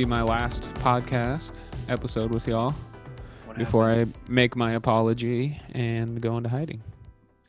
[0.00, 1.58] be my last podcast
[1.90, 2.74] episode with y'all
[3.44, 4.14] What before happened?
[4.26, 6.82] I make my apology and go into hiding.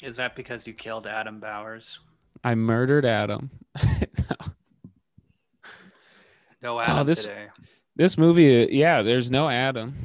[0.01, 2.01] Is that because you killed Adam Bowers?
[2.43, 3.51] I murdered Adam.
[6.61, 7.47] No oh, Adam Oh, this- today.
[7.95, 9.95] this movie, yeah, there's no Adam,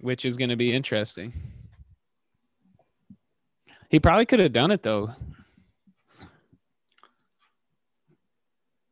[0.00, 1.32] which is going to be interesting.
[3.90, 5.10] He probably could have done it though.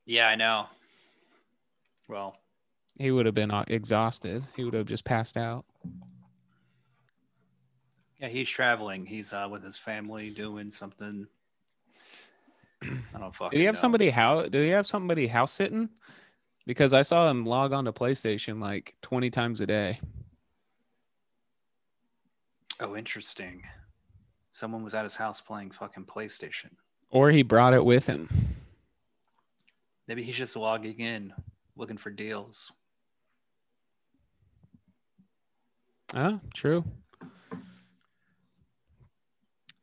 [0.05, 0.67] Yeah, I know.
[2.09, 2.37] Well,
[2.99, 4.47] He would have been uh, exhausted.
[4.57, 5.65] He would have just passed out.
[8.21, 9.05] yeah, he's traveling.
[9.05, 11.27] He's uh, with his family doing something.
[12.83, 13.51] I don't fucking.
[13.51, 13.81] Did he have know.
[13.81, 14.49] somebody house?
[14.49, 15.91] Did he have somebody house sitting?
[16.67, 20.01] Because I saw him log on to PlayStation like 20 times a day.
[22.81, 23.63] Oh, interesting.
[24.53, 26.71] Someone was at his house playing fucking PlayStation.
[27.11, 28.29] Or he brought it with him.
[30.09, 31.33] Maybe he's just logging in,
[31.77, 32.73] looking for deals.
[36.15, 36.85] Oh, true.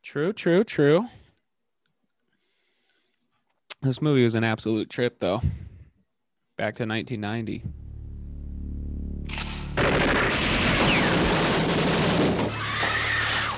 [0.02, 1.08] True, true, true.
[3.82, 5.42] This movie was an absolute trip, though.
[6.56, 7.64] Back to 1990.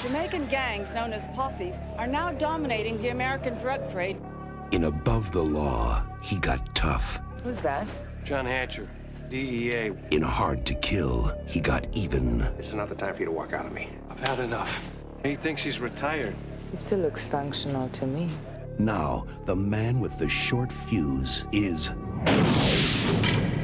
[0.03, 4.17] Jamaican gangs known as posses are now dominating the American drug trade.
[4.73, 7.21] In Above the Law, he got tough.
[7.45, 7.87] Who's that?
[8.25, 8.89] John Hatcher,
[9.29, 9.93] DEA.
[10.11, 12.39] In Hard to Kill, he got even.
[12.57, 13.89] This is not the time for you to walk out on me.
[14.11, 14.83] I've had enough.
[15.25, 16.35] He thinks he's retired.
[16.71, 18.29] He still looks functional to me.
[18.79, 21.93] Now, the man with the short fuse is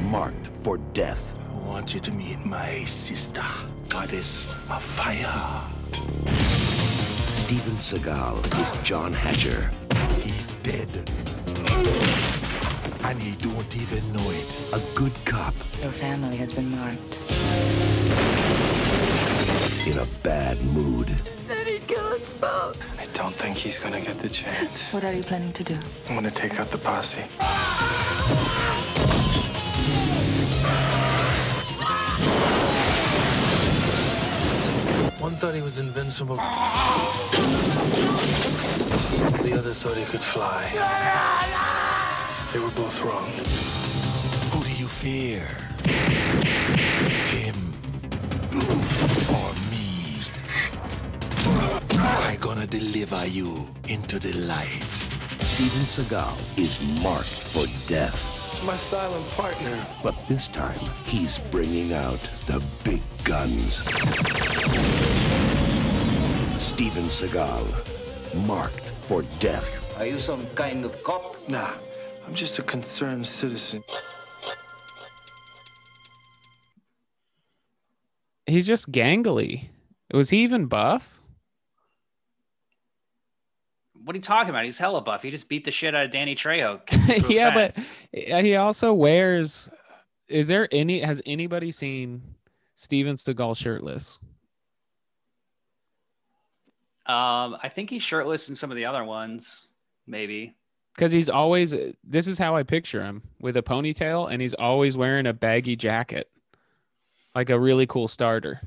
[0.03, 1.39] marked for death.
[1.51, 3.43] I want you to meet my sister,
[3.89, 5.67] goddess of fire.
[7.31, 9.69] Steven Seagal is John Hatcher.
[10.19, 10.89] He's dead.
[13.03, 14.57] And he don't even know it.
[14.73, 17.19] A good cop Your family has been marked.
[19.85, 21.07] in a bad mood.
[21.45, 22.77] Zenny kill us both.
[22.97, 24.91] I don't think he's gonna get the chance.
[24.93, 25.77] What are you planning to do?
[26.07, 27.17] I'm gonna take out the posse.
[35.19, 36.35] One thought he was invincible.
[36.35, 36.41] The
[39.57, 41.61] other thought he could fly.
[42.53, 43.31] They were both wrong.
[44.51, 45.47] Who do you fear?
[47.33, 47.73] Him
[49.33, 50.21] or me?
[51.97, 54.91] I gonna deliver you into the light.
[55.41, 58.13] Steven Seagal is marked for death.
[58.45, 59.87] It's my silent partner.
[60.03, 63.77] But this time, he's bringing out the big guns.
[66.61, 67.65] Steven Seagal,
[68.45, 69.67] marked for death.
[69.97, 71.35] Are you some kind of cop?
[71.49, 71.73] Nah,
[72.25, 73.83] I'm just a concerned citizen.
[78.45, 79.69] He's just gangly.
[80.13, 81.21] Was he even buff?
[84.03, 84.65] What are you talking about?
[84.65, 85.23] He's hella buff.
[85.23, 86.81] He just beat the shit out of Danny Trejo.
[87.21, 89.69] through yeah, but he also wears.
[90.27, 90.99] Is there any?
[90.99, 92.21] Has anybody seen
[92.75, 94.19] Steven Seagal shirtless?
[97.05, 99.67] um, I think he's shirtless in some of the other ones.
[100.07, 100.55] Maybe.
[100.95, 101.73] Because he's always.
[102.03, 105.75] This is how I picture him with a ponytail, and he's always wearing a baggy
[105.75, 106.29] jacket,
[107.33, 108.61] like a really cool starter.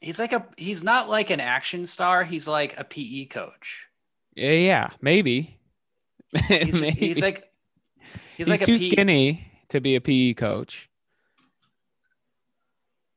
[0.00, 0.46] He's like a.
[0.56, 2.24] He's not like an action star.
[2.24, 3.86] He's like a PE coach.
[4.34, 5.58] Yeah, yeah, maybe.
[6.48, 7.50] He's, just- he's like.
[8.36, 10.88] He's, He's, like too skinny to be a PE coach.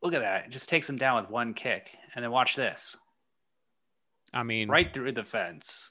[0.01, 0.45] Look at that.
[0.45, 1.91] It just takes him down with one kick.
[2.13, 2.95] And then watch this.
[4.33, 5.89] I mean, Right through the fence.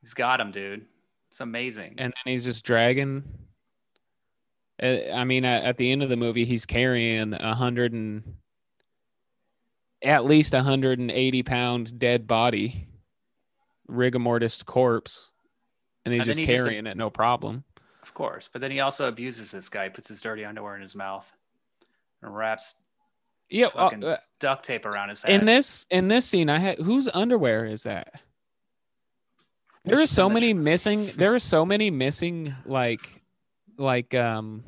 [0.00, 0.86] He's got him, dude.
[1.30, 1.94] It's amazing.
[1.98, 3.22] and then he's just dragging.
[4.82, 8.22] Uh, I mean, at, the end of the movie, he's carrying a hundred and
[10.02, 12.86] at least a hundred and eighty pound dead body,
[13.88, 15.30] rigor mortis corpse,
[16.04, 17.64] and he's And just he just- carrying it, no problem.
[18.02, 18.48] of course.
[18.50, 21.30] But then he also abuses this guy, puts his dirty underwear in his mouth,
[22.22, 22.76] and wraps
[23.50, 25.40] Yeah, uh, fucking uh, duct tape around his head.
[25.40, 28.22] in this in this scene, I had whose underwear is that?
[29.88, 31.10] There are so many missing.
[31.16, 33.22] There are so many missing, like,
[33.78, 34.64] like um,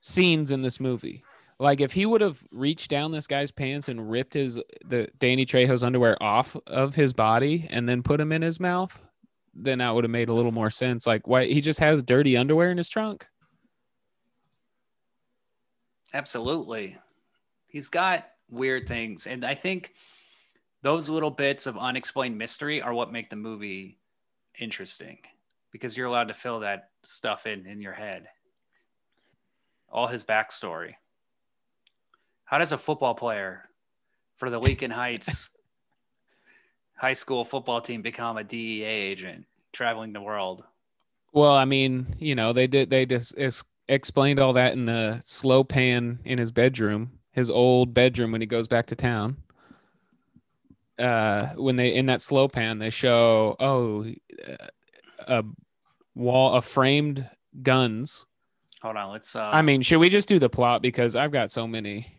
[0.00, 1.24] scenes in this movie.
[1.58, 5.44] Like, if he would have reached down this guy's pants and ripped his the Danny
[5.44, 9.04] Trejo's underwear off of his body and then put him in his mouth,
[9.54, 11.04] then that would have made a little more sense.
[11.04, 13.26] Like, why he just has dirty underwear in his trunk?
[16.14, 16.96] Absolutely.
[17.66, 19.26] He's got weird things.
[19.26, 19.94] And I think
[20.82, 23.98] those little bits of unexplained mystery are what make the movie
[24.58, 25.18] interesting.
[25.70, 28.26] because you're allowed to fill that stuff in in your head.
[29.90, 30.94] All his backstory.
[32.44, 33.68] How does a football player
[34.36, 35.50] for the Lincoln Heights
[36.96, 40.64] high school football team become a DEA agent traveling the world?
[41.32, 43.34] Well, I mean, you know, they did they just
[43.88, 48.46] explained all that in the slow pan in his bedroom, his old bedroom when he
[48.46, 49.36] goes back to town.
[50.98, 54.04] Uh, when they in that slow pan, they show oh,
[54.48, 54.66] uh,
[55.26, 55.44] a
[56.14, 57.28] wall, a framed
[57.62, 58.26] guns.
[58.82, 59.34] Hold on, let's.
[59.36, 62.12] Uh, I mean, should we just do the plot because I've got so many.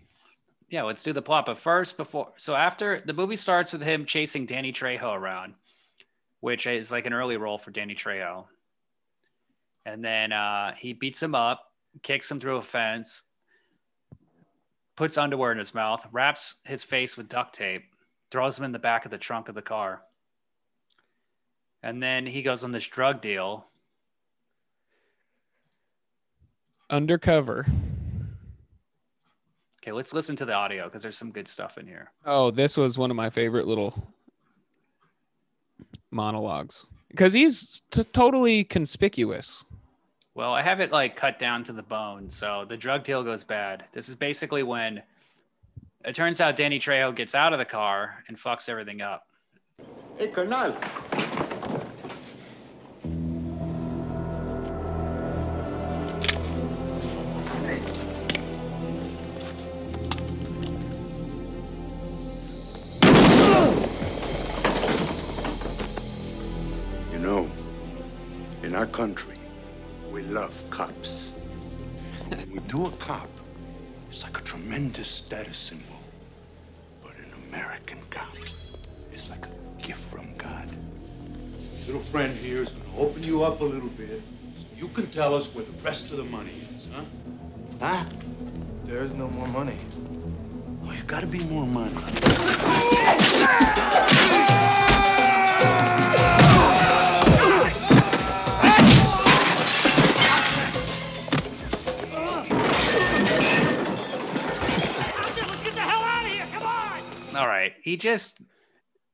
[0.70, 1.46] yeah, let's do the plot.
[1.46, 5.56] But first, before so after the movie starts with him chasing Danny Trejo around,
[6.40, 8.46] which is like an early role for Danny Trejo.
[9.86, 11.64] And then uh, he beats him up,
[12.04, 13.24] kicks him through a fence,
[14.96, 17.84] puts underwear in his mouth, wraps his face with duct tape,
[18.32, 20.02] throws him in the back of the trunk of the car.
[21.82, 23.66] And then he goes on this drug deal.
[26.90, 27.66] Undercover.
[29.82, 32.12] Okay, let's listen to the audio because there's some good stuff in here.
[32.26, 34.12] Oh, this was one of my favorite little
[36.12, 39.64] monologues because he's t- totally conspicuous.
[40.36, 42.30] Well, I have it like cut down to the bone.
[42.30, 43.86] So the drug deal goes bad.
[43.92, 45.02] This is basically when
[46.06, 49.28] it turns out Danny Trejo gets out of the car and fucks everything up.
[50.18, 50.76] Hey, carnal.
[67.12, 67.50] You know,
[68.64, 69.36] in our country,
[70.12, 71.34] we love cops.
[72.30, 73.30] when we do a cop,
[74.20, 75.96] it's like a tremendous status symbol.
[77.02, 78.36] But an American cop
[79.14, 80.68] is like a gift from God.
[81.86, 84.22] Little friend here is gonna open you up a little bit
[84.58, 87.04] so you can tell us where the rest of the money is, huh?
[87.80, 88.06] Huh?
[88.84, 89.78] There's no more money.
[90.84, 91.96] Oh, you've gotta be more money.
[107.84, 108.40] He just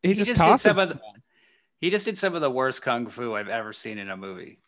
[0.02, 1.00] He, He just, just did some of the-
[1.82, 4.60] he just did some of the worst kung fu I've ever seen in a movie.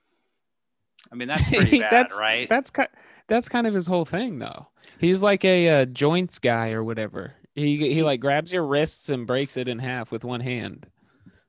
[1.11, 2.49] I mean, that's pretty bad, that's right?
[2.49, 2.83] That's ki-
[3.27, 4.67] that's kind of his whole thing, though.
[4.99, 7.33] He's like a uh, joints guy or whatever.
[7.55, 10.85] He he like grabs your wrists and breaks it in half with one hand.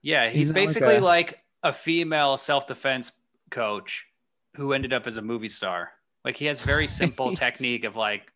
[0.03, 3.13] Yeah, he's, He's not like basically a- like a, female self-defense
[3.51, 4.07] coach
[4.55, 5.91] who ended up as a movie star.
[6.25, 8.33] Like he has very simple He's- technique of like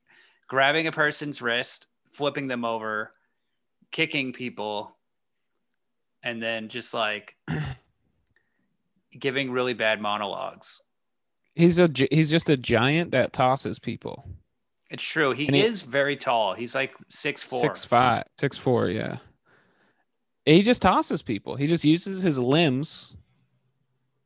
[0.49, 3.13] grabbing a person's wrist, flipping them over,
[3.93, 4.97] kicking people,
[6.25, 7.37] and then just like
[9.19, 10.81] giving really bad monologues.
[11.55, 14.25] He's a he's just a giant that tosses people.
[14.91, 15.33] It's true.
[15.33, 16.55] He is very tall.
[16.55, 17.61] He's like six four.
[17.61, 19.19] Six five, six four, yeah.
[20.45, 21.57] He just tosses people.
[21.57, 23.15] He just uses his limbs,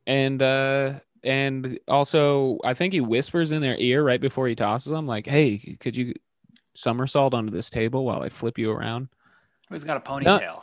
[0.06, 4.90] and uh, and also I think he whispers in their ear right before he tosses
[4.90, 6.14] them, like, "Hey, could you
[6.74, 9.08] somersault onto this table while I flip you around?"
[9.70, 10.62] He's got a ponytail.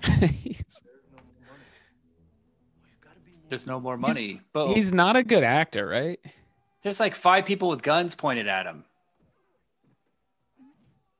[3.48, 4.40] There's no more money.
[4.52, 6.20] But he's not a good actor, right?
[6.82, 8.84] there's like five people with guns pointed at him.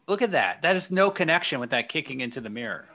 [0.06, 0.62] Look at that.
[0.62, 2.86] That is no connection with that kicking into the mirror.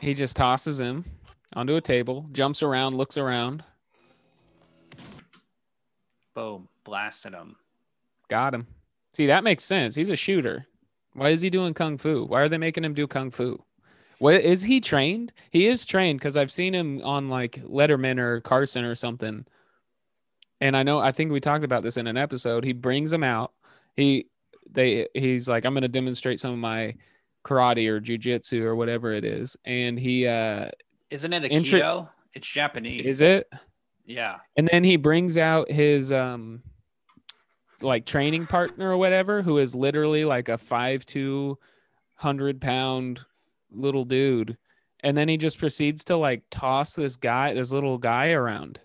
[0.00, 1.04] He just tosses him
[1.54, 3.64] onto a table, jumps around, looks around,
[6.34, 6.68] Boom.
[6.82, 7.56] Blasted him.
[8.28, 8.66] got him.
[9.12, 9.94] See, that makes sense.
[9.94, 10.66] He's a shooter.
[11.14, 12.24] Why is he doing kung fu?
[12.24, 13.62] Why are they making him do kung fu?
[14.18, 15.32] What is he trained?
[15.50, 19.46] He is trained because I've seen him on like Letterman or Carson or something.
[20.60, 22.64] And I know I think we talked about this in an episode.
[22.64, 23.52] He brings them out.
[23.96, 24.26] He
[24.70, 26.94] they he's like, I'm gonna demonstrate some of my
[27.44, 29.56] karate or jujitsu or whatever it is.
[29.64, 30.70] And he uh
[31.10, 32.08] Isn't it a Intri- keto?
[32.32, 33.04] It's Japanese.
[33.06, 33.52] is it?
[34.06, 34.36] Yeah.
[34.56, 36.62] And then he brings out his um
[37.80, 41.58] like training partner or whatever, who is literally like a five two
[42.14, 43.20] hundred pound
[43.70, 44.56] little dude.
[45.00, 48.80] And then he just proceeds to like toss this guy, this little guy around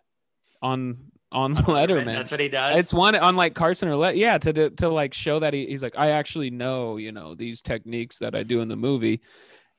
[0.62, 2.06] on on Letterman.
[2.06, 2.78] That's what he does.
[2.78, 5.68] It's one on like Carson or Let, yeah, to, to to like show that he,
[5.68, 9.22] he's like, I actually know, you know, these techniques that I do in the movie.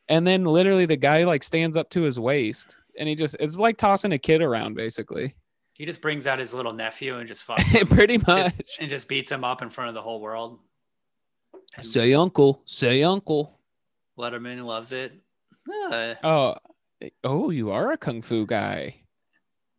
[0.08, 3.56] And then literally the guy like stands up to his waist and he just it's
[3.56, 5.34] like tossing a kid around basically.
[5.80, 7.86] He just brings out his little nephew and just fucks him.
[7.86, 8.54] Pretty much.
[8.54, 10.58] Just- and just beats him up in front of the whole world.
[11.74, 13.58] And Say uncle, say uncle.
[14.18, 15.14] Letterman loves it.
[15.90, 16.56] Uh, Oh,
[17.24, 18.94] Oh, you are a kung fu guy.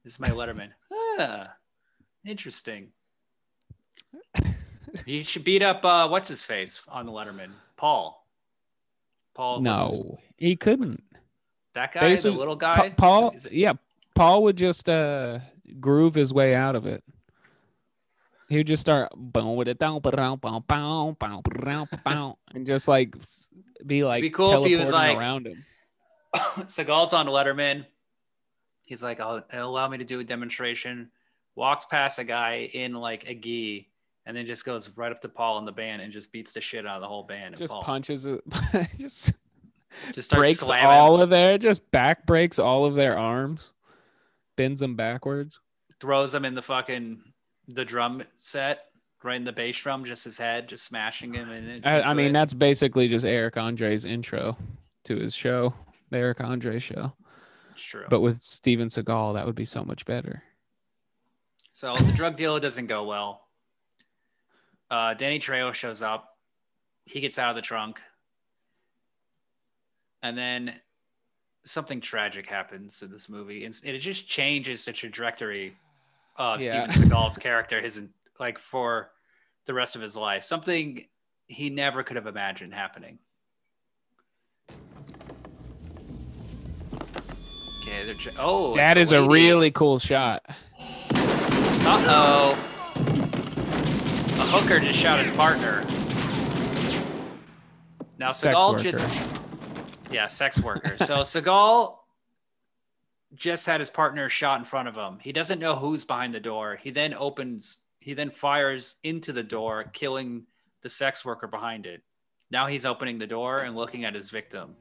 [0.04, 0.70] This is my Letterman.
[1.20, 1.54] ah,
[2.26, 2.88] interesting.
[5.06, 8.26] He should beat up uh, what's his face on the Letterman, Paul.
[9.36, 9.62] Paul.
[9.62, 11.04] was- No, he couldn't.
[11.76, 12.90] that guy, Basically, the little Pa- guy.
[12.98, 13.74] Paul, Is it- yeah,
[14.16, 15.40] Paul would just uh
[15.80, 17.04] groove his way out of it.
[18.50, 19.12] He would just start
[22.54, 23.16] and just like
[23.86, 25.66] be like Be cool if he was like- around him.
[26.36, 27.86] Seagal's on Letterman.
[28.86, 31.10] He's like, oh, "I'll allow me to do a demonstration."
[31.56, 33.90] Walks past a guy in like a gi,
[34.26, 36.62] and then just goes right up to Paul and the band and just beats the
[36.62, 37.58] shit out of the whole band.
[37.58, 38.42] Just Paul punches it,
[38.98, 39.34] just
[40.14, 40.90] just starts breaks slamming.
[40.90, 43.72] all of their, just back breaks all of their arms,
[44.62, 45.60] bends them backwards.
[46.00, 47.20] throws him in the fucking
[47.68, 48.86] the drum set,
[49.24, 51.50] right in the bass drum, just his head, just smashing him.
[51.50, 54.56] And I, I mean, that's basically just Eric Andre's intro
[55.06, 55.74] to his show,
[56.12, 57.14] the Eric Andre show.
[57.70, 58.06] that's true.
[58.08, 60.44] But with Steven Seagal, that would be so much better.
[61.74, 63.48] So the drug deal doesn't go well.
[64.92, 66.38] Uh, Danny Trejo shows up.
[67.06, 68.00] He gets out of the trunk.
[70.22, 70.76] And then
[71.64, 73.66] something tragic happens in this movie.
[73.66, 75.76] And it just changes the trajectory
[76.38, 76.90] of Yeah.
[76.90, 78.02] Steven Seagal's character, his
[78.40, 79.12] like for
[79.66, 80.44] the rest of his life.
[80.44, 81.06] Something
[81.48, 83.20] he never could have imagined happening.
[87.82, 90.44] Okay, they're ju- oh, that is a really cool shot.
[91.84, 92.68] Uh oh.
[94.40, 95.82] A hooker just shot his partner.
[98.18, 99.41] Now Seagal just
[100.12, 100.98] yeah, sex worker.
[100.98, 101.98] so Seagal
[103.36, 105.18] just had his partner shot in front of him.
[105.22, 106.78] He doesn't know who's behind the door.
[106.82, 107.78] He then opens.
[108.00, 110.44] He then fires into the door, killing
[110.82, 112.02] the sex worker behind it.
[112.50, 114.76] Now he's opening the door and looking at his victim.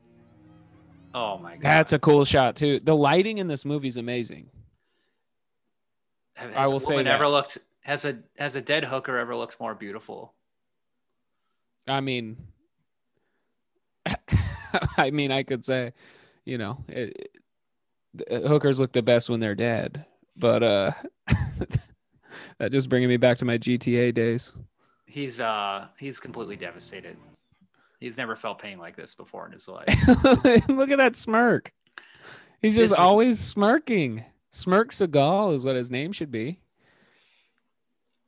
[1.15, 1.63] Oh my god!
[1.63, 2.81] That's a cool shot too.
[2.81, 4.49] The lighting in this movie is amazing.
[6.35, 7.07] Has I will say that.
[7.07, 10.35] ever looked has a has a dead hooker ever looked more beautiful?
[11.87, 12.37] I mean,
[14.97, 15.93] I mean, I could say,
[16.45, 17.31] you know, it,
[18.15, 20.05] the hookers look the best when they're dead,
[20.37, 20.91] but uh,
[22.59, 24.53] that just bringing me back to my GTA days.
[25.07, 27.17] He's uh he's completely devastated.
[27.99, 29.87] He's never felt pain like this before in his life.
[30.69, 31.73] Look at that smirk.
[32.63, 34.25] He's just was- always smirking.
[34.53, 36.61] Smirk Seagal is what his name should be.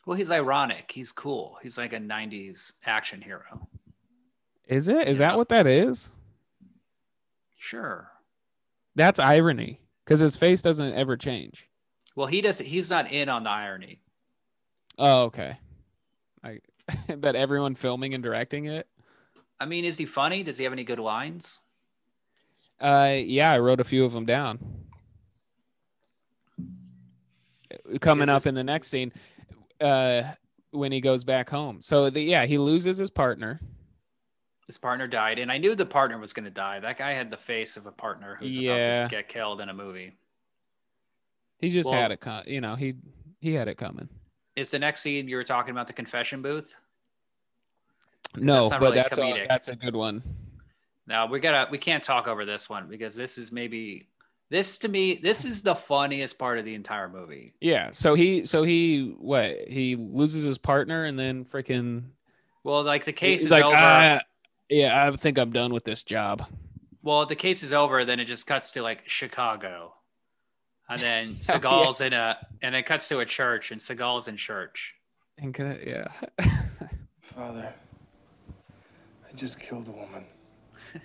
[0.06, 0.90] well, he's ironic.
[0.92, 1.58] He's cool.
[1.62, 3.68] He's like a '90s action hero.
[4.68, 5.08] Is it?
[5.08, 6.12] Is that what that is?
[7.62, 8.10] Sure.
[8.96, 11.68] That's irony because his face doesn't ever change.
[12.16, 12.66] Well, he doesn't.
[12.66, 14.00] He's not in on the irony.
[14.98, 15.58] Oh, okay.
[16.42, 16.58] I
[17.16, 18.88] bet everyone filming and directing it.
[19.60, 20.42] I mean, is he funny?
[20.42, 21.60] Does he have any good lines?
[22.80, 24.58] Uh, yeah, I wrote a few of them down.
[28.00, 29.12] Coming Is up in the next scene,
[29.80, 30.22] uh,
[30.72, 31.80] when he goes back home.
[31.80, 33.60] So the, yeah, he loses his partner.
[34.72, 36.80] His partner died, and I knew the partner was going to die.
[36.80, 38.72] That guy had the face of a partner who's Yeah.
[39.00, 40.16] about to get killed in a movie.
[41.58, 42.20] He just Well- had it.
[42.22, 42.94] Com- you know, he
[43.42, 44.08] he had it coming.
[44.56, 46.74] Is the next scene you were talking about the confession booth?
[48.34, 50.22] No, not but really that's a, that's a good one.
[51.06, 54.08] Now we gotta we can't talk over this one because this is maybe
[54.48, 57.52] this to me this is the funniest part of the entire movie.
[57.60, 57.90] Yeah.
[57.90, 62.04] So he so he what he loses his partner and then freaking
[62.64, 63.74] Well, like the case is like, over.
[63.76, 64.20] "Ah,
[64.72, 66.46] yeah, I think I'm done with this job.
[67.02, 68.04] well, the case is over.
[68.04, 69.94] Then it just cuts to like Chicago,
[70.88, 72.06] and then Oh, yeah.
[72.06, 74.94] In a and it cuts to a church and Seagal's in church.
[75.38, 76.08] And can I- yeah.
[77.22, 77.72] Father,
[79.28, 80.24] I just killed a woman.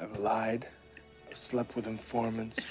[0.00, 0.66] I've lied.
[1.28, 2.66] I've slept with informants.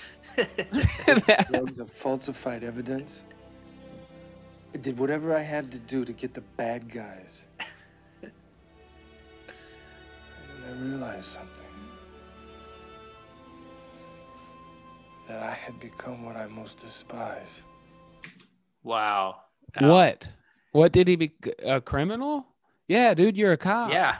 [1.50, 1.80] Drugs.
[1.80, 3.24] I've falsified evidence.
[4.74, 7.44] I did whatever I had to do to get the bad guys.
[10.70, 11.66] And then I realized something.
[15.28, 17.62] That I had become what I most despise.
[18.84, 19.38] Wow.
[19.76, 19.90] Al.
[19.94, 20.28] what?
[20.72, 21.34] What did he be
[21.64, 22.46] a criminal?
[22.88, 23.92] Yeah, dude, you're a cop.
[23.92, 24.18] Yeah.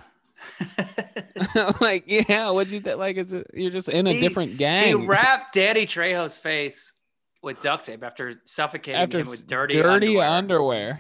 [1.82, 3.18] like, yeah, what'd you th- like?
[3.18, 4.88] It's a, you're just in a He- different gang.
[4.88, 6.94] he wrapped Danny Trejo's face
[7.42, 10.28] with duct tape after suffocating after him with dirty, dirty underwear.
[10.30, 11.00] underwear.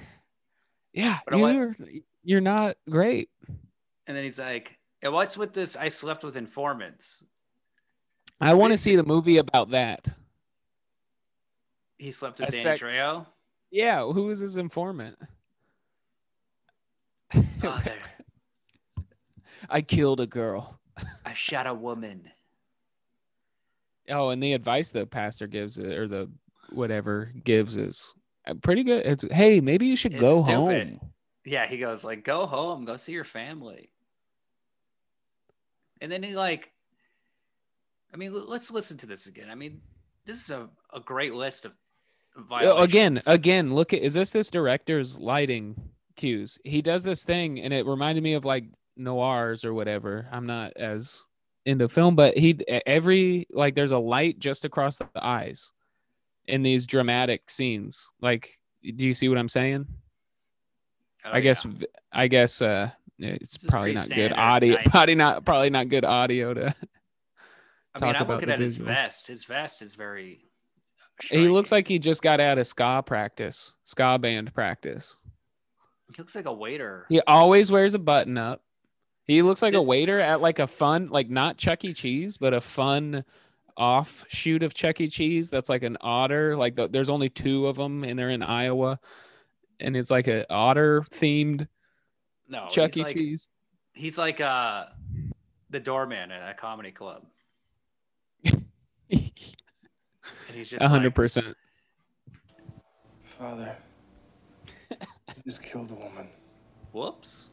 [0.93, 1.75] Yeah, But you're
[2.23, 3.29] you're not great.
[4.07, 5.75] And then he's like, "And "What's with this?
[5.75, 7.23] I slept with informants."
[8.41, 10.07] I want to see the movie about that.
[11.97, 13.25] He slept with A Danny sec- Trejo.
[13.71, 15.17] Yeah, who is his informant?
[19.69, 20.79] I killed a girl.
[21.25, 22.31] I shot a woman.
[24.09, 26.29] Oh, and the advice the pastor gives it, or the
[26.71, 28.13] whatever gives is
[28.47, 29.05] uh, pretty good.
[29.05, 30.53] It's hey, maybe you should It's go stupid.
[30.89, 30.99] home.
[31.45, 33.91] Yeah, he goes like, "Go home, go see your family."
[36.01, 36.71] And then he like,
[38.13, 39.49] I mean, let's listen to this again.
[39.49, 39.81] I mean,
[40.25, 41.73] this is a, a great list of
[42.51, 45.75] Uh, Again, again, look at is this this director's lighting
[46.15, 46.57] cues?
[46.63, 48.65] He does this thing, and it reminded me of like
[48.95, 50.27] noirs or whatever.
[50.31, 51.25] I'm not as
[51.65, 55.73] into film, but he every like there's a light just across the eyes
[56.47, 58.09] in these dramatic scenes.
[58.21, 59.87] Like, do you see what I'm saying?
[61.25, 61.87] Oh, I guess yeah.
[62.11, 64.75] I guess uh it's This probably not good audio.
[64.75, 64.85] night.
[64.85, 66.75] Probably not probably not good audio to.
[67.95, 69.27] I mean, I'm about looking at his vest.
[69.27, 70.45] His vest is very.
[71.23, 75.17] He looks like he just got out of ska practice, ska band practice.
[76.09, 77.05] he looks like a waiter.
[77.09, 78.63] He always wears a button up.
[79.25, 81.93] He looks like a waiter at like a fun, like not Chuck E.
[81.93, 83.25] Cheese, but a fun
[83.75, 85.07] offshoot of Chuck E.
[85.09, 85.49] Cheese.
[85.49, 86.55] That's like an otter.
[86.55, 88.99] Like the, there's only two of them, and they're in Iowa,
[89.79, 91.67] and it's like a otter themed
[92.49, 93.03] No, Chuck he's E.
[93.03, 93.47] like, Cheese.
[93.93, 94.85] He's like uh,
[95.69, 97.23] the doorman at a comedy club,
[98.43, 98.63] and
[99.09, 101.55] he's just A hundred like, percent.
[103.23, 103.75] Father,
[104.89, 104.97] you
[105.45, 106.27] just killed a woman.
[106.91, 107.49] "Whoops."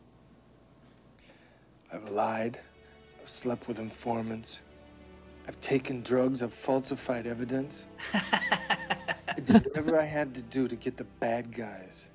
[1.93, 2.59] I've lied.
[3.21, 4.63] I've slept with informants.
[5.47, 6.43] I've taken drugs.
[6.43, 7.87] I've falsified evidence.
[8.15, 12.07] I did whatever I had to do to get the bad guys.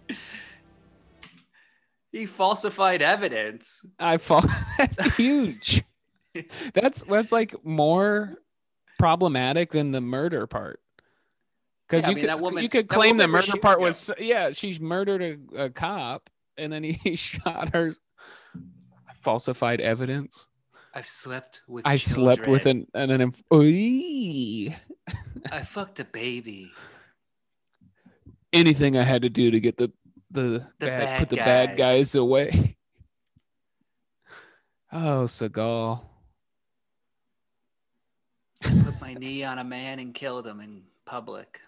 [2.12, 3.86] He falsified evidence.
[4.00, 4.44] I fall.
[4.78, 5.84] That's huge.
[6.74, 8.36] that's that's like more
[8.98, 10.80] problematic than the murder part.
[11.88, 14.10] Because Yeah, I you mean, that could woman- you could claim the murder part was
[14.18, 15.22] yeah she's murdered
[15.58, 17.94] a, a cop and then he he shot her.
[19.24, 20.48] Falsified evidence.
[20.96, 21.86] I've slept with.
[21.86, 22.88] I slept with children.
[22.94, 24.72] an an, an inf-
[25.52, 26.72] I fucked a baby.
[28.54, 29.92] anything I had to do to get the
[30.32, 30.42] the,
[30.80, 31.78] The bad, bad put the bad guys.
[31.78, 32.78] guys away.
[34.94, 36.02] Oh, Seagal.
[38.62, 41.60] Put my knee on a man and killed him in public.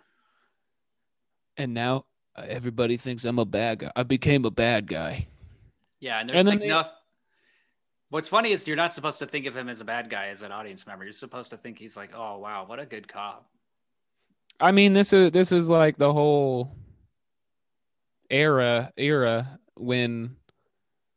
[1.56, 2.04] And now
[2.36, 3.92] uh, everybody thinks I'm a bad guy.
[3.96, 5.28] I became a bad guy.
[6.02, 6.92] Yeah, and there's And like they- nothing.
[8.10, 10.42] What's funny is you're not supposed to think of him as a bad guy as
[10.44, 11.04] an audience member.
[11.04, 13.50] You're supposed to think he's like, oh wow, what a good cop.
[14.60, 16.76] I mean, this is this is like the whole
[18.34, 20.36] era era when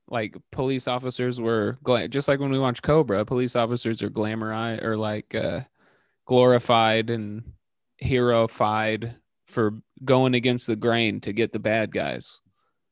[0.09, 4.85] like police officers were gla- just like when we watch Cobra, police officers are glamorized
[4.85, 5.61] or like uh,
[6.27, 7.53] glorified and
[8.03, 9.73] heroified for
[10.05, 12.41] going against the grain to get the bad guys,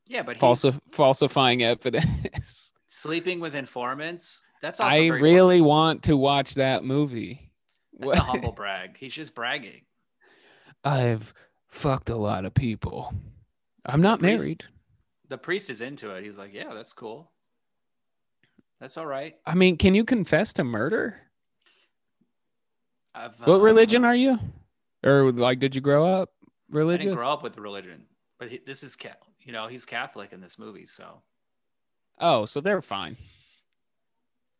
[0.06, 2.72] Yeah, but Falsi- falsifying evidence.
[2.88, 4.40] sleeping with informants.
[4.62, 7.52] That's also I really want to watch that movie.
[7.98, 8.96] That's a humble brag.
[8.98, 9.82] He's just bragging.
[10.82, 11.34] I've
[11.68, 13.12] fucked a lot of people.
[13.86, 14.64] I'm not priest- married.
[15.28, 16.22] The priest is into it.
[16.22, 17.30] He's like, yeah, that's cool.
[18.80, 19.34] That's all right.
[19.46, 21.16] I mean, can you confess to murder?
[23.14, 24.38] I've, What uh, religion are you?
[25.04, 27.04] Or like, did you grow up I religious?
[27.04, 28.04] didn't grow up with religion,
[28.38, 28.96] but he, this is
[29.42, 31.22] you know he's Catholic in this movie, so.
[32.18, 33.16] Oh, so they're fine.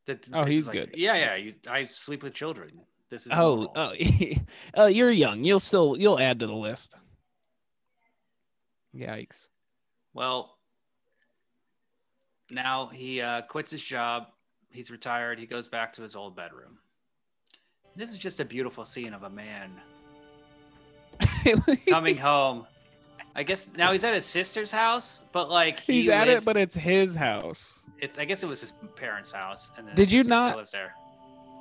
[0.07, 0.95] The Oh, he's like, good.
[0.97, 1.35] Yeah, yeah.
[1.37, 2.71] You, I sleep with children.
[3.11, 3.93] This is Oh, normal." oh,
[4.77, 5.45] oh, you're young.
[5.45, 6.95] You'll still you'll add to the list.
[8.97, 9.49] Yikes!
[10.13, 10.57] Well,
[12.51, 14.29] now he uh, quits his job.
[14.71, 15.39] He's retired.
[15.39, 16.79] He goes back to his old bedroom.
[17.97, 19.71] This is just a beautiful scene of a man
[21.89, 22.67] coming home.
[23.37, 26.57] I guess now he's at his sister's house, but like he He's at it, but
[26.57, 27.85] it's his house.
[27.99, 29.71] it's I guess it was his parents' house.
[29.77, 30.73] And then Did you not-?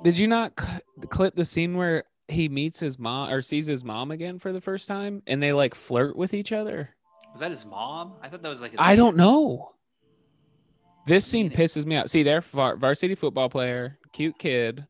[0.02, 3.84] Did you not cl- clip the scene where he meets his mom or sees his
[3.84, 6.90] mom again for the first time, and they like flirt with each other?
[7.34, 8.14] Was that his mom?
[8.22, 9.72] I thought that was like his I don't know.
[11.06, 12.08] This scene pisses me out.
[12.08, 14.86] See, they're var- varsity football player, cute kid,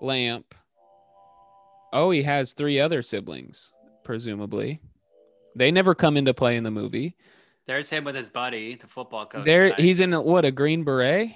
[0.00, 0.54] lamp.
[1.92, 3.70] Oh, he has three other siblings,
[4.04, 4.80] presumably.
[5.54, 7.16] They never come into play in the movie.
[7.66, 9.44] There's him with his buddy, the football coach.
[9.44, 9.76] There, guy.
[9.78, 11.30] he's in a- what a green beret,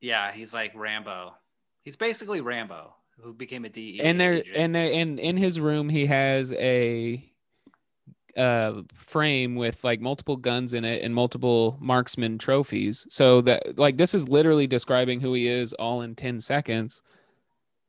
[0.00, 1.34] yeah, he's like Rambo.
[1.82, 4.56] He's basically Rambo, who became a DEA and there, agent.
[4.56, 7.30] and there, and in his room he has a
[8.36, 13.96] uh frame with like multiple guns in it and multiple marksman trophies so that like
[13.96, 17.02] this is literally describing who he is all in 10 seconds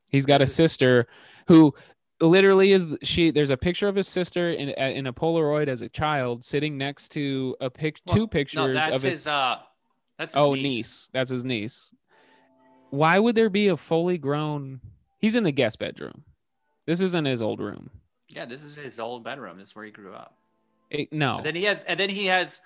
[0.08, 1.08] he's got a This is- sister
[1.48, 1.74] who
[2.22, 5.90] literally is she there's a picture of his sister in in a polaroid as a
[5.90, 9.28] child sitting next to a pic Well, two pictures no, that's of his, his.
[9.28, 9.58] uh,
[10.18, 10.64] that's his oh niece.
[10.64, 11.94] niece that's his niece
[12.90, 14.80] why would there be a fully grown
[15.20, 16.24] he's in the guest bedroom
[16.86, 17.90] This isn't his old room.
[18.30, 19.58] Yeah, this is his old bedroom.
[19.58, 20.36] This is where he grew up.
[20.90, 22.62] It, no, And then he has, and then he has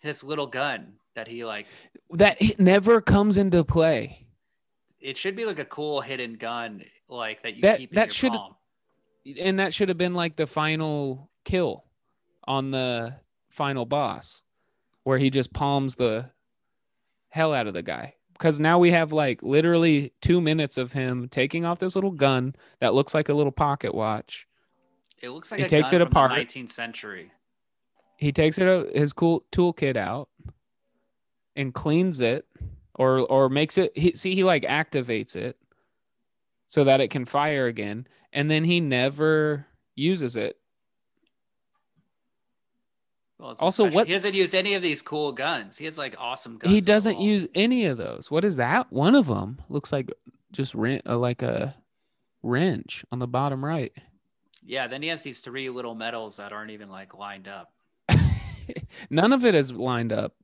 [0.00, 1.66] his little gun that he like.
[2.10, 4.26] that it never comes into play.
[5.00, 8.06] It should be like a cool hidden gun, like that you That- keep in that
[8.08, 8.54] your should- palm.
[9.38, 11.84] and that should have been like the final kill
[12.46, 13.16] on the
[13.50, 14.42] final boss
[15.04, 16.30] where he just palms the
[17.30, 21.28] hell out of the guy because now we have like literally two minutes of him
[21.28, 24.46] taking off this little gun that looks like a little pocket watch
[25.22, 26.32] It looks like he a takes it apart.
[26.32, 27.30] the 19th century.
[28.16, 30.28] he takes it out his cool toolkit out
[31.56, 32.46] and cleans it
[32.94, 35.56] or or makes it he, see he like activates it
[36.66, 40.58] so that it can fire again and then he never uses it
[43.38, 45.76] Well, Also, what he doesn't use any of these cool guns.
[45.76, 46.72] He has like awesome guns.
[46.72, 50.10] he doesn't use any of those what is that one of them looks like
[50.52, 51.74] just wren- uh, like a
[52.42, 53.92] wrench on the bottom right
[54.64, 57.72] Yeah, then he has these three little medals that aren't even like lined up.
[59.10, 60.34] none of it is lined up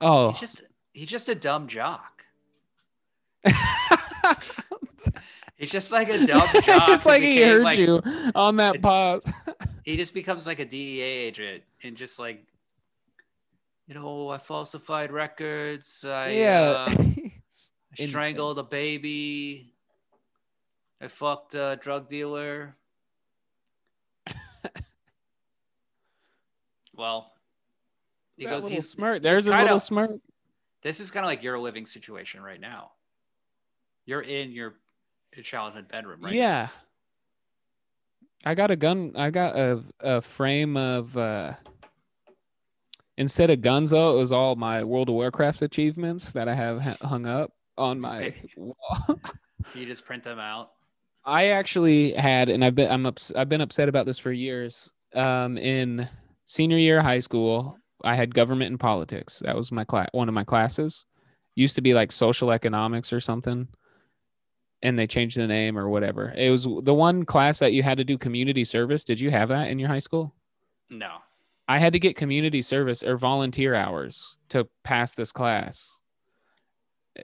[0.00, 2.24] oh He's just he's just a dumb jock.
[5.56, 6.88] He's just like a dumb jock.
[6.90, 8.02] it's like he heard like- you
[8.34, 9.22] on that pause
[9.84, 12.44] He just becomes like a DEA agent and just like,
[13.86, 16.04] you know, I falsified records.
[16.04, 16.94] I yeah uh,
[17.98, 19.72] I strangled a baby.
[21.00, 22.74] I fucked a drug dealer.
[26.96, 27.32] Well,
[28.36, 28.62] he That goes.
[28.64, 30.10] little He's smirk there's his kinda- little smirk
[30.82, 32.92] This is kind of like your living situation right now.
[34.06, 34.74] You're in your
[35.42, 36.34] childhood bedroom, right?
[36.34, 36.68] Yeah.
[38.44, 39.12] I got a gun.
[39.16, 41.54] I got a a frame of uh
[43.16, 46.80] instead of guns though, it was all my World of Warcraft achievements that I have
[47.00, 48.76] hung up on my wall.
[49.74, 50.72] You just print them out.
[51.24, 54.92] I actually had and I've been I'm ups, I've been upset about this for years.
[55.14, 56.06] Um in
[56.44, 59.42] senior year of high school, I had government and politics.
[59.44, 61.06] That was my class one of my classes.
[61.54, 63.68] Used to be like social economics or something.
[64.82, 66.32] And they changed the name or whatever.
[66.36, 69.04] It was the one class that you had to do community service.
[69.04, 70.34] Did you have that in your high school?
[70.90, 71.10] No.
[71.66, 75.96] I had to get community service or volunteer hours to pass this class.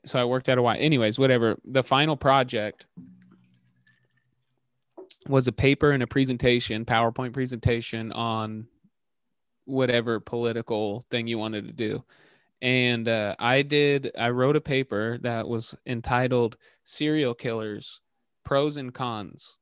[0.06, 0.76] So I worked out a while.
[0.78, 1.58] Anyways, whatever.
[1.64, 2.86] The final project
[5.28, 8.68] was a paper and a presentation, PowerPoint presentation on
[9.70, 12.04] whatever political thing you wanted to do.
[12.62, 18.00] And uh, I did, I wrote a paper that was entitled Serial Killers
[18.44, 19.58] Pros and Cons.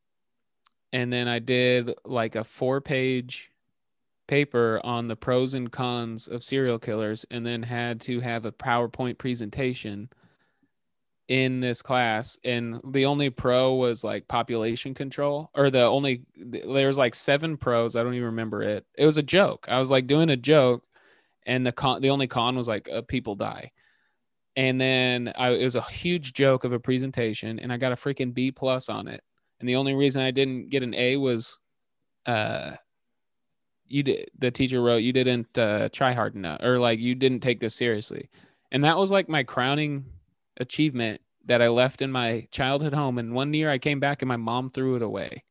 [0.92, 3.52] And then I did like a four page
[4.28, 8.52] paper on the pros and cons of serial killers and then had to have a
[8.52, 10.10] PowerPoint presentation
[11.28, 16.86] in this class and the only pro was like population control or the only there
[16.86, 18.86] was like seven pros i don't even remember it.
[18.96, 19.66] It was a joke.
[19.68, 20.84] I was like doing a joke
[21.46, 23.72] and the con the only con was like uh, people die.
[24.56, 27.96] And then I, it was a huge joke of a presentation and i got a
[27.96, 29.22] freaking b plus on it.
[29.60, 31.58] And the only reason i didn't get an a was
[32.24, 32.72] uh
[33.86, 37.40] you did the teacher wrote you didn't uh, try hard enough or like you didn't
[37.40, 38.30] take this seriously.
[38.72, 40.06] And that was like my crowning
[40.58, 44.28] achievement that i left in my childhood home and one year i came back and
[44.28, 45.42] my mom threw it away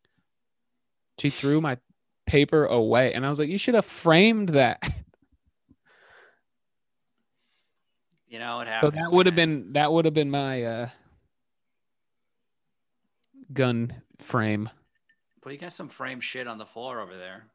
[1.18, 1.78] she threw my
[2.26, 4.82] paper away and i was like you should have framed that
[8.30, 8.94] You know what so happens.
[8.96, 10.90] that would have been that would have been my uh
[13.54, 14.70] gun frame
[15.42, 17.46] But you got some frame shit on the floor over there.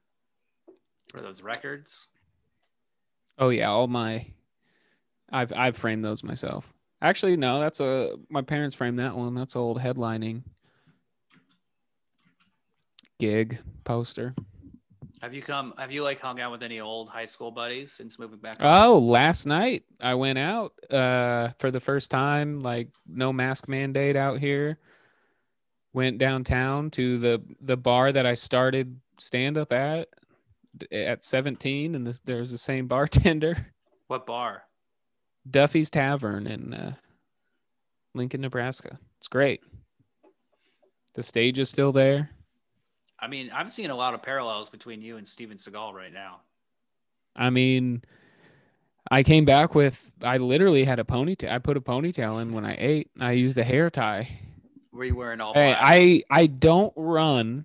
[1.14, 2.06] Are those records?
[3.38, 4.26] oh yeah all my
[5.30, 9.54] i've i've framed those myself actually no that's a my parents framed that one that's
[9.56, 10.42] old headlining
[13.18, 14.34] gig poster
[15.20, 15.72] Have you come?
[15.78, 18.56] Have you like hung out with any old high school buddies since moving back?
[18.58, 24.16] Oh, last night I went out uh for the first time, like no mask mandate
[24.16, 24.78] out here.
[25.92, 30.08] Went downtown to the the bar that I started stand up at
[30.90, 33.68] at 17 and this, there's the same bartender,
[34.08, 34.64] What bar?
[35.48, 36.94] Duffy's Tavern in uh,
[38.14, 38.98] Lincoln, Nebraska.
[39.18, 39.60] It's great.
[41.14, 42.30] The stage is still there.
[43.18, 46.40] I mean, I'm seeing a lot of parallels between you and Steven Seagal right now.
[47.36, 48.02] I mean,
[49.10, 51.50] I came back with I literally had a ponytail.
[51.50, 53.10] I put a ponytail in when I ate.
[53.14, 54.28] And I used a hair tie.
[54.92, 55.74] Were you wearing all Hey?
[55.78, 57.64] I I don't run,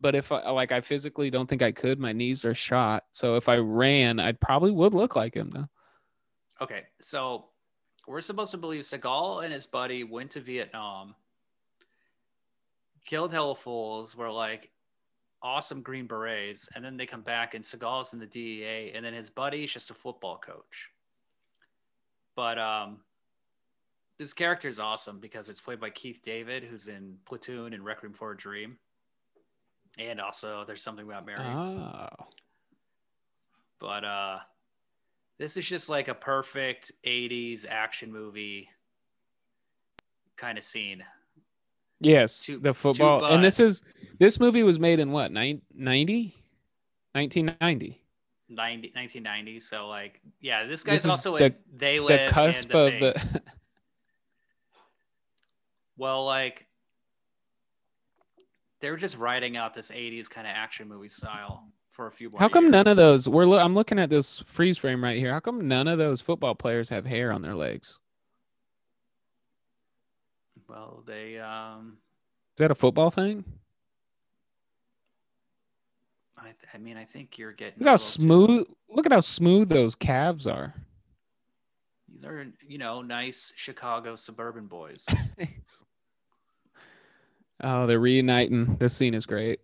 [0.00, 1.98] but if I like, I physically don't think I could.
[1.98, 5.68] My knees are shot, so if I ran, I probably would look like him though.
[6.60, 7.46] Okay, so
[8.06, 11.14] we're supposed to believe Seagal and his buddy went to Vietnam,
[13.06, 14.70] Killed Hell of Fools were like
[15.42, 19.14] awesome Green Berets, and then they come back and Seagal's in the DEA, and then
[19.14, 20.90] his buddy's just a football coach.
[22.34, 22.98] But um,
[24.18, 28.12] this character is awesome because it's played by Keith David, who's in Platoon and Requiem
[28.12, 28.76] for a Dream,
[29.98, 31.40] and also There's Something About Mary.
[31.40, 32.08] Oh.
[33.78, 34.38] But uh,
[35.38, 38.68] this is just like a perfect 80s action movie
[40.36, 41.04] kind of scene.
[42.00, 43.24] Yes, Two- the football.
[43.24, 43.82] And this is
[44.18, 46.34] this movie was made in what, nine- 90?
[47.12, 48.02] 1990.
[48.48, 49.60] 90, 1990.
[49.60, 52.28] So like, yeah, this This guy's is also the- They Live.
[52.28, 53.00] The cusp and of Thing.
[53.00, 53.42] the
[55.98, 56.66] Well, like,
[58.80, 62.28] they were just writing out this 80s kind of action movie style for a few
[62.30, 65.18] more How come none of those we're lo- I'm looking at this freeze frame right
[65.18, 65.32] here.
[65.32, 67.98] How come none of those football players have hair on their legs?
[70.68, 71.96] Well, they, um,
[72.54, 73.44] Is that a football thing?
[76.38, 77.78] I, th- I mean, I think you're getting.
[77.80, 80.74] Look how too- smooth look at how smooth those calves are.
[82.12, 85.04] These are, you know, nice Chicago suburban boys.
[87.62, 88.76] Oh, they're reuniting.
[88.76, 89.60] This scene is great.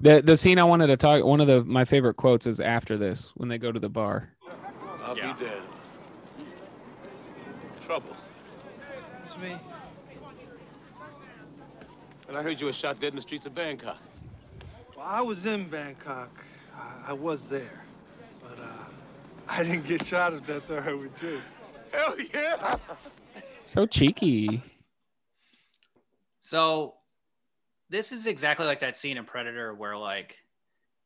[0.00, 2.96] The the scene I wanted to talk one of the my favorite quotes is after
[2.96, 4.30] this when they go to the bar.
[5.04, 5.32] I'll Yeah.
[5.34, 5.60] be there.
[7.84, 8.16] Trouble.
[9.22, 9.56] It's me.
[12.28, 13.98] And I heard you were shot dead in the streets of Bangkok.
[14.96, 16.44] Well, I was in Bangkok.
[16.74, 17.82] I, I was there.
[18.40, 18.66] But uh,
[19.48, 21.40] I didn't get shot if that's all right with you.
[21.92, 22.76] Hell yeah!
[23.64, 24.62] So cheeky.
[26.38, 26.94] So
[27.90, 30.38] this is exactly like that scene in Predator where like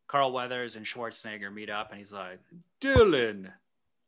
[0.06, 2.38] Carl Weathers and Schwarzenegger meet up and he's like,
[2.80, 3.50] Dillon,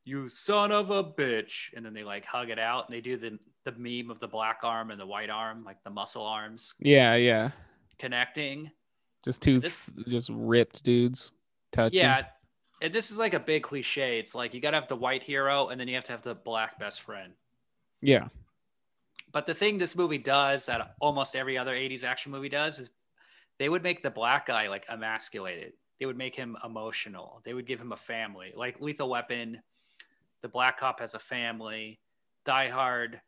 [0.04, 1.72] you son of a bitch.
[1.74, 4.28] And then they like hug it out and they do the the meme of the
[4.28, 7.50] black arm and the white arm, like the muscle arms Yeah, yeah.
[7.98, 8.70] connecting.
[9.24, 11.32] Just two This- just ripped dudes
[11.72, 11.98] touching.
[12.00, 12.26] Yeah.
[12.82, 14.18] And this is like a big cliche.
[14.18, 16.34] It's like you gotta have the white hero and then you have to have the
[16.34, 17.32] black best friend.
[18.02, 18.28] Yeah.
[19.36, 22.88] But the thing this movie does that almost every other 80s action movie does is
[23.58, 25.74] they would make the black guy like emasculated.
[26.00, 27.42] They would make him emotional.
[27.44, 28.54] They would give him a family.
[28.56, 29.60] Like Lethal Weapon,
[30.40, 32.00] the black cop has a family.
[32.46, 33.20] Die Hard,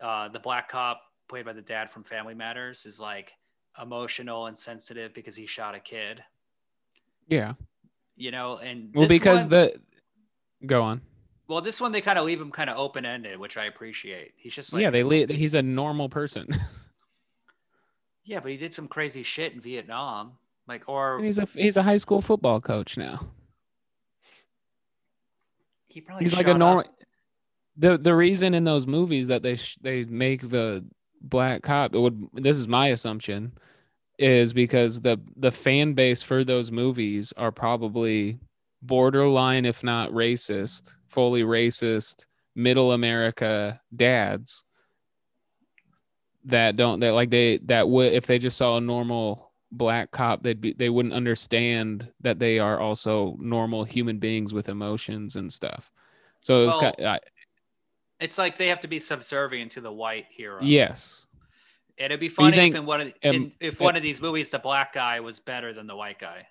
[0.00, 3.34] uh, the black cop played by the dad from Family Matters is like
[3.80, 6.24] emotional and sensitive because he shot a kid.
[7.28, 7.52] Yeah.
[8.16, 9.80] You know, and Well, because one- the
[10.66, 11.02] go on.
[11.48, 14.32] Well, this one they kind of leave him kind of open ended, which I appreciate.
[14.36, 16.48] He's just like yeah, they leave, he's a normal person.
[18.26, 20.38] Yeah, but he did some crazy shit in Vietnam.
[20.66, 23.20] Like, or And he's a he's a high school football coach now.
[25.88, 26.80] he probably He's like a normal.
[26.80, 26.94] up-
[27.76, 30.84] The the reason in those movies that they sh- they make the
[31.20, 33.52] black cop it would this is my assumption
[34.18, 38.38] is because the the fan base for those movies are probably
[38.82, 44.64] borderline if not racist, fully racist middle America dads
[46.44, 50.42] that don't that like they that would if they just saw a normal black cop
[50.42, 55.52] they'd be they wouldn't understand that they are also normal human beings with emotions and
[55.52, 55.90] stuff.
[56.42, 57.20] So it was Well, kind I,
[58.20, 60.60] It's like they have to be subservient to the white hero.
[60.62, 61.26] yes.
[61.96, 64.20] And it'd be funny think, if in one of um, in, if one of these
[64.20, 66.46] movies the black guy was better than the white guy,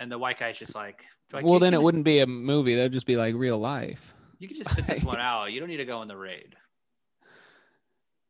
[0.00, 2.92] and the white guy's just like, like well then it wouldn't be a movie that'd
[2.92, 5.52] just be like real life You can just sit this one out.
[5.52, 6.56] You don't need to go in the raid.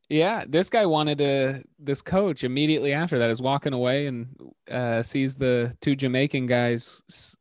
[0.09, 4.27] yeah this guy wanted to this coach immediately after that is walking away and
[4.69, 7.37] uh sees the two jamaican guys s-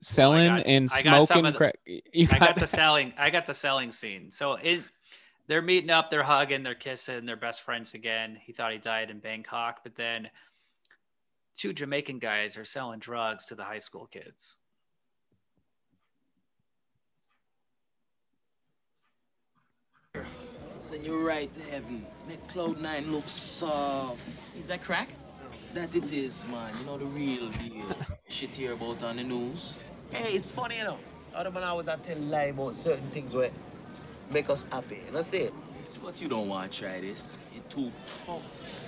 [0.00, 1.78] selling got- and got smoking the- crack
[2.12, 3.12] You I got the selling.
[3.16, 4.30] I got the selling scene.
[4.32, 4.82] So it,
[5.46, 8.38] they're meeting up, they're hugging, they're kissing, they're best friends again.
[8.44, 10.28] He thought he died in Bangkok, but then
[11.58, 14.56] two Jamaican guys are selling drugs to the high school kids.
[20.78, 22.06] Send you right to heaven.
[22.28, 24.56] Make Cloud Nine look soft.
[24.56, 25.08] Is that crack?
[25.74, 26.72] That it is, man.
[26.78, 27.84] You know the real deal.
[28.28, 29.76] Shit here about on the news.
[30.12, 30.98] Hey, it's funny, you know.
[31.34, 33.50] Other man always I tell lie about certain things where
[34.30, 35.02] make us happy.
[35.04, 35.50] You know, see?
[36.02, 37.38] But you don't want to try this.
[37.52, 37.92] You're too
[38.24, 38.87] tough.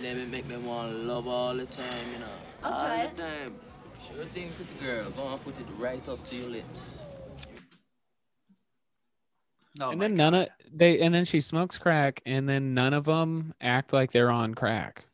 [0.00, 2.26] Women let me make them want love all the time, you know.
[2.62, 3.16] I'll all try the it.
[3.16, 3.54] time.
[4.06, 5.10] Sure thing, pretty girl.
[5.10, 7.06] Go and put it right up to your lips.
[9.80, 12.92] Oh and my then none of they and then she smokes crack and then none
[12.92, 15.04] of them act like they're on crack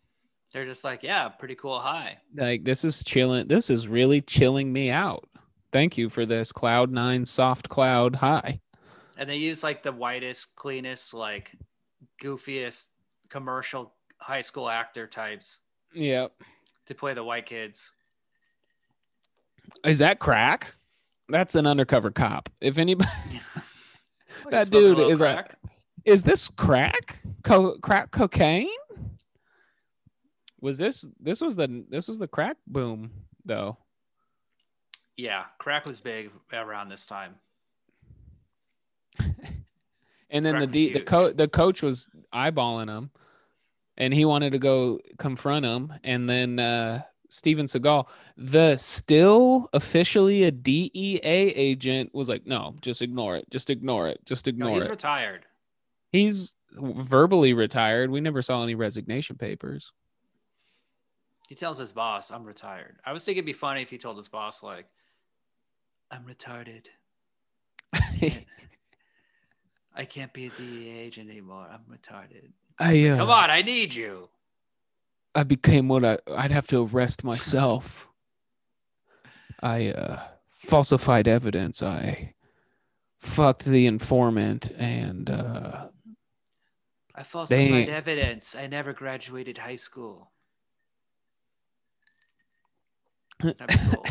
[0.53, 2.19] They're just like, yeah, pretty cool high.
[2.35, 5.29] like this is chilling this is really chilling me out
[5.73, 8.61] thank you for this cloud nine soft cloud high
[9.19, 11.53] And they use like the whitest, cleanest, like
[12.23, 12.87] goofiest
[13.29, 15.61] commercial high school actor types
[15.95, 16.33] Yep.
[16.87, 17.93] to play the white kids.
[19.85, 20.75] Is that crack?
[21.29, 22.49] That's an undercover cop.
[22.61, 23.11] If anybody,
[24.51, 25.57] that a dude little is crack?
[25.65, 25.73] like,
[26.05, 27.21] is this crack?
[27.43, 28.69] Co- crack cocaine?
[30.61, 33.11] Was this this was the this was the crack boom
[33.45, 33.77] though?
[35.17, 37.35] Yeah, crack was big around this time.
[40.29, 43.11] And then the Crack was D, the coach the coach was eyeballing him,
[43.97, 45.93] and he wanted to go confront him.
[46.05, 48.07] And then uh, Steven Seagal,
[48.37, 53.51] the still officially a DEA agent, was like, "No, just ignore it.
[53.51, 54.21] Just ignore it.
[54.25, 55.47] Just No, ignore he's it." He's retired.
[56.13, 58.11] he's verbally retired.
[58.11, 59.93] We never saw any resignation papers.
[61.49, 64.17] He tells his boss, "I'm retired." I was thinking it'd be funny if he told
[64.17, 64.87] his boss, like,
[66.11, 66.87] "I'm retarded.
[69.95, 71.67] I can't be a DEA agent anymore.
[71.73, 72.51] I'm retarded.
[72.79, 74.29] I uh, Come on, I need you."
[75.35, 78.09] I became what I I'd have to arrest myself.
[79.63, 81.83] I uh falsified evidence.
[81.83, 82.35] I
[83.19, 85.89] fucked the informant and uh
[87.15, 88.55] I falsified They- evidence.
[88.55, 90.31] I never graduated high school.
[93.41, 93.55] Cool.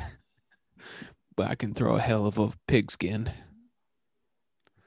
[1.35, 3.31] but I can throw a hell of a pigskin.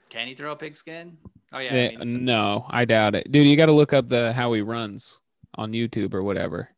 [0.09, 1.17] Can he throw a pigskin?
[1.53, 1.71] Oh yeah.
[1.73, 3.31] Eh, I mean, no, I doubt it.
[3.31, 5.21] Dude, you got to look up the how he runs
[5.55, 6.69] on YouTube or whatever.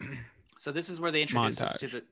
[0.58, 2.04] So this is where they introduce us to the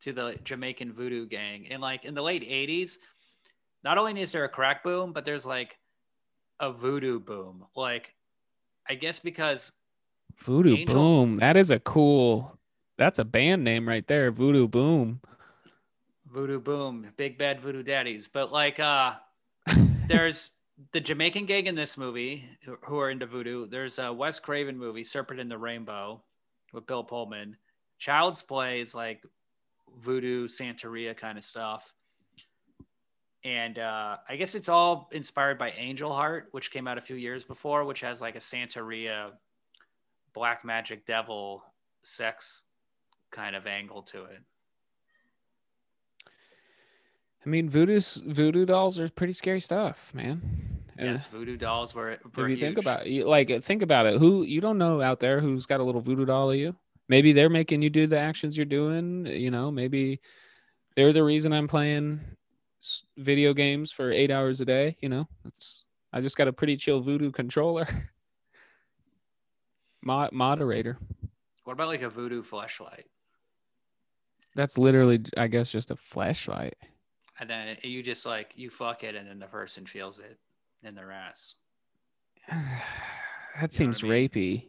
[0.00, 1.66] to the Jamaican voodoo gang.
[1.70, 2.96] And like in the late 80s,
[3.84, 5.76] not only is there a crack boom, but there's like
[6.60, 7.66] a voodoo boom.
[7.76, 8.14] Like
[8.88, 9.72] I guess because
[10.38, 11.36] Voodoo Angel- Boom.
[11.40, 12.58] That is a cool.
[12.96, 14.30] That's a band name right there.
[14.30, 15.20] Voodoo Boom.
[16.32, 18.28] Voodoo boom, big bad voodoo daddies.
[18.28, 19.14] But like uh
[20.08, 20.52] there's
[20.92, 23.66] the Jamaican gang in this movie who- who are into voodoo.
[23.66, 26.22] There's a Wes Craven movie, Serpent in the Rainbow,
[26.72, 27.56] with Bill Pullman.
[27.98, 29.22] Child's Play is like
[29.98, 31.92] voodoo Santeria kind of stuff.
[33.44, 37.16] And uh, I guess it's all inspired by Angel Heart, which came out a few
[37.16, 39.30] years before, which has like a Santeria
[40.34, 41.62] black magic devil
[42.02, 42.62] sex
[43.30, 44.40] kind of angle to it.
[47.44, 50.82] I mean, voodoo's voodoo dolls are pretty scary stuff, man.
[50.98, 52.10] Uh, Yes, voodoo dolls were.
[52.10, 52.84] if were you think huge.
[52.84, 55.82] about you like think about it who you don't know out there who's got a
[55.82, 56.76] little voodoo doll of you
[57.08, 60.20] maybe they're making you do the actions you're doing you know maybe
[60.96, 62.20] they're the reason i'm playing
[63.16, 66.76] video games for eight hours a day you know it's i just got a pretty
[66.76, 67.86] chill voodoo controller
[70.02, 70.98] Mod- moderator
[71.64, 73.06] What about like a voodoo flashlight?
[74.54, 76.74] that's literally i guess just a flashlight
[77.40, 80.38] And then you just like you fuck it, and then the person feels it
[80.84, 81.54] in their ass.
[83.60, 84.66] that seems rapey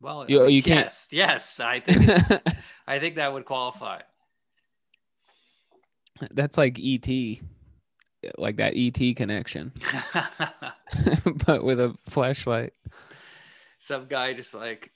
[0.00, 2.54] Well, You- oh, you can't- Yes, yes, I think
[2.86, 4.00] I think that would qualify.
[6.32, 7.08] that's like et
[8.38, 9.72] like that et connection
[11.46, 12.72] but with a flashlight
[13.80, 14.92] Some guy just like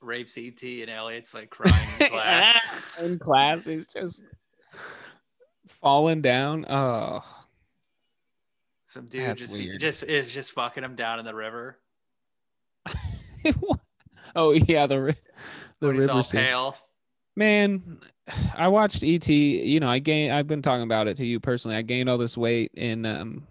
[0.00, 2.62] rapes ET, and Elliot's like crying in class.
[3.00, 4.24] in class he's just
[5.66, 7.22] falling down oh
[8.84, 9.80] Some dude That's just weird.
[9.80, 11.76] just is just fucking him down in the river.
[14.36, 15.16] oh yeah the
[15.80, 16.76] the when river pale.
[17.34, 17.98] man
[18.56, 21.76] i watched et you know i gained i've been talking about it to you personally
[21.76, 23.46] i gained all this weight in um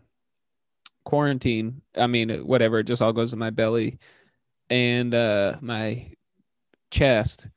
[1.04, 4.00] quarantine i mean whatever it just all goes in my belly
[4.70, 6.10] and uh my
[6.92, 7.48] chest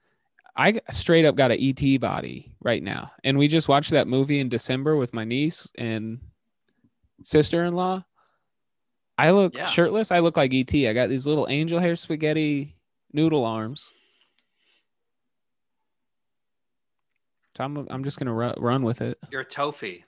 [0.59, 4.40] i straight up got an et body right now and we just watched that movie
[4.40, 6.19] in december with my niece and
[7.25, 8.04] sister-in-law
[9.17, 9.65] i look Yeah.
[9.67, 12.77] shirtless i look like et i got these little angel hair spaghetti
[13.13, 13.88] noodle arms
[17.56, 20.02] so i'm, I'm just gonna run, run with it You're TOFI.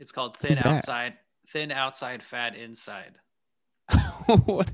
[0.00, 0.66] It's called thin Who's that?
[0.66, 1.14] outside,
[1.50, 3.14] thin outside, fat inside.
[4.44, 4.72] what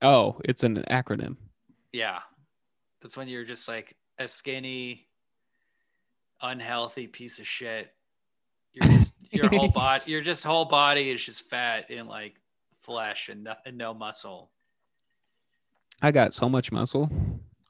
[0.00, 1.36] oh it's an acronym
[1.92, 2.20] Yeah.
[3.02, 5.06] That's when you're just like a skinny,
[6.40, 7.92] unhealthy piece of shit.
[8.72, 12.34] You're just your whole body your just whole body is just fat and like
[12.80, 14.50] flesh and, no, and no muscle.
[16.02, 17.08] i got so much muscle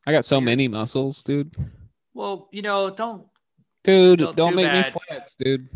[0.07, 1.55] i got so many muscles dude
[2.15, 3.27] Well, you know, don't
[3.85, 4.87] dude don't too make bad.
[4.87, 5.69] me flex dude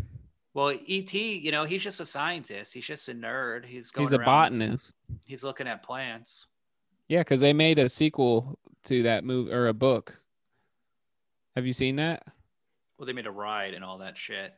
[0.53, 2.73] well, ET, you know, he's just a scientist.
[2.73, 3.63] He's just a nerd.
[3.63, 6.47] He's going he's a around- botanist He's looking at plants.
[7.07, 10.19] yeah because they made a sequel to that movie or a book
[11.55, 12.23] have you seen that
[12.97, 14.53] Well, they made a ride and all that shit.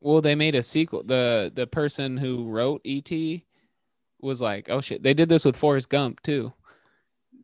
[0.00, 3.10] well they made a sequel the the person who wrote et
[4.20, 6.52] was like, oh shit, they did this with Forrest Gump too.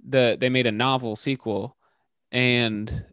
[0.08, 1.76] The they made a novel sequel,
[2.32, 3.04] and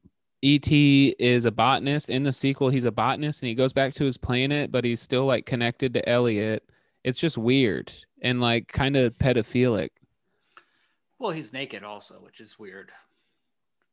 [0.42, 1.16] E.T.
[1.20, 2.10] is a botanist.
[2.10, 5.02] In the sequel, he's a botanist and he goes back to his planet, but he's
[5.02, 6.64] still like connected to Elliot.
[7.04, 9.90] It's just weird and like kind of pedophilic.
[11.22, 12.92] Well, he's naked also, which is weird.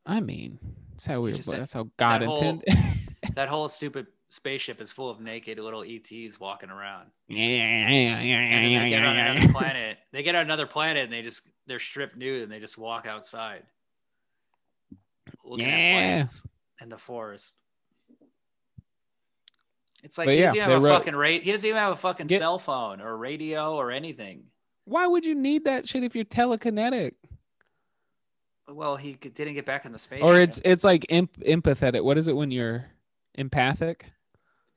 [0.07, 0.59] I mean,
[0.93, 1.33] that's how we.
[1.35, 2.95] just- That's how God that whole- intended.
[3.35, 7.11] That whole stupid spaceship is full of naked little ETs walking around.
[7.29, 9.99] yeah, yeah, yeah, yeah, yeah, they get on another planet.
[10.13, 13.07] They get on another planet and they just they're stripped nude and they just walk
[13.07, 13.63] outside.
[15.45, 15.75] Looking Yeah.
[15.75, 16.47] at plants
[16.81, 17.57] in the forest.
[20.03, 21.43] It's like But he doesn't even have a wrote- fucking rate.
[21.43, 24.45] He doesn't even have a fucking Get- cell phone or radio or anything.
[24.89, 27.13] Why would you need that shit if you're telekinetic?
[28.67, 30.23] Well, he didn't get back in the space.
[30.23, 32.03] Or it's it's like imp- empathetic.
[32.03, 32.87] What is it when you're
[33.35, 34.07] empathic?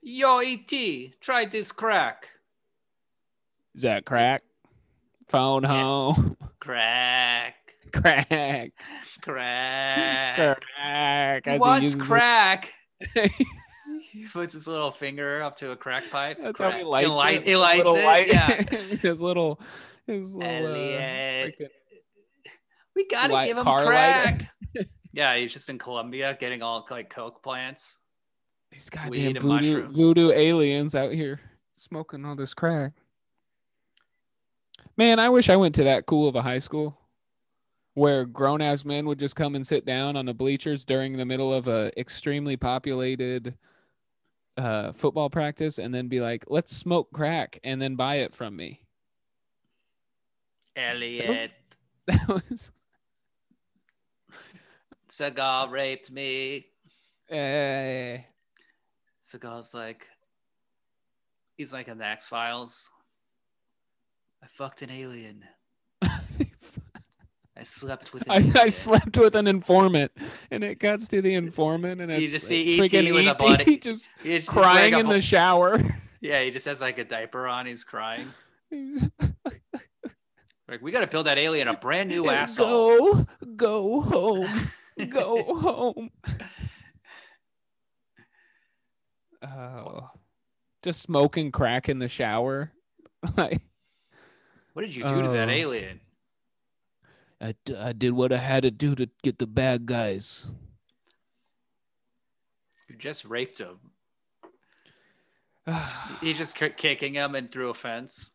[0.01, 0.71] Yo, ET,
[1.21, 2.29] try this crack.
[3.75, 4.43] Is that crack?
[5.29, 6.35] Phone home.
[6.59, 7.55] Crack.
[7.91, 8.71] crack.
[9.21, 10.61] Crack.
[10.61, 11.47] Crack.
[11.47, 12.71] as What's crack?
[14.11, 16.37] he puts his little finger up to a crack pipe.
[16.39, 16.73] That's crack.
[16.73, 17.47] how he lights light, it.
[17.47, 18.05] He lights it.
[18.05, 18.61] light- Yeah.
[19.01, 19.59] his little,
[20.11, 20.67] his little.
[20.67, 21.55] Uh, Elliot.
[21.59, 21.67] freaking-
[22.95, 24.51] We gotta Light- give him crack.
[25.13, 27.97] yeah, he's just in Colombia getting all like coke plants.
[28.71, 31.39] These Weed goddamn voodoo, voodoo aliens out here
[31.75, 32.93] smoking all this crack.
[34.97, 36.97] Man, I wish I went to that cool of a high school
[37.93, 41.25] where grown ass men would just come and sit down on the bleachers during the
[41.25, 43.55] middle of a extremely populated
[44.57, 48.55] uh, football practice and then be like, let's smoke crack and then buy it from
[48.55, 48.81] me.
[50.81, 51.51] Elliot,
[52.07, 52.71] That was
[55.09, 56.67] Seagal raped me.
[57.31, 57.35] uh,
[59.23, 60.07] Seagal's like,
[61.57, 62.89] he's like in the X Files.
[64.43, 65.43] I fucked an alien.
[66.01, 68.61] I slept with an I.
[68.63, 70.11] I slept with an informant,
[70.49, 73.77] and it cuts to the informant, and You just see freaking ET with a body-
[73.81, 75.99] just He's just crying wearing a in bo- the shower.
[76.21, 77.65] Yeah, he just has like a diaper on.
[77.67, 78.33] He's crying.
[80.71, 83.13] Like, we got to build that alien a brand new asshole.
[83.15, 84.71] Go, go home,
[85.09, 86.09] go home.
[89.43, 90.11] Oh,
[90.83, 92.71] just smoking crack in the shower.
[93.35, 93.59] like,
[94.73, 95.51] What did you do to that Oh.
[95.51, 95.99] alien?
[97.41, 100.51] I, d- I did what I had to do to get the bad guys.
[102.87, 103.79] You just raped him.
[106.21, 108.29] He's just ki- kicking him and through a fence.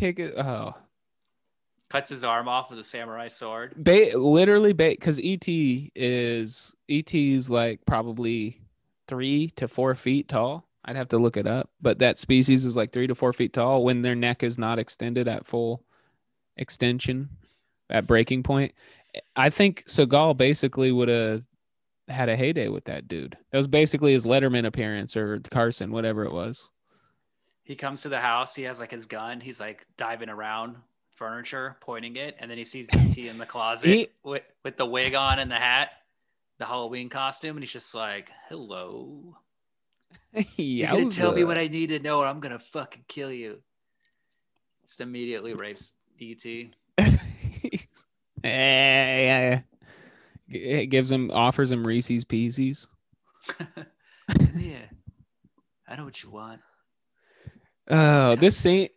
[0.00, 0.34] Kick it.
[0.38, 0.74] Oh,
[1.90, 3.74] Cuts his arm off with a samurai sword.
[3.76, 8.62] ba- literally, because ET is ET's like probably
[9.08, 10.66] three to four feet tall.
[10.84, 13.52] I'd have to look it up, but that species is like three to four feet
[13.52, 15.82] tall when their neck is not extended at full
[16.56, 17.28] extension
[17.90, 18.72] at breaking point.
[19.36, 21.42] I think Seagal basically would have
[22.08, 23.36] had a heyday with that dude.
[23.50, 26.70] That was basically his Letterman appearance or Carson, whatever it was.
[27.64, 28.54] He comes to the house.
[28.54, 29.40] He has like his gun.
[29.40, 30.76] He's like diving around
[31.14, 34.86] furniture, pointing it, and then he sees ET in the closet He- with with the
[34.86, 35.90] wig on and the hat,
[36.58, 39.36] the Halloween costume, and he's just like, "Hello,
[40.56, 43.60] you're gonna tell me what I need to know, or I'm gonna fucking kill you."
[44.86, 46.44] Just immediately rapes ET.
[48.44, 49.60] yeah,
[50.48, 52.88] It gives him offers him Reese's Pieces.
[54.56, 54.86] yeah,
[55.86, 56.60] I know what you want.
[57.90, 58.88] Oh, this scene.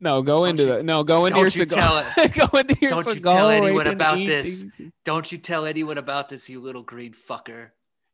[0.00, 1.04] No, go into you- the no.
[1.04, 2.04] Go into your don't you cigar.
[2.14, 2.32] tell it.
[2.50, 4.64] go into your Don't you tell anyone about this.
[5.04, 7.68] Don't you tell anyone about this, you little green fucker.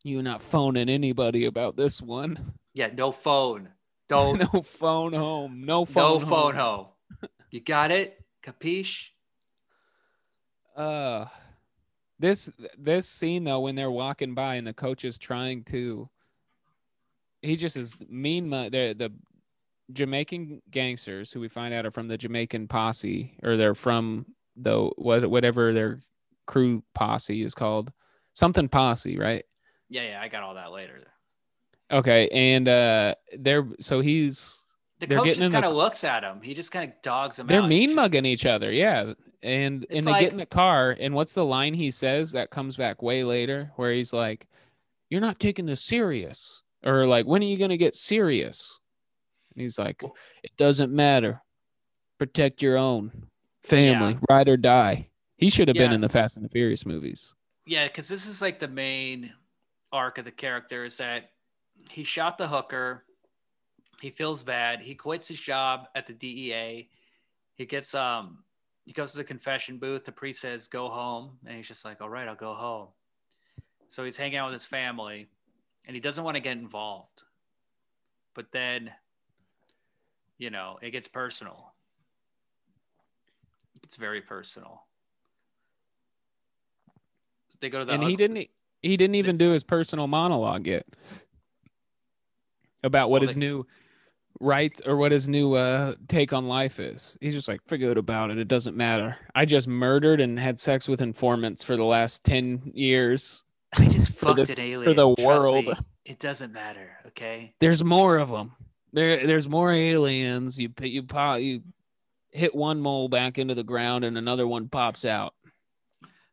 [0.05, 2.55] You're not phoning anybody about this one.
[2.75, 3.71] Yeah, no phone.
[4.09, 5.65] Don't no phone home.
[5.65, 6.03] No phone.
[6.05, 6.29] no phone.
[6.29, 6.87] phone home.
[7.51, 8.19] You got it?
[8.45, 9.09] Capiche?
[10.77, 11.27] Uh,
[12.19, 16.09] this this scene though, when they're walking by and the coach is trying to,
[17.43, 18.51] he just is mean.
[18.51, 19.13] The the
[19.93, 24.27] Jamaican gangsters who we find out are from the Jamaican posse, or they're from
[24.57, 26.01] the what whatever their
[26.47, 27.93] crew posse is called,
[28.35, 29.45] something posse, right?
[29.89, 31.01] Yeah, yeah, I got all that later.
[31.91, 34.63] Okay, and uh, they're so he's
[34.99, 36.41] The coach just kind of looks at him.
[36.43, 39.13] He just kind of dogs him They're mean mugging each other, yeah.
[39.43, 42.33] And and It's they like- get in the car, and what's the line he says
[42.33, 44.47] that comes back way later, where he's like,
[45.11, 48.79] "You're not taking this serious," or like, "When are you gonna get serious?"
[49.55, 50.03] And he's like,
[50.43, 51.43] "It doesn't matter.
[52.19, 53.29] Protect your own
[53.63, 57.35] family, ride or die." He should have been in the Fast and the Furious movies.
[57.67, 59.33] Yeah, because this is like the main
[59.93, 61.31] arc of the character is that
[61.91, 63.05] he shot the hooker,
[64.01, 64.81] He feels bad.
[64.81, 66.89] He quits his job at the DEA.
[67.55, 68.43] He gets um
[68.85, 70.05] he goes to the confession booth.
[70.05, 72.89] The priest says, "Go home," and he's just like, "All right, I'll go home."
[73.89, 75.29] So he's hanging out with his family,
[75.85, 77.23] and he doesn't want to get involved.
[78.35, 78.93] But then,
[80.43, 81.73] you know, it gets personal.
[83.85, 84.83] It's very personal.
[87.61, 88.49] They go to the and he didn't
[88.83, 90.85] he didn't even do his personal monologue yet
[92.83, 93.67] about what Well, his they- new
[94.41, 98.31] right or what his new uh take on life is he's just like forget about
[98.31, 102.25] it it doesn't matter i just murdered and had sex with informants for the last
[102.25, 103.45] 10 years
[103.79, 105.75] I just fucked this- an alien for the Trust world me,
[106.05, 106.97] it doesn't matter.
[107.09, 107.55] Okay.
[107.61, 108.53] there's more of them
[108.93, 111.63] there there's more aliens you p- you pop you
[112.31, 115.35] hit one mole back into the ground and another one pops out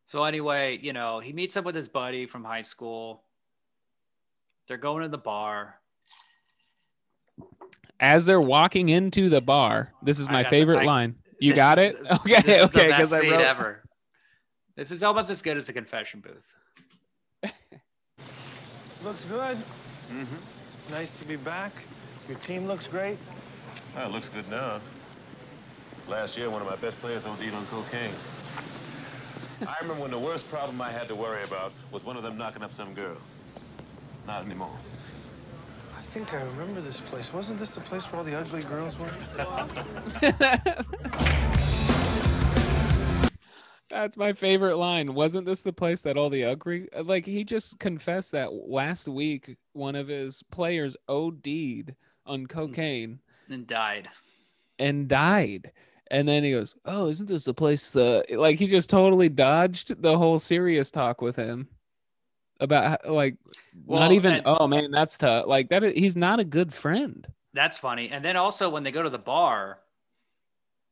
[0.05, 3.21] So anyway, you know, he meets up with his buddy from high school.
[4.67, 5.75] They're going to the bar.
[7.99, 11.53] as they're walking into the bar this is my got the- favorite I- line you
[11.53, 13.83] got is it the- okay this okay because i wrote ever.
[14.75, 16.55] This is almost as good as a confession booth.
[19.03, 19.57] Looks good.
[20.09, 20.93] Mm-hmm.
[20.93, 21.73] Nice to be back.
[22.29, 23.17] Your team looks great.
[23.97, 24.79] Oh, it looks good now.
[26.07, 28.13] Last year, one of my best players OD'd on cocaine.
[29.67, 32.37] I remember when the worst problem I had to worry about was one of them
[32.37, 33.17] knocking up some girl.
[34.27, 34.77] Not anymore.
[35.97, 37.33] I think I remember this place.
[37.33, 39.09] Wasn't this the place where all the ugly girls were?
[43.89, 45.15] That's my favorite line.
[45.15, 49.57] Wasn't this the place that all the ugly like he just confessed that last week
[49.73, 51.95] one of his players OD'd
[52.29, 53.19] on cocaine
[53.49, 54.07] And died.
[54.77, 55.71] and died.
[56.11, 60.01] And then he goes, "Oh, isn't this a place the like he just totally dodged
[60.01, 61.67] the whole serious talk with him
[62.59, 63.35] about how, like
[63.85, 65.45] Well, not even and- oh man, that's tough.
[65.47, 67.27] Like that he's not a good friend.
[67.53, 68.09] That's funny.
[68.09, 69.79] And then also when they go to the bar,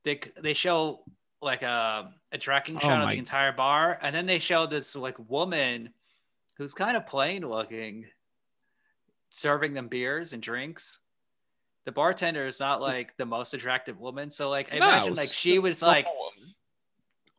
[0.04, 1.04] they they show
[1.42, 4.96] like a a tracking Oh shot of the entire bar, and then they show this
[4.96, 5.94] like woman
[6.58, 8.06] who's kind of plain looking,
[9.30, 11.00] serving them beers and drinks.
[11.88, 15.32] The bartender is not like the most attractive woman, so like I No, imagine like
[15.32, 16.06] she was like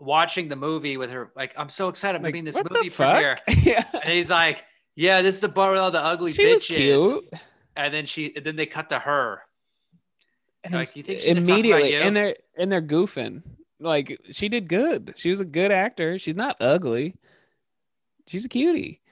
[0.01, 1.31] watching the movie with her.
[1.37, 3.85] Like I'm so excited, I'm Like, being this movie premiere, yeah.
[3.93, 6.77] and he's like, "Yeah, this is the bar with all the ugly She was bitches."
[6.77, 7.33] cute.
[7.77, 9.43] And then she, and then they cut to her.
[10.65, 13.43] And Like, you think she's gonna about immediately and they're and they're goofing
[13.81, 17.15] like she did good she was a good actor she's not ugly
[18.27, 19.03] she's a cutie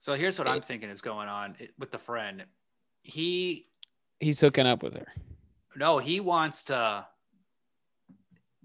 [0.00, 2.44] So here's what I'm thinking is going on eh, with the friend.
[3.02, 3.66] He
[4.22, 5.06] he's hooking up with her
[5.76, 7.06] no, he wants to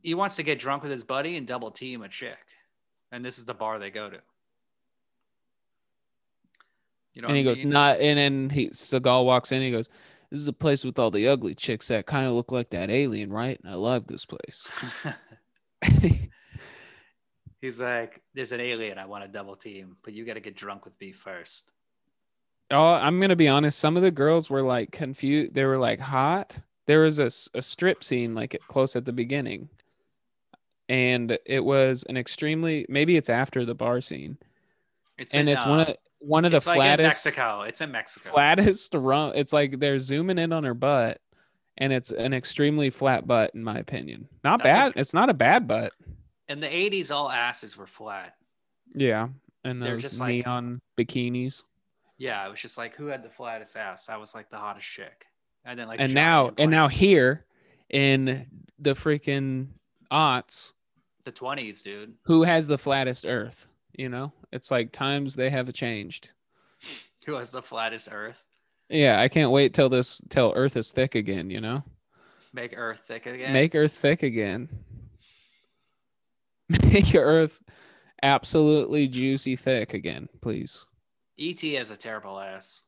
[0.01, 2.37] he wants to get drunk with his buddy and double team a chick.
[3.11, 4.17] And this is the bar they go to.
[7.13, 9.89] You know and he I goes not and then he Seagal walks in he goes
[10.29, 12.91] this is a place with all the ugly chicks that kind of look like that
[12.91, 14.67] alien right i love this place
[17.59, 20.55] He's like, there's an alien I want to double team, but you got to get
[20.55, 21.71] drunk with me first.
[22.71, 25.99] Oh i'm gonna be honest some of the girls were like confused they were like
[25.99, 29.69] hot there was a, a strip scene like at- close at the beginning
[30.89, 34.37] and it was an extremely maybe it's after the bar scene
[35.17, 37.61] It's and in, it's one uh, of one of the it's like in flattest Mexico.
[37.61, 38.29] It's in Mexico.
[38.31, 41.19] flattest rum it's like they're zooming in on her butt
[41.77, 45.29] and it's an extremely flat butt in my opinion not That's a- bad it's not
[45.29, 45.93] a bad butt
[46.49, 48.35] In the 80s, all asses were flat.
[48.95, 49.27] yeah
[49.63, 51.63] and They're those just like- neon bikinis
[52.17, 54.09] Yeah, it was just like who had the flattest ass.
[54.09, 55.25] I was like the hottest chick,
[55.65, 57.45] and then like and now and now here
[57.89, 58.47] in
[58.79, 59.67] the freaking
[60.11, 60.73] aughts
[61.25, 62.13] the twenties, dude.
[62.23, 66.31] who has the flattest earth you know it's like times they have changed
[67.25, 68.37] Who has the flattest Earth?
[68.89, 71.83] yeah i can't wait till this till earth is thick again you know
[72.53, 73.51] Make Earth thick again.
[73.51, 74.69] make earth thick again
[76.83, 77.61] make your earth
[78.23, 80.85] absolutely juicy thick again please
[81.39, 82.81] ET has a terrible ass.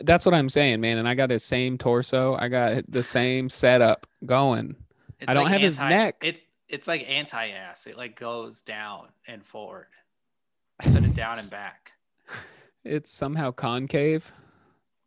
[0.00, 3.48] that's what i'm saying man and i got his same torso i got the same
[3.48, 4.74] setup going
[5.20, 7.86] It's i don't like have his neck It's it's like anti ass.
[7.86, 9.88] It like goes down and forward
[10.82, 11.92] instead of down and back.
[12.84, 14.32] it's somehow concave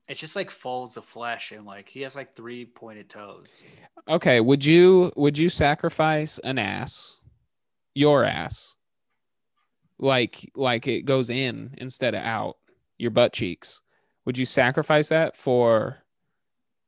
[0.07, 3.63] It just like folds the flesh and like he has like three pointed toes.
[4.07, 7.18] Okay, would you would you sacrifice an ass,
[7.95, 8.74] your ass,
[9.99, 12.57] like like it goes in instead of out,
[12.97, 13.81] your butt cheeks?
[14.25, 15.97] Would you sacrifice that for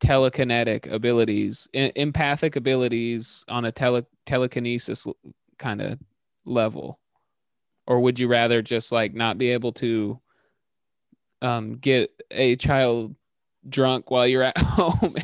[0.01, 5.07] telekinetic abilities, e- empathic abilities on a tele telekinesis
[5.57, 5.99] kind of
[6.45, 6.99] level,
[7.85, 10.19] or would you rather just like not be able to
[11.41, 13.15] um get a child
[13.69, 15.15] drunk while you're at home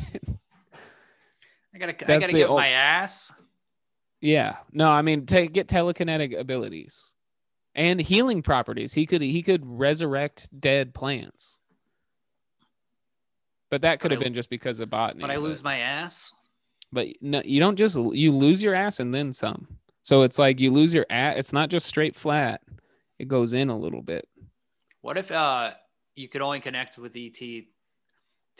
[1.74, 3.32] and gotta, I gotta get ul- my ass.
[4.20, 4.56] Yeah.
[4.72, 7.04] No, I mean, take get telekinetic abilities
[7.74, 8.94] and healing properties.
[8.94, 11.58] He could he could resurrect dead plants.
[13.70, 15.20] But that could But have I- been just because of botany.
[15.22, 16.32] But I but- lose my ass.
[16.92, 19.78] But no, you don't just you lose your ass and then some.
[20.02, 21.34] So it's like you lose your ass.
[21.38, 22.60] It's not just straight flat.
[23.18, 24.28] It goes in a little bit.
[25.00, 25.72] What if uh
[26.14, 27.64] you could only connect with ET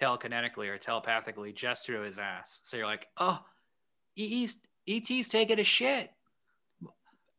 [0.00, 2.60] telekinetically or telepathically just through his ass?
[2.64, 3.38] So you're like, oh,
[4.18, 4.56] ET's
[4.88, 6.10] ET's taking a shit.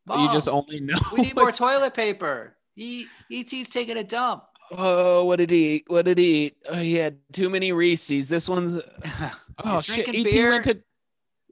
[0.10, 1.00] You just only know.
[1.14, 2.56] we need more toilet paper.
[2.76, 4.44] E- ET's taking a dump.
[4.72, 5.86] Oh, what did he eat?
[5.88, 6.58] What did he eat?
[6.68, 8.30] Oh, he had too many Reese's.
[8.30, 8.82] This one's.
[9.64, 10.10] Oh shit!
[10.10, 10.50] ET beer.
[10.50, 10.82] went to.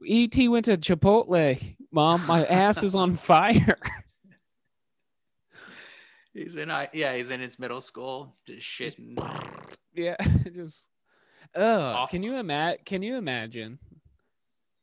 [0.06, 1.74] ET went to Chipotle.
[1.90, 3.78] Mom, my ass is on fire.
[6.34, 9.16] He's in yeah, he's in his middle school, just shitting.
[9.94, 10.16] yeah,
[10.54, 10.88] just.
[11.54, 12.80] Oh, can you imagine?
[12.84, 13.78] Can you imagine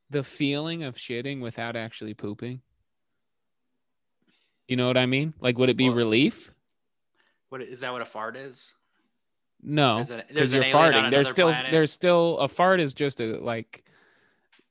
[0.10, 2.62] the feeling of shitting without actually pooping?
[4.68, 5.34] You know what I mean?
[5.40, 6.52] Like, would it be relief?
[7.50, 7.92] What is that?
[7.92, 8.74] What a fart is?
[9.64, 11.12] No, because you're an alien on farting.
[11.12, 11.72] There's still planet.
[11.72, 13.84] there's still a fart is just a like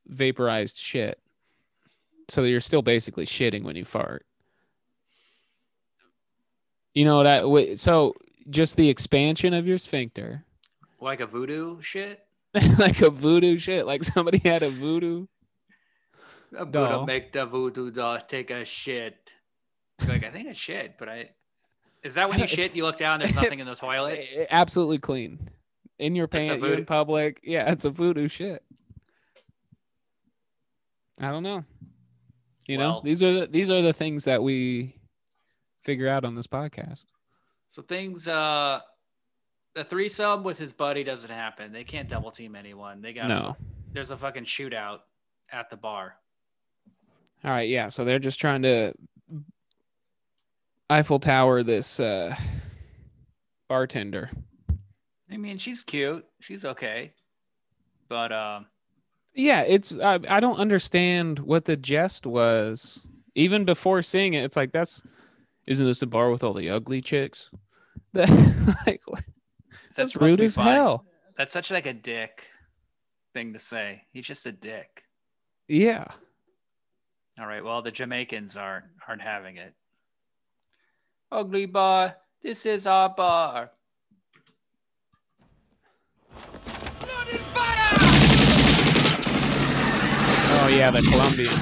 [0.07, 1.21] vaporized shit.
[2.29, 4.27] So you're still basically shitting when you fart.
[6.95, 8.15] You know that so
[8.49, 10.45] just the expansion of your sphincter,
[11.01, 12.25] Like a voodoo shit?
[12.79, 15.27] like a voodoo shit, like somebody had a voodoo.
[16.57, 17.07] A Buddha Doll.
[17.07, 19.33] make the voodoo doll take a shit.
[20.09, 21.31] Like, I think I shit, but I
[22.03, 24.27] is that when you shit, you look down, there's nothing in the toilet?
[24.51, 25.51] Absolutely clean.
[25.99, 27.41] In your pants, in public.
[27.43, 28.63] Yeah, it's a voodoo shit.
[31.21, 31.65] I don't know.
[32.67, 34.95] You know, these are the, these are the things that we
[35.83, 37.05] figure out on this podcast.
[37.69, 38.81] So things uh
[39.75, 41.73] the threesome with his buddy doesn't happen.
[41.73, 43.03] They can't double team anyone.
[43.03, 43.57] They got No.
[43.93, 45.01] there's a fucking shootout
[45.53, 46.17] at the bar.
[47.45, 47.89] All right, yeah.
[47.89, 48.95] So they're just trying to
[50.91, 52.35] Eiffel Tower this uh
[53.69, 54.31] bartender.
[55.33, 56.27] I mean, she's cute.
[56.41, 57.15] She's okay.
[58.09, 58.67] But um
[59.35, 63.07] Yeah, it's I, I don't understand what the jest was.
[63.37, 65.03] Even before seeing it, it's like that's
[65.67, 67.51] isn't this the bar with all the ugly chicks?
[68.13, 68.29] That
[68.87, 69.23] like what?
[69.95, 70.71] That's to rude as funny.
[70.73, 71.05] hell.
[71.37, 72.49] That's such like a dick
[73.33, 74.03] thing to say.
[74.13, 75.05] He's just a dick.
[75.69, 76.07] Yeah.
[77.39, 77.65] All right.
[77.65, 79.75] Well, the Jamaicans aren't aren't having it.
[81.33, 82.17] Ugly bar.
[82.43, 83.71] This is our bar.
[90.53, 91.55] Oh yeah, the Colombian.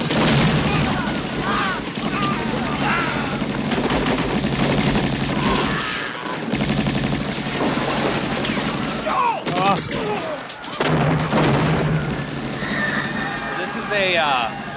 [13.57, 14.68] This is a uh,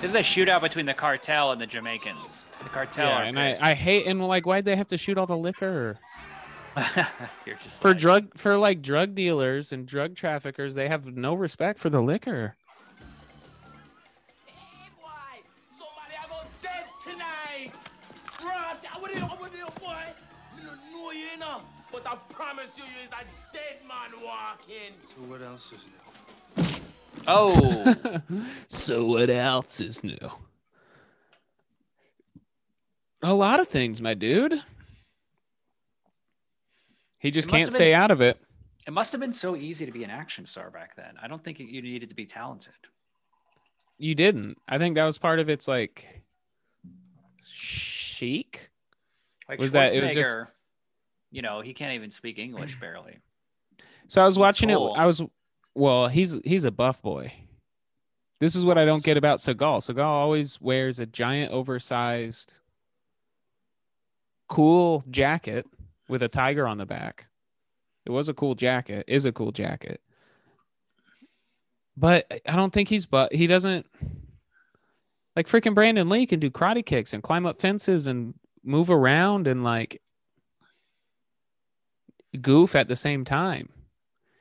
[0.00, 2.48] this is a shootout between the cartel and the Jamaicans.
[2.62, 3.62] The cartel Yeah, are and I, pissed.
[3.62, 5.98] I hate and like why'd they have to shoot all the liquor?
[7.46, 11.78] You're just For drug for like drug dealers and drug traffickers, they have no respect
[11.78, 12.56] for the liquor.
[16.62, 17.72] dead tonight.
[18.38, 19.96] Bruh, I would have, I would have, boy.
[20.56, 21.60] Me don't know you, you know.
[21.92, 24.92] But I promise you, you is a dead man walking.
[25.00, 26.09] So what else is new?
[27.26, 27.94] Oh,
[28.68, 30.16] so what else is new?
[33.22, 34.62] A lot of things, my dude.
[37.18, 38.38] He just can't stay been s- out of it.
[38.86, 41.14] it must have been so easy to be an action star back then.
[41.22, 42.72] I don't think you needed to be talented.
[43.98, 44.56] You didn't.
[44.66, 46.22] I think that was part of its like
[47.44, 48.70] chic.
[49.48, 50.34] Like Was that- it was just-
[51.30, 53.18] you know, he can't even speak English barely.
[54.08, 54.74] So I was watching it.
[54.74, 55.22] I was,
[55.74, 57.32] well, he's he's a buff boy.
[58.40, 59.82] This is what I don't get about Seagal.
[59.82, 62.58] Seagal always wears a giant, oversized,
[64.48, 65.66] cool jacket
[66.08, 67.26] with a tiger on the back.
[68.06, 69.04] It was a cool jacket.
[69.06, 70.00] Is a cool jacket.
[71.96, 73.86] But I don't think he's but he doesn't
[75.36, 79.46] like freaking Brandon Lee can do karate kicks and climb up fences and move around
[79.46, 80.00] and like
[82.40, 83.68] goof at the same time.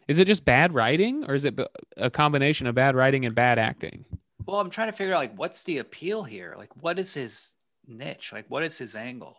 [0.09, 1.59] Is it just bad writing or is it
[1.95, 4.05] a combination of bad writing and bad acting?
[4.47, 6.55] Well, I'm trying to figure out like what's the appeal here?
[6.57, 7.53] Like what is his
[7.87, 8.31] niche?
[8.33, 9.37] Like what is his angle?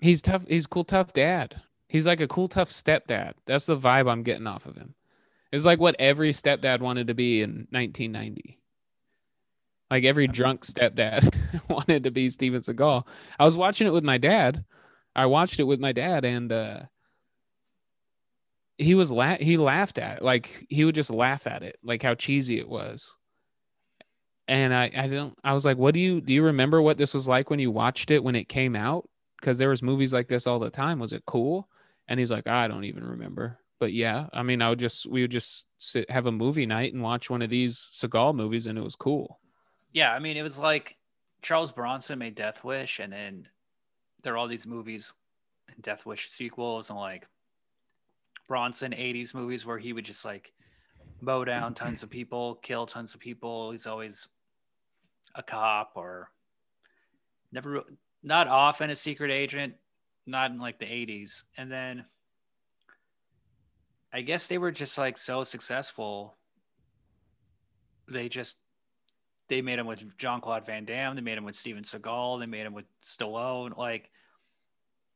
[0.00, 0.44] He's tough.
[0.48, 1.62] He's cool, tough dad.
[1.86, 3.34] He's like a cool, tough stepdad.
[3.46, 4.96] That's the vibe I'm getting off of him.
[5.52, 8.58] It's like what every stepdad wanted to be in 1990.
[9.88, 11.32] Like every drunk stepdad
[11.68, 13.06] wanted to be Steven Seagal.
[13.38, 14.64] I was watching it with my dad.
[15.14, 16.80] I watched it with my dad, and uh,
[18.80, 20.22] he was la- he laughed at it.
[20.22, 23.14] like he would just laugh at it like how cheesy it was.
[24.48, 27.14] And i i don't i was like what do you do you remember what this
[27.14, 29.08] was like when you watched it when it came out?
[29.40, 30.98] Because there was movies like this all the time.
[30.98, 31.68] Was it cool?
[32.08, 33.58] And he's like i don't even remember.
[33.78, 36.92] But yeah i mean i would just we would just sit have a movie night
[36.92, 39.38] and watch one of these seagal movies and it was cool.
[39.92, 40.96] Yeah, I mean, it was like
[41.42, 43.48] Charles Bronson made Death Wish, and then
[44.22, 45.12] there are all these movies,
[45.80, 47.26] Death Wish sequels, and like
[48.50, 50.52] Bronson 80s movies where he would just like
[51.20, 53.70] mow down tons of people, kill tons of people.
[53.70, 54.26] He's always
[55.36, 56.32] a cop or
[57.52, 57.84] never,
[58.24, 59.74] not often a secret agent,
[60.26, 61.44] not in like the 80s.
[61.58, 62.04] And then
[64.12, 66.34] I guess they were just like so successful.
[68.08, 68.56] They just
[69.46, 71.14] they made him with Jean Claude Van Damme.
[71.14, 72.40] They made him with Steven Seagal.
[72.40, 73.76] They made him with Stallone.
[73.76, 74.10] Like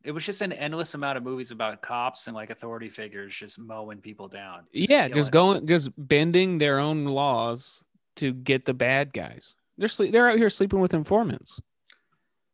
[0.04, 3.58] it was just an endless amount of movies about cops and like authority figures just
[3.58, 4.64] mowing people down.
[4.72, 7.84] yeah just going just bending their own laws
[8.16, 11.58] to get the bad guys they're sleep they're out here sleeping with informants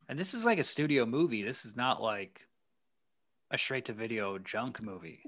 [0.09, 1.43] And this is like a studio movie.
[1.45, 2.49] This is not like
[3.53, 5.21] a straight to video junk movie.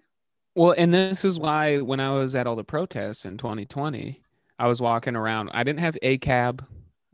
[0.57, 4.21] Well, and this is why when I was at all the protests in 2020,
[4.59, 5.51] I was walking around.
[5.55, 6.67] I didn't have a cab.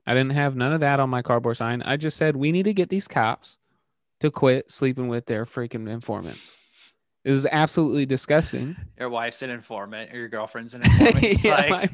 [0.07, 1.83] I didn't have none of that on my cardboard sign.
[1.83, 3.59] I just said we need to get these cops
[4.21, 6.57] to quit sleeping with their freaking informants.
[7.25, 8.77] This is absolutely disgusting.
[8.99, 11.25] Your wife's an informant or your girlfriend's an informant.
[11.25, 11.91] It's Yeah, like, my-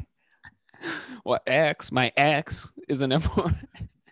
[1.24, 3.56] Well, ex, my ex is an informant.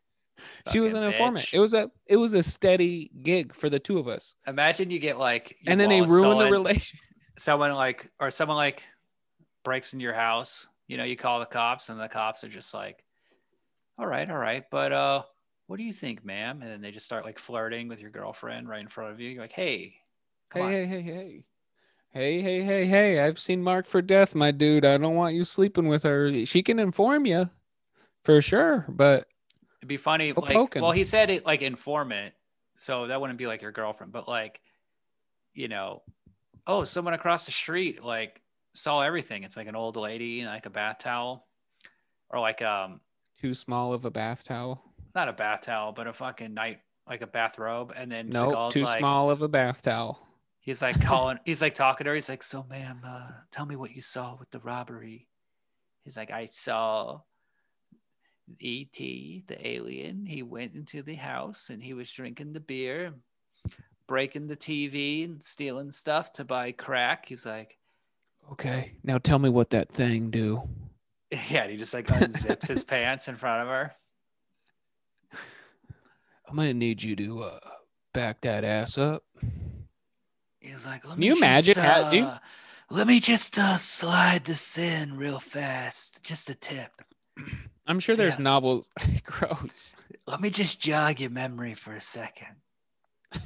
[0.73, 1.47] she was an Fucking informant.
[1.47, 1.53] bitch.
[1.55, 4.35] It was a it was a steady gig for the two of us.
[4.47, 6.99] imagine you get like and then they ruin the relation.
[7.39, 8.83] someone like or someone like
[9.65, 12.73] breaks into your house you know you call the cops and the cops are just
[12.75, 13.05] like
[13.99, 15.23] all right all right but uh
[15.73, 18.69] what do you think ma'am and then they just start like flirting with your girlfriend
[18.69, 19.95] right in front of you you're like hey
[20.53, 21.45] Hey, on hey, hey, hey.
[22.11, 23.21] Hey, hey, hey, hey.
[23.21, 24.85] I've seen Marked for Death, my dude.
[24.85, 26.45] I don't want you sleeping with her.
[26.45, 27.49] She can inform you
[28.23, 29.29] for sure, but
[29.79, 30.83] it'd be funny like poking.
[30.83, 32.35] well he said it like informant
[32.75, 34.61] so that wouldn't be like your girlfriend but like
[35.55, 36.03] you know
[36.67, 38.43] oh someone across the street like
[38.75, 41.47] saw everything it's like an old lady in like a bath towel
[42.29, 43.01] or like um
[43.43, 44.92] too small of a bath towel.
[45.15, 47.93] Not a bath towel, but a fucking night like a bathrobe.
[47.97, 50.27] And then No, Seagal's too like, small of a bath towel.
[50.61, 52.15] he's like calling, he's like talking to her.
[52.15, 55.29] He's like, so ma'am, uh, tell me what you saw with the robbery.
[56.05, 57.21] He's like, I saw
[58.59, 60.27] E.T., the alien.
[60.27, 63.15] He went into the house and he was drinking the beer,
[64.07, 67.27] breaking the TV and stealing stuff to buy crack.
[67.29, 67.79] He's like,
[68.51, 70.63] Okay, now tell me what that thing do.
[71.31, 73.95] yeah, and he just like unzips his pants in front of her.
[76.53, 77.61] I'm gonna need you to uh,
[78.13, 79.25] back that ass up.
[80.61, 82.39] He's like, let Can you imagine just, how- do you- uh,
[82.91, 86.23] let me just uh, slide this in real fast.
[86.23, 86.91] Just a tip.
[87.87, 88.43] I'm sure there's Yeah.
[88.45, 88.87] novel.
[89.25, 89.97] Gross.
[90.27, 92.57] Let me just jog your memory for a second.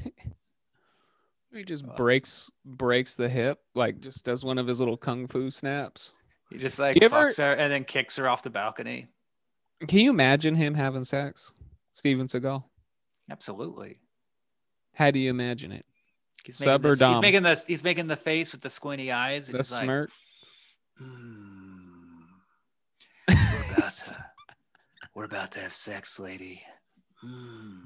[1.53, 5.51] He just breaks breaks the hip, like just does one of his little kung fu
[5.51, 6.13] snaps.
[6.51, 9.07] He just like Do you ever- fucks her and then kicks her off the balcony.
[9.89, 11.55] Can you imagine him having sex,
[11.95, 12.63] Steven Seagal?
[13.31, 13.99] Absolutely.
[14.95, 15.85] How do you imagine it?
[16.45, 19.11] He's Sub making or this, he's making this he's making the face with the squinty
[19.11, 19.49] eyes.
[19.49, 20.11] The he's like, smirk.
[20.97, 22.23] "Hmm,
[23.29, 23.35] we're
[23.73, 24.25] about to
[25.15, 26.63] we're about to have sex, lady.
[27.21, 27.81] Hmm.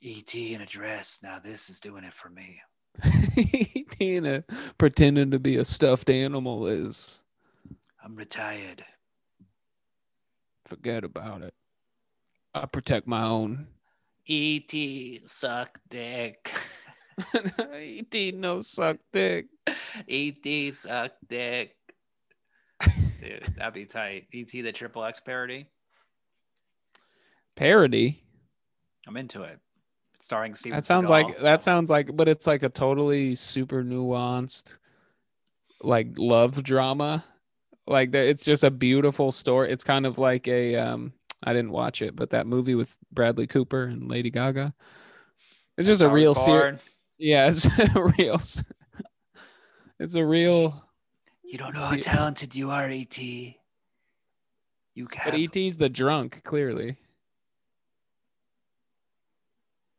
[0.00, 0.54] E.T.
[0.54, 1.18] in a dress.
[1.22, 2.60] Now this is doing it for me.
[3.90, 4.44] Tina
[4.78, 7.22] pretending to be a stuffed animal is
[8.02, 8.84] I'm retired.
[10.64, 11.54] forget about it.
[12.56, 13.66] I protect my own.
[14.26, 15.20] E.T.
[15.26, 16.50] suck dick.
[17.78, 18.32] E.T.
[18.32, 19.46] no suck dick.
[20.08, 20.72] E.T.
[20.72, 21.76] suck dick.
[23.20, 24.26] Dude, that'd be tight.
[24.32, 24.62] E.T.
[24.62, 25.66] the triple X parody.
[27.56, 28.22] Parody.
[29.06, 29.58] I'm into it.
[30.18, 31.10] Starring Steven That sounds Seagal.
[31.10, 34.78] like that sounds like, but it's like a totally super nuanced,
[35.82, 37.22] like love drama.
[37.86, 39.70] Like it's just a beautiful story.
[39.70, 41.12] It's kind of like a um.
[41.42, 44.74] I didn't watch it, but that movie with Bradley Cooper and Lady Gaga.
[45.76, 46.80] It's just a real series.
[47.18, 48.40] Yeah, it's a real.
[49.98, 50.82] It's a real.
[51.44, 53.58] You don't know how talented you are, E.T.
[54.94, 55.22] You can.
[55.24, 56.96] But have ET's the drunk, clearly.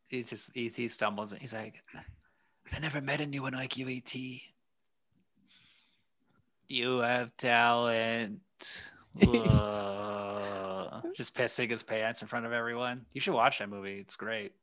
[0.08, 0.88] he just E.T.
[0.88, 1.32] stumbles.
[1.32, 1.84] and He's like,
[2.74, 4.42] I never met anyone like you, E.T.
[6.68, 8.42] You have talent.
[10.92, 13.06] Uh, just pissing his pants in front of everyone.
[13.14, 14.00] You should watch that movie.
[14.00, 14.54] It's great.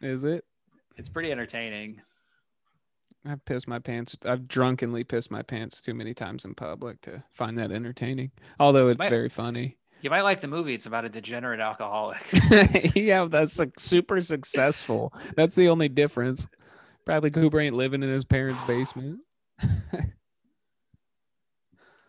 [0.00, 0.44] Is it?
[0.96, 2.00] It's pretty entertaining.
[3.26, 4.16] I've pissed my pants.
[4.24, 8.30] I've drunkenly pissed my pants too many times in public to find that entertaining.
[8.60, 9.76] Although it's Might- very funny.
[10.02, 10.74] You might like the movie.
[10.74, 12.20] It's about a degenerate alcoholic.
[12.94, 15.14] yeah, that's like super successful.
[15.34, 16.46] That's the only difference.
[17.06, 19.20] Bradley Cooper ain't living in his parents' basement.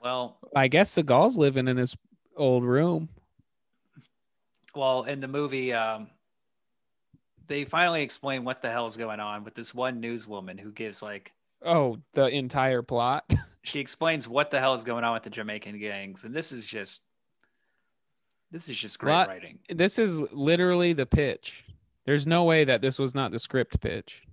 [0.01, 1.95] well, I guess Seagal's living in his
[2.35, 3.09] old room.
[4.75, 6.07] Well, in the movie, um,
[7.47, 11.01] they finally explain what the hell is going on with this one newswoman who gives
[11.01, 11.31] like
[11.63, 13.23] Oh, the entire plot.
[13.63, 16.65] she explains what the hell is going on with the Jamaican gangs, and this is
[16.65, 17.01] just
[18.51, 19.27] this is just great What?
[19.27, 19.59] writing.
[19.69, 21.65] This is literally the pitch.
[22.05, 24.23] There's no way that this was not the script pitch.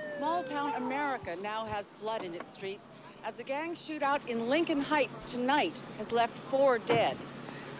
[0.00, 2.92] Small town America now has blood in its streets
[3.24, 7.16] as a gang shootout in Lincoln Heights tonight has left four dead.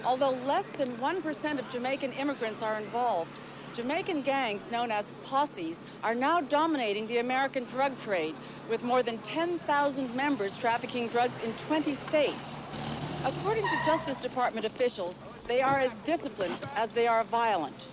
[0.04, 3.40] Although less than 1% of Jamaican immigrants are involved,
[3.74, 8.34] Jamaican gangs known as posses are now dominating the American drug trade
[8.70, 12.58] with more than 10,000 members trafficking drugs in 20 states.
[13.24, 17.86] According to Justice Department officials, they are as disciplined as they are violent.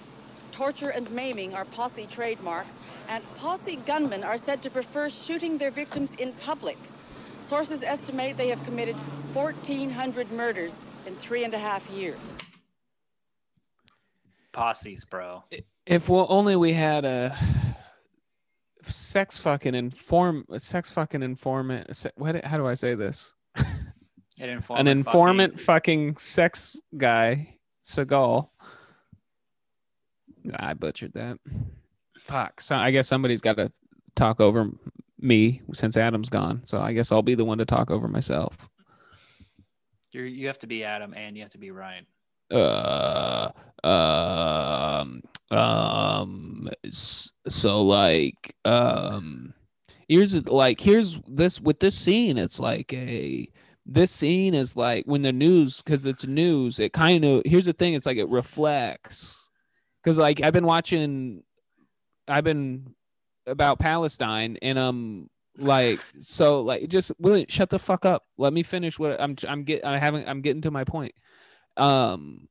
[0.52, 2.80] Torture and maiming are posse trademarks,
[3.10, 6.78] and posse gunmen are said to prefer shooting their victims in public.
[7.40, 8.96] Sources estimate they have committed
[9.34, 12.40] 1,400 murders in three and a half years.
[14.52, 15.44] Posses, bro.
[15.86, 17.38] If well, only we had a
[18.88, 21.96] sex fucking inform sex fucking informant.
[21.96, 22.44] se- What?
[22.46, 23.34] How do I say this?
[23.56, 23.66] An
[24.40, 24.88] An informant.
[24.90, 28.50] informant fucking sex guy, Seagal.
[30.56, 31.38] I butchered that.
[32.20, 32.62] Fuck.
[32.62, 33.72] So I guess somebody's got to
[34.16, 34.70] talk over
[35.20, 36.62] me since Adam's gone.
[36.66, 38.70] So I guess I'll be the one to talk over myself.
[40.12, 42.06] You're, you have to be Adam and you have to be Ryan.
[42.52, 43.50] uh
[43.84, 49.54] um um so like um
[50.08, 53.48] here's like here's this with this scene it's like a
[53.86, 57.74] this scene is like when the news because it's news it kind of here's the
[57.74, 59.50] thing it's like it reflects
[60.04, 61.44] because like i've been watching
[62.28, 62.94] i've been
[63.48, 68.26] about palestine and um like so like just William, shut the fuck up.
[68.38, 71.14] Let me finish what i'm i'm get i haven't i'm getting to my point.
[71.78, 72.48] Um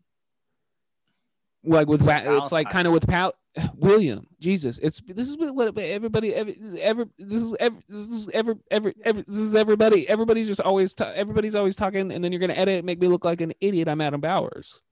[1.62, 3.34] like with It's Wa- it's like kind of with Pal
[3.74, 8.00] William Jesus it's this is what everybody every this is ever this is ever this
[8.00, 10.08] is ever ever ever this is everybody.
[10.08, 13.08] Everybody's just always ta- everybody's always talking and then you're gonna edit it make me
[13.08, 13.88] look like an idiot.
[13.88, 14.82] I'm Adam Bowers.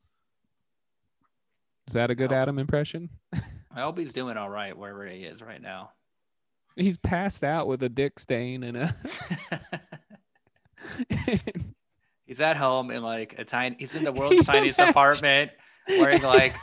[1.88, 2.32] Is that a good.
[2.32, 3.10] Adam impression
[3.74, 5.92] I hope he's doing all right wherever he is right now.
[6.76, 8.96] he's passed out with a dick stain and a
[12.26, 13.76] He's at home in like a tiny.
[13.78, 15.50] He's in the world's tiniest apartment,
[15.88, 16.56] wearing like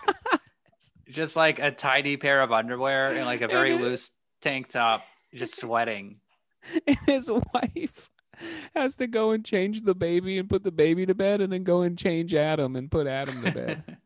[1.09, 5.03] just like a tiny pair of underwear and like a very loose tank top,
[5.33, 6.15] just sweating.
[6.87, 8.09] and his wife
[8.75, 11.63] has to go and change the baby and put the baby to bed and then
[11.63, 13.97] go and change Adam and put Adam to bed.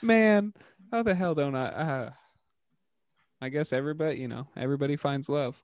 [0.00, 0.54] Man,
[0.90, 1.66] how the hell don't I?
[1.66, 2.10] Uh,
[3.40, 5.62] I guess everybody, you know, everybody finds love.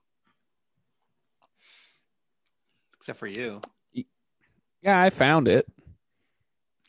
[2.97, 3.61] Except for you,
[4.81, 5.67] Yeah, I found it.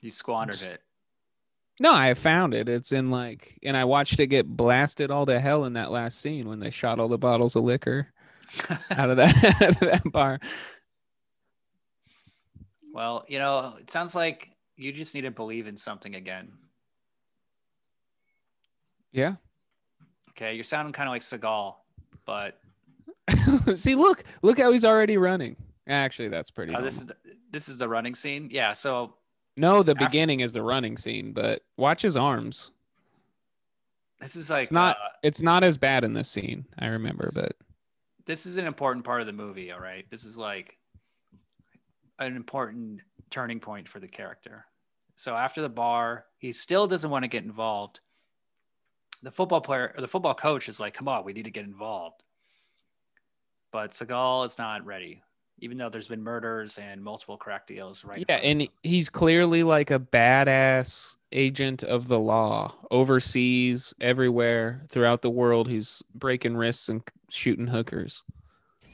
[0.01, 0.81] you squandered it.
[1.79, 2.71] No, I found it.
[2.71, 6.21] It's in like, and I watched it get blasted all to hell in that last
[6.21, 8.09] scene when they shot all the bottles of liquor
[8.91, 10.41] out of that, out of that bar.
[12.95, 16.53] Well, you know, it sounds like you just need to believe in something again.
[19.17, 19.37] Yeah.
[20.31, 21.75] Okay, you're sounding kind of like Seagal,
[22.27, 22.61] but
[23.77, 25.57] See, look, look how he's already running.
[25.89, 26.75] Actually, that's pretty.
[26.75, 27.17] oh, this is the,
[27.51, 28.49] this is the running scene.
[28.53, 29.15] Yeah, so
[29.57, 32.71] No, the After- beginning is the running scene, but watch his arms.
[34.21, 34.97] this is like It's not.
[34.97, 36.67] uh, it's not as bad in this scene.
[36.79, 37.55] I remember, but
[38.27, 39.73] this is an important part of the movie.
[39.73, 40.77] All right, this is like
[42.19, 43.01] an important
[43.31, 44.67] turning point for the character.
[45.15, 48.01] So after the bar, he still doesn't want to get involved.
[49.27, 51.65] The football player, or the football coach, is like, "Come on, we need to get
[51.65, 52.23] involved."
[53.73, 55.21] But Seagal is not ready,
[55.59, 58.05] even though there's been murders and multiple crack deals.
[58.05, 58.25] Right?
[58.29, 58.69] yeah, and him.
[58.85, 65.67] he's clearly like a badass agent of the law, overseas, everywhere throughout the world.
[65.67, 68.23] He's breaking wrists and shooting hookers.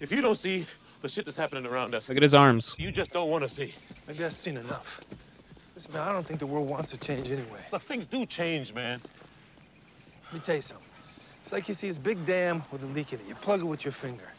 [0.00, 0.64] If you don't see
[1.02, 2.74] the shit that's happening around us, Look at his arms.
[2.78, 3.74] you just don't want to see.
[4.08, 5.02] Maybe I've seen enough.
[5.74, 7.66] Listen, man, I don't think the world wants to change anyway.
[7.70, 9.02] Look, things do change, man.
[10.32, 10.86] Let me tell you something.
[11.42, 13.26] It's like you see this big dam with a leak in it.
[13.28, 14.32] You plug it with your finger.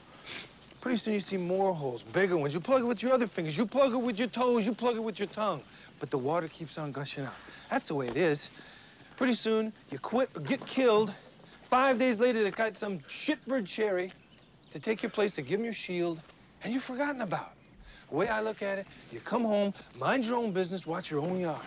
[0.82, 2.56] Pretty soon you see more holes, bigger ones.
[2.56, 3.56] You plug it with your other fingers.
[3.56, 4.66] You plug it with your toes.
[4.66, 5.62] You plug it with your tongue.
[6.00, 7.36] But the water keeps on gushing out.
[7.70, 8.50] That's the way it is.
[9.18, 11.14] Pretty soon you quit or get killed
[11.66, 14.12] five days later, they got some shitbird cherry
[14.72, 16.22] to take your place, to give him your shield,
[16.64, 17.54] and you've forgotten about.
[18.10, 21.22] The way I look at it, you come home, mind your own business, watch your
[21.22, 21.60] own yard.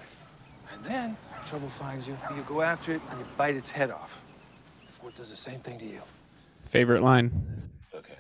[0.72, 4.24] And then trouble finds you, you go after it, and you bite its head off.
[4.86, 6.00] Before it does the same thing to you.
[6.68, 7.30] Favorite line.
[7.94, 8.14] Okay.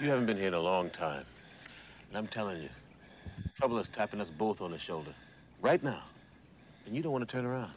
[0.00, 1.24] You haven't been here in a long time.
[2.08, 2.68] And I'm telling you,
[3.56, 5.14] trouble is tapping us both on the shoulder.
[5.62, 6.02] Right now.
[6.86, 7.72] And you don't want to turn around.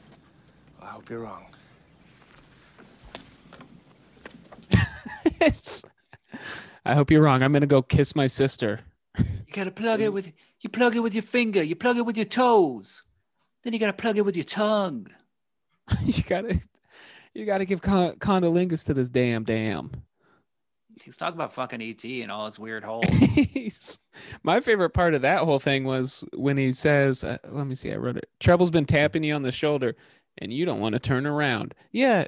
[0.81, 1.45] I hope you're wrong.
[5.39, 5.83] It's-
[6.85, 7.43] I hope you're wrong.
[7.43, 8.81] I'm gonna go kiss my sister.
[9.17, 12.17] You gotta plug it with you plug it with your finger, you plug it with
[12.17, 13.03] your toes.
[13.63, 15.07] Then you gotta plug it with your tongue.
[16.03, 16.59] you gotta,
[17.33, 19.91] you gotta give con- condolingus to this damn damn.
[21.03, 23.99] He's talking about fucking ET and all his weird holes.
[24.43, 27.91] My favorite part of that whole thing was when he says, uh, "Let me see,
[27.91, 28.29] I wrote it.
[28.39, 29.95] Trouble's been tapping you on the shoulder,
[30.37, 32.25] and you don't want to turn around." Yeah,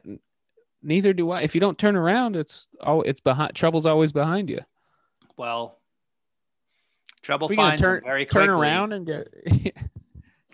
[0.82, 1.42] neither do I.
[1.42, 3.54] If you don't turn around, it's all it's behind.
[3.56, 4.60] Trouble's always behind you.
[5.38, 5.80] well,
[7.22, 8.48] trouble We finds turn very quickly.
[8.48, 9.28] turn around and get.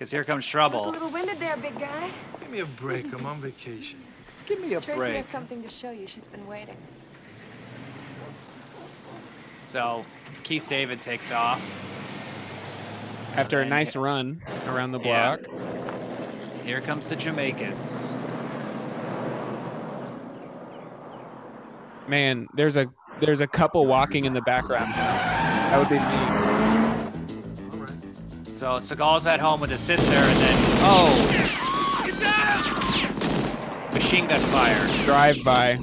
[0.02, 2.10] Because here comes Look a little winded there, big guy.
[2.40, 3.14] Give me a break.
[3.14, 4.00] I'm on vacation.
[4.48, 5.16] Give me a Tracy break.
[5.18, 6.08] has something to show you.
[6.08, 6.76] She's been waiting.
[9.64, 10.04] So
[10.42, 11.62] Keith David takes off.
[13.38, 15.36] After a nice run around the Yeah.
[15.38, 15.62] block,
[16.64, 18.16] Here comes the Jamaicans.
[22.08, 22.88] man, there's a
[23.20, 24.96] there's a couple walking in the background.
[24.96, 26.41] That would be me.
[28.62, 31.10] So Seagal's at home with his sister, and then oh,
[33.92, 34.88] machine gun fire.
[35.04, 35.80] Drive by.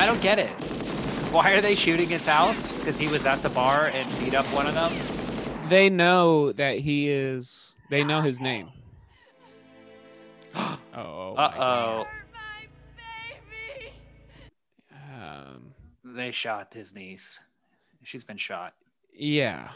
[0.00, 0.48] I don't get it.
[1.30, 2.78] Why are they shooting his house?
[2.78, 4.94] Because he was at the bar and beat up one of them.
[5.68, 7.76] They know that he is.
[7.90, 8.70] They know his name.
[10.54, 11.34] oh.
[11.34, 12.06] Uh oh.
[16.16, 17.38] They shot his niece.
[18.02, 18.74] She's been shot.
[19.12, 19.70] yeah.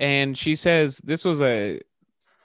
[0.00, 1.80] And she says, This was a.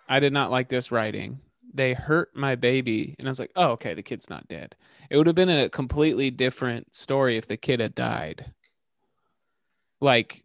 [0.07, 1.39] I did not like this writing.
[1.73, 3.15] They hurt my baby.
[3.17, 3.93] And I was like, Oh, okay.
[3.95, 4.75] The kid's not dead.
[5.09, 8.51] It would have been a completely different story if the kid had died.
[9.99, 10.43] Like,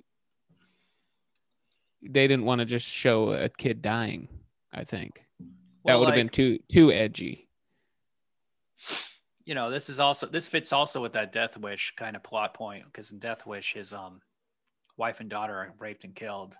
[2.03, 4.29] they didn't want to just show a kid dying,
[4.73, 5.25] I think.
[5.39, 5.47] that
[5.85, 7.49] Well, would have been too too edgy.
[9.47, 12.55] You know, this is also this fits also with that Death Wish kind of plot
[12.55, 14.21] point because in Death Wish, his um
[14.97, 16.57] wife and daughter are raped and killed.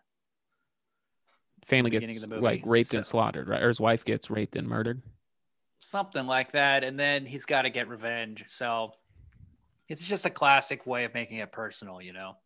[1.65, 3.63] Family gets of the movie, like raped and slaughtered, right?
[3.63, 5.03] Or his wife gets raped and murdered.
[5.81, 8.93] something like that and then he's got to get revenge so
[9.89, 12.37] it's just a classic way of making it personal you know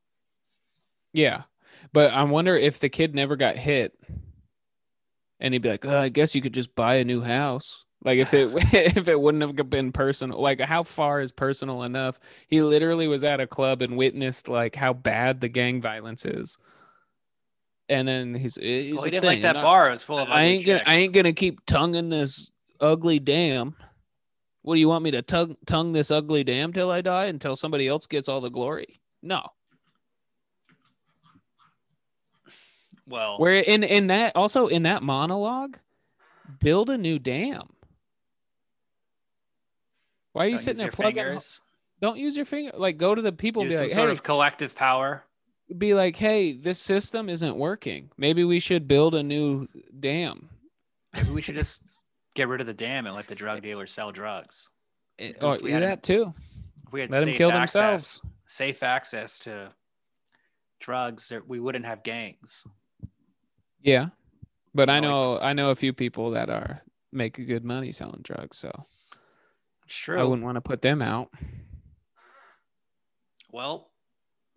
[1.12, 1.42] Yeah.
[1.92, 3.98] But I wonder if the kid never got hit
[5.40, 7.84] and he'd be like, oh, I guess you could just buy a new house.
[8.04, 8.50] Like if it
[8.96, 12.18] if it wouldn't have been personal, like how far is personal enough?
[12.46, 16.58] He literally was at a club and witnessed like how bad the gang violence is.
[17.90, 20.18] And then he's, eh, he's well, he didn't like that I- bar it was full
[20.18, 23.74] of I ain't gonna I ain't gonna keep tonguing this ugly dam.
[24.62, 27.56] What do you want me to tongue tongue this ugly dam till I die until
[27.56, 29.00] somebody else gets all the glory?
[29.22, 29.42] No.
[33.06, 35.78] well Where in in that also in that monologue,
[36.60, 37.70] build a new dam.
[40.38, 41.24] Why are you don't sitting there plugging?
[41.24, 41.60] fingers
[42.00, 42.72] Don't use your finger.
[42.76, 45.24] Like go to the people use be some like, sort hey, of collective power
[45.76, 48.10] be like, hey, this system isn't working.
[48.16, 49.68] Maybe we should build a new
[50.00, 50.48] dam.
[51.14, 51.82] maybe we should just
[52.34, 54.68] get rid of the dam and let the drug dealers sell drugs
[55.20, 56.32] Or If oh, we do had that too.
[56.86, 57.72] if we had Let safe kill access,
[58.20, 58.22] themselves.
[58.46, 59.72] safe access to
[60.80, 62.64] drugs we wouldn't have gangs
[63.82, 64.08] Yeah,
[64.74, 66.82] but I know, know I know a few people that are
[67.12, 68.86] make good money selling drugs, so
[70.20, 71.30] I wouldn't want to put them out.
[73.50, 73.90] well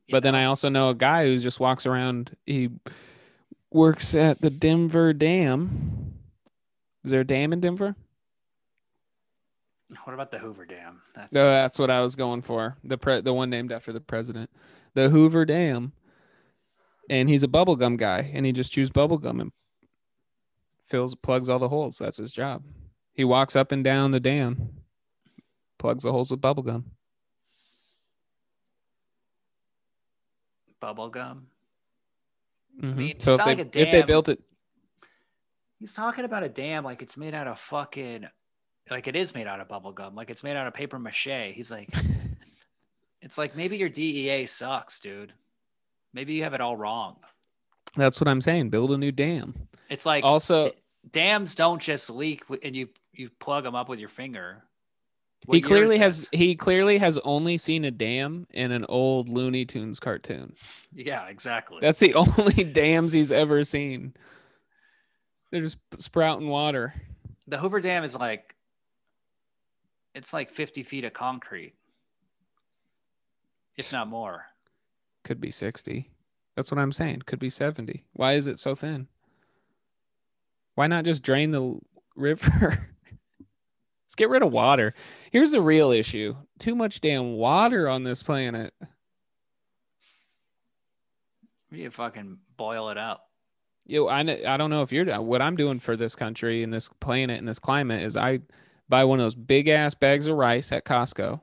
[0.09, 2.35] But then I also know a guy who just walks around.
[2.45, 2.69] He
[3.71, 6.15] works at the Denver Dam.
[7.03, 7.95] Is there a dam in Denver?
[10.05, 12.77] what about the hoover dam that's No, that's what I was going for.
[12.83, 14.49] The pre- the one named after the president,
[14.93, 15.93] the Hoover Dam.
[17.09, 19.51] And he's a bubblegum guy, and he just chews bubblegum and
[20.87, 21.97] fills plugs all the holes.
[21.97, 22.63] That's his job.
[23.13, 24.69] He walks up and down the dam,
[25.81, 26.83] plugs the holes with bubblegum.
[30.79, 31.47] bubble gum
[32.81, 32.95] Mhm.
[32.95, 34.39] mean, so it's if not they, like a if they built it,
[35.79, 38.25] He's talking about a dam like it's made out of fucking,
[38.89, 41.53] like it is made out of bubble gum, like it's made out of paper mache.
[41.53, 41.89] He's like,
[43.21, 45.33] it's like maybe your DEA sucks, dude.
[46.13, 47.17] Maybe you have it all wrong.
[47.95, 48.69] that's what I'm saying.
[48.69, 49.67] Build a new dam.
[49.89, 50.71] It's like also,
[51.11, 54.63] dams don't just leak and you you plug them up with your finger.
[55.45, 59.65] What he clearly has he clearly has only seen a dam in an old Looney
[59.65, 60.53] Tunes cartoon.
[60.93, 61.79] Yeah, exactly.
[61.81, 64.13] That's the only dams he's ever seen.
[65.49, 66.93] They're just sprouting water.
[67.47, 68.55] the Hoover Dam is like
[70.13, 71.73] it's like 50 feet of concrete,
[73.77, 74.45] if not more.
[75.23, 76.09] Could be 60.
[76.55, 77.23] That's what I'm saying.
[77.25, 78.03] Could be 70.
[78.13, 79.07] Why is it so thin?
[80.75, 81.79] Why not just drain the
[82.15, 82.87] river?
[84.11, 84.93] Let's get rid of water.
[85.31, 88.73] Here's the real issue too much damn water on this planet.
[91.71, 93.29] You fucking boil it up.
[93.85, 96.89] Yo, I, I don't know if you're what I'm doing for this country and this
[96.99, 98.41] planet and this climate is I
[98.89, 101.39] buy one of those big ass bags of rice at Costco,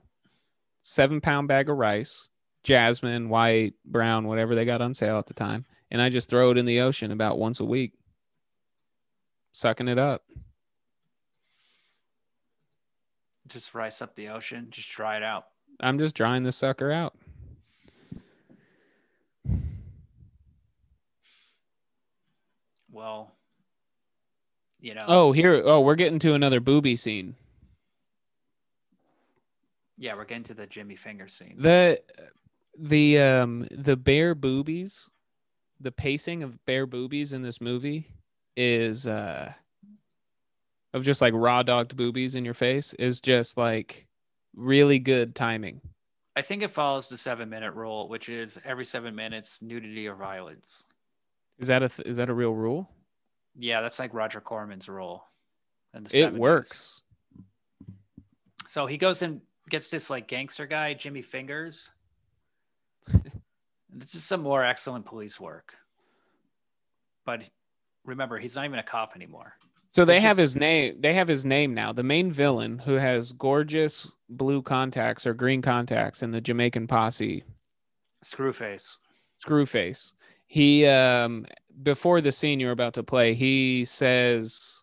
[0.83, 2.29] seven pound bag of rice,
[2.65, 6.51] jasmine, white, brown, whatever they got on sale at the time, and I just throw
[6.51, 7.95] it in the ocean about once a week,
[9.53, 10.23] sucking it up.
[13.49, 15.47] Just rice up the ocean, just dry it out.
[15.81, 17.15] I'm just drying this sucker out.
[22.91, 23.33] Well,
[24.81, 25.05] you know.
[25.07, 25.63] Oh, here.
[25.65, 27.37] Oh, we're getting to another booby scene.
[29.97, 31.57] Yeah, we're getting to the Jimmy Finger scene.
[31.59, 32.01] The
[32.79, 35.11] the um the bare boobies,
[35.81, 38.09] the pacing of bare boobies in this movie
[38.57, 39.53] is uh
[40.95, 44.07] of just like raw dogged boobies in your face is just like
[44.57, 45.81] really good timing.
[46.37, 50.15] I think it follows the seven minute rule, which is every seven minutes, nudity or
[50.15, 50.85] violence.
[51.59, 52.89] Is that a th- is that a real rule?
[53.57, 55.25] Yeah, that's like Roger Corman's rule.
[55.93, 56.39] the It 70s.
[56.39, 57.03] works.
[58.69, 61.89] So he goes and gets this like gangster guy, Jimmy Fingers.
[63.93, 65.75] this is some more excellent police work.
[67.27, 67.43] But
[68.05, 69.55] remember, he's not even a cop anymore.
[69.91, 71.01] So they He's have just- his name.
[71.01, 71.93] They have his name now.
[71.93, 77.45] The main villain, who has gorgeous blue contacts or green contacts in the Jamaican posse,
[78.25, 78.97] Screwface.
[79.45, 80.15] Screwface.
[80.47, 81.47] He um
[81.83, 84.83] before the scene you're about to play, he says,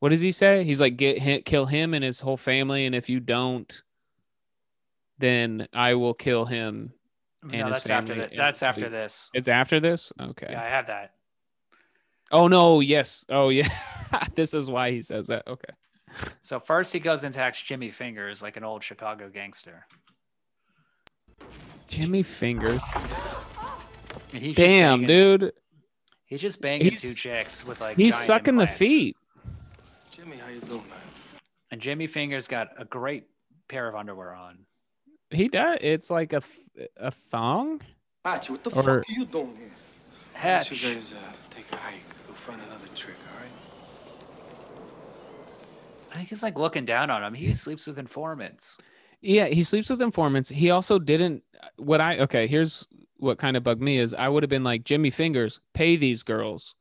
[0.00, 2.94] "What does he say?" He's like, "Get him, kill him and his whole family, and
[2.94, 3.82] if you don't,
[5.18, 6.92] then I will kill him."
[7.42, 8.36] And No, that's after that.
[8.36, 9.30] That's after this.
[9.34, 10.12] It's after this.
[10.20, 10.48] Okay.
[10.50, 11.14] Yeah, I have that.
[12.32, 12.80] Oh no!
[12.80, 13.24] Yes.
[13.28, 13.68] Oh yeah.
[14.34, 15.46] this is why he says that.
[15.46, 15.68] Okay.
[16.40, 19.86] So first he goes and attacks Jimmy Fingers like an old Chicago gangster.
[21.88, 22.82] Jimmy Fingers.
[24.32, 25.52] He's Damn, banging- dude.
[26.26, 28.78] He's just banging He's- two chicks with like He's giant sucking implants.
[28.78, 29.16] the feet.
[30.10, 30.98] Jimmy, how you doing, man?
[31.70, 33.24] And Jimmy Fingers got a great
[33.68, 34.60] pair of underwear on.
[35.30, 35.78] He does.
[35.80, 36.58] It's like a f-
[36.96, 37.80] a thong.
[38.24, 39.68] Archie, what the Or- fuck are you doing here?
[40.34, 40.70] Why Hatch.
[40.70, 42.02] don't you guys uh, take a hike?
[42.44, 43.48] Go find another trick, all right?
[46.12, 47.34] I think he's like looking down on him.
[47.34, 48.78] He sleeps with informants.
[49.20, 50.48] Yeah, he sleeps with informants.
[50.48, 51.44] He also didn't.
[51.76, 52.46] What I okay?
[52.46, 52.86] Here's
[53.18, 56.22] what kind of bugged me is I would have been like Jimmy Fingers, pay these
[56.24, 56.74] girls,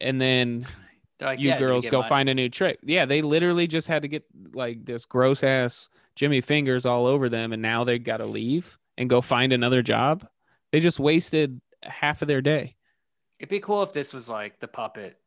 [0.00, 0.66] and then
[1.20, 2.80] like, you "Yeah, girls go money?" find a new trick.
[2.82, 7.28] Yeah, they literally just had to get like this gross ass Jimmy Fingers all over
[7.28, 10.26] them, and now they got to leave and go find another job.
[10.72, 12.76] They just wasted half of their day.
[13.38, 15.18] It'd be cool if this was like the puppet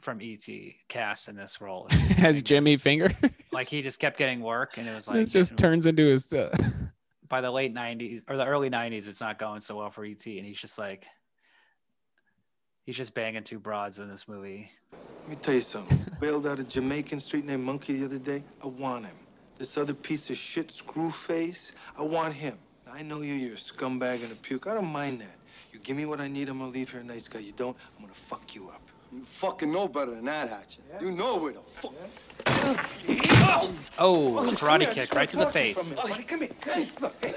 [0.00, 0.46] from ET
[0.88, 1.88] cast in this role.
[2.18, 3.12] As Jimmy Finger.
[3.52, 6.06] like he just kept getting work, and it was like this just getting- turns into
[6.06, 6.32] his.
[6.32, 6.54] Uh,
[7.28, 10.24] by the late '90s or the early '90s, it's not going so well for ET,
[10.26, 11.06] and he's just like
[12.84, 14.70] he's just banging two broads in this movie.
[14.92, 16.04] Let me tell you something.
[16.20, 18.44] Bailed out a Jamaican street named Monkey the other day.
[18.62, 19.16] I want him.
[19.56, 22.58] This other piece of shit, Screwface, I want him.
[22.92, 24.66] I know you, you're a scumbag and a puke.
[24.66, 25.36] I don't mind that.
[25.72, 27.40] You give me what I need, I'm gonna leave here a nice guy.
[27.40, 28.82] You don't, I'm gonna fuck you up.
[29.12, 30.82] You fucking know better than that, Hatcher.
[31.00, 31.94] You know where the fuck.
[33.98, 35.92] Oh, karate kick right to the face.
[36.26, 36.48] Come here.
[36.64, 37.34] Hey, look, hey.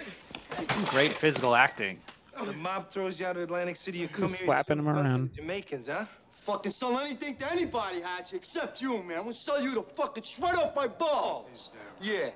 [0.72, 2.00] Some great physical acting.
[2.44, 4.46] The mob throws you out of Atlantic City, you come Just here.
[4.48, 5.36] slapping you him bunch of around.
[5.36, 6.06] Jamaicans, huh?
[6.32, 9.18] Fucking sell anything to anybody, Hatcher, except you, man.
[9.18, 11.76] I'm gonna sell you the fucking shred off my balls.
[12.02, 12.30] Yeah.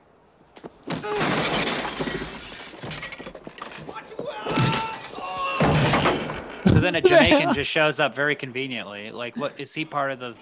[6.68, 9.12] So then a Jamaican just shows up very conveniently.
[9.12, 10.36] Like, what is he part of the?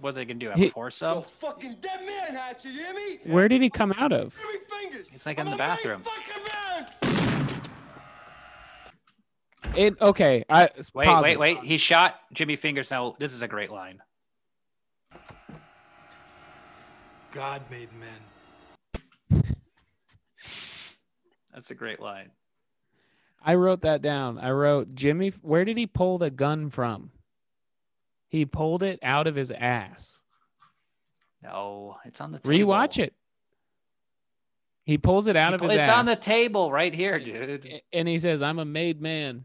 [0.00, 0.48] What are they gonna do?
[0.48, 1.22] Have He- a foursome?
[1.22, 3.18] Fucking dead man, Hatcher, you hear me?
[3.24, 4.36] where did he come out of?
[5.10, 6.02] He's like in the bathroom.
[9.76, 10.44] It okay.
[10.50, 11.38] I Wait, pause wait, it.
[11.38, 11.58] wait.
[11.62, 12.90] He shot Jimmy Fingers.
[12.90, 14.02] Now this is a great line.
[17.30, 19.42] God made men.
[21.54, 22.30] That's a great line.
[23.44, 24.38] I wrote that down.
[24.38, 25.30] I wrote Jimmy.
[25.42, 27.10] Where did he pull the gun from?
[28.28, 30.22] He pulled it out of his ass.
[31.42, 32.70] No, it's on the table.
[32.72, 33.14] Rewatch it.
[34.84, 35.98] He pulls it out He of his it's ass.
[35.98, 37.82] on the table right here, dude.
[37.92, 39.44] and he says, "I'm a made man."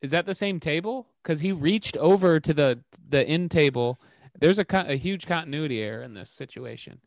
[0.00, 1.08] Is that the same table?
[1.22, 4.00] Because he reached over to the the end table.
[4.38, 7.00] There's a a huge continuity error in this situation.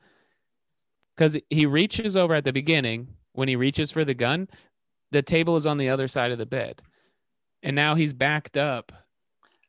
[1.16, 4.48] Because he reaches over at the beginning when he reaches for the gun,
[5.14, 6.82] the table is on the other side of the bed,
[7.62, 8.92] and now he's backed up.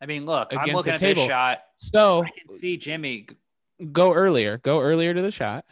[0.01, 1.23] I mean, look, I'm looking at table.
[1.23, 1.61] this shot.
[1.77, 3.27] So I can see Jimmy.
[3.93, 4.59] go earlier.
[4.59, 5.65] Go earlier to the shot.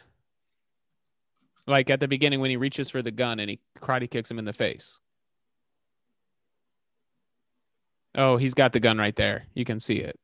[1.67, 4.39] Like at the beginning when he reaches for the gun and he karate kicks him
[4.39, 4.97] in the face.
[8.15, 9.45] Oh, he's got the gun right there.
[9.53, 10.19] You can see it.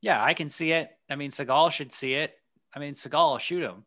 [0.00, 0.90] Yeah, I can see it.
[1.08, 2.34] I mean, Seagal should see it.
[2.74, 3.84] I mean, Seagal, shoot him.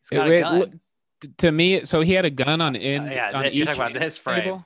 [0.00, 0.58] He's It- got a it gun.
[0.58, 0.78] look- t-
[1.38, 3.92] to me, so he had a gun on in Uh, yeah, on you're talking about
[3.94, 4.42] this frame.
[4.42, 4.64] table.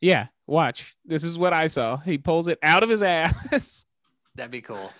[0.00, 0.94] Yeah, watch.
[1.04, 1.96] This is what I saw.
[1.96, 3.84] He pulls it out of his ass
[4.36, 4.92] That'd be cool.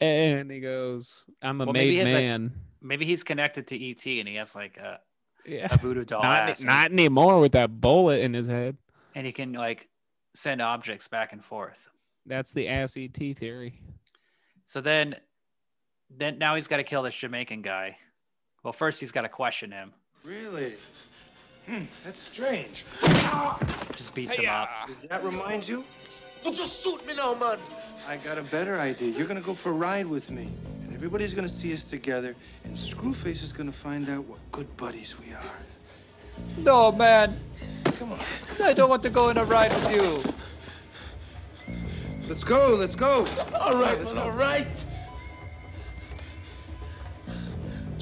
[0.00, 4.04] and he goes, "I'm a Well, maybe made like, man." Maybe he's connected to ET
[4.06, 5.00] and he has like a,
[5.46, 8.76] yeah, a voodoo doll not, and- not anymore with that bullet in his head.
[9.14, 9.88] and he can like
[10.34, 11.88] send objects back and forth.
[12.26, 13.80] That's the ass ET theory.
[14.66, 15.14] So then,
[16.10, 17.96] then now he's got to kill this Jamaican guy.
[18.62, 19.92] Well, first he's got to question him.
[20.24, 20.74] Really?
[21.66, 22.84] Hmm, that's strange.
[23.96, 24.68] Just beats him up.
[24.86, 25.84] Does that remind you?
[26.44, 27.58] You just shoot me now, man.
[28.08, 29.16] I got a better idea.
[29.16, 30.48] You're gonna go for a ride with me,
[30.82, 32.34] and everybody's gonna see us together,
[32.64, 35.40] and Screwface is gonna find out what good buddies we are.
[36.58, 37.38] No, man.
[37.84, 38.18] Come on.
[38.60, 40.32] I don't want to go on a ride with you.
[42.28, 43.26] Let's go, let's go.
[43.60, 44.30] All right, let's man, go.
[44.30, 44.84] all right.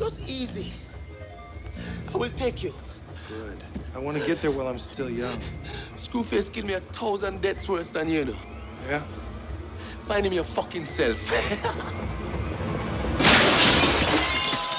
[0.01, 0.73] Just easy.
[2.15, 2.73] I will take you.
[3.29, 3.63] Good.
[3.95, 5.37] I want to get there while I'm still young.
[5.95, 8.37] Screwface killed me a thousand deaths worse than you know.
[8.89, 9.03] Yeah?
[10.09, 11.21] Find him your fucking self.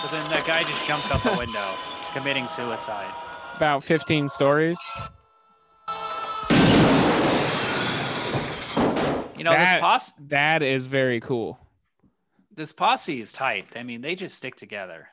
[0.01, 1.69] So then that guy just jumped out the window,
[2.13, 3.13] committing suicide.
[3.55, 4.79] About 15 stories.
[9.37, 11.59] You know, this posse, that is very cool.
[12.55, 13.67] this posse is tight.
[13.75, 15.07] I mean, they just stick together.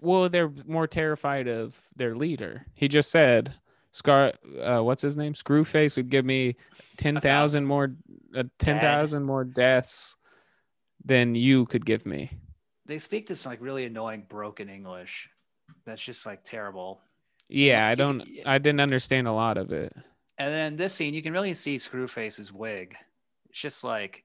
[0.00, 2.66] Well, they're more terrified of their leader.
[2.74, 3.54] He just said,
[3.92, 5.34] "Scar, uh, what's his name?
[5.34, 6.56] Screwface would give me
[6.96, 7.94] ten thousand more,
[8.36, 10.16] uh, ten thousand more deaths
[11.04, 12.30] than you could give me."
[12.86, 15.30] They speak this like really annoying broken English.
[15.86, 17.00] That's just like terrible.
[17.48, 18.22] Yeah, I don't.
[18.44, 19.92] I didn't understand a lot of it.
[20.36, 22.96] And then this scene, you can really see Screwface's wig.
[23.48, 24.24] It's just like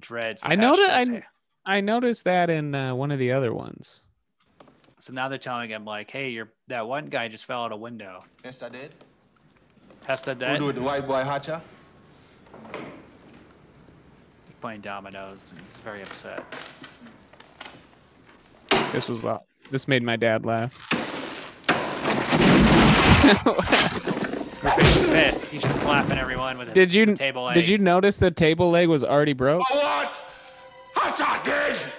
[0.00, 0.42] dreads.
[0.44, 0.90] I noticed.
[0.90, 1.22] I.
[1.68, 4.02] I noticed that in uh, one of the other ones.
[4.98, 7.76] So now they're telling him like, "Hey, you're that one guy just fell out a
[7.76, 8.92] window." Esther dead?
[10.06, 10.60] Hesta Who dead.
[10.60, 11.60] do the white boy Hatcher?
[14.60, 15.52] Playing dominoes.
[15.54, 16.42] and He's very upset.
[18.92, 20.78] This was lo- This made my dad laugh.
[24.48, 25.44] Screwface pissed.
[25.46, 27.54] He's just slapping everyone with his Did you table leg.
[27.54, 29.68] did you notice the table leg was already broke?
[29.70, 30.22] What?
[30.94, 31.92] Hatcher dead!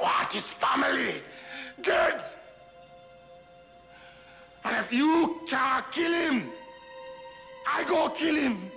[0.00, 1.22] I want his family
[1.82, 2.22] dead!
[4.64, 6.50] And if you can't kill him,
[7.66, 8.52] I go kill him.
[8.52, 8.70] And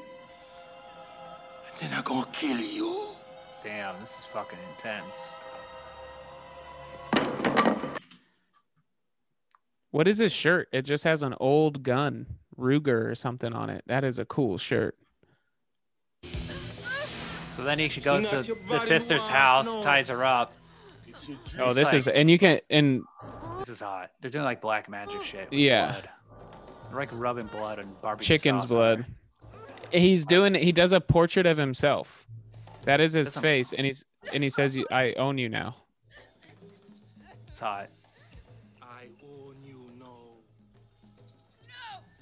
[1.79, 3.07] then I go kill you.
[3.61, 5.33] Damn, this is fucking intense.
[9.91, 10.69] What is his shirt?
[10.71, 12.25] It just has an old gun,
[12.57, 13.83] Ruger or something on it.
[13.87, 14.97] That is a cool shirt.
[17.53, 20.53] So then he goes to the sister's house, ties her up.
[21.59, 23.03] Oh, this like- is and you can and
[23.59, 24.11] This is hot.
[24.21, 25.51] They're doing like black magic shit.
[25.51, 25.91] Yeah.
[25.91, 26.09] blood.
[26.89, 29.05] They're like rubbing blood and barbecue chicken's sauce blood.
[29.91, 29.99] her.
[29.99, 32.25] He's doing he does a portrait of himself.
[32.83, 34.03] That is his Doesn't- face and he's
[34.33, 35.75] and he says I own you now.
[37.47, 37.89] It's hot.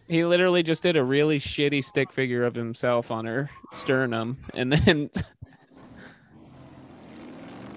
[0.08, 4.74] He literally just did a really shitty stick figure of himself on her sternum and
[4.74, 5.10] then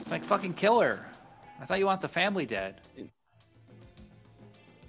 [0.05, 1.07] It's like fucking kill her.
[1.59, 2.83] I thought you want the family dead.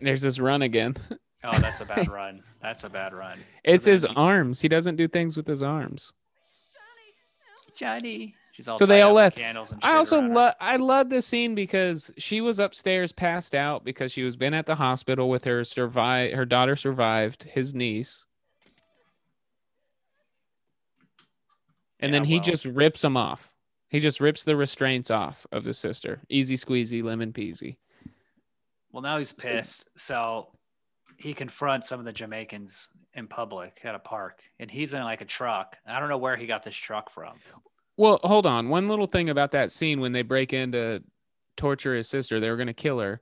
[0.01, 0.97] there's this run again.
[1.47, 2.41] Oh, that's a bad run.
[2.59, 3.39] That's a bad run.
[3.63, 4.61] It's his arms.
[4.61, 6.11] He doesn't do things with his arms.
[7.77, 7.99] Johnny.
[8.01, 8.35] Johnny.
[8.51, 9.37] She's all so they all left.
[9.37, 13.83] Candles and I also love I love this scene because she was upstairs passed out
[13.83, 18.25] because she was been at the hospital with her survive her daughter survived his niece.
[21.99, 22.43] And then he well.
[22.43, 23.54] just rips them off.
[23.95, 26.19] He just rips the restraints off of his sister.
[26.27, 27.77] Easy squeezy, lemon peasy.
[28.91, 29.85] Well, now he's pissed.
[29.95, 30.49] So
[31.15, 35.21] he confronts some of the Jamaicans in public at a park, and he's in like
[35.21, 35.77] a truck.
[35.87, 37.35] I don't know where he got this truck from.
[37.95, 38.67] Well, hold on.
[38.67, 41.01] One little thing about that scene when they break in to
[41.55, 43.21] torture his sister, they were going to kill her.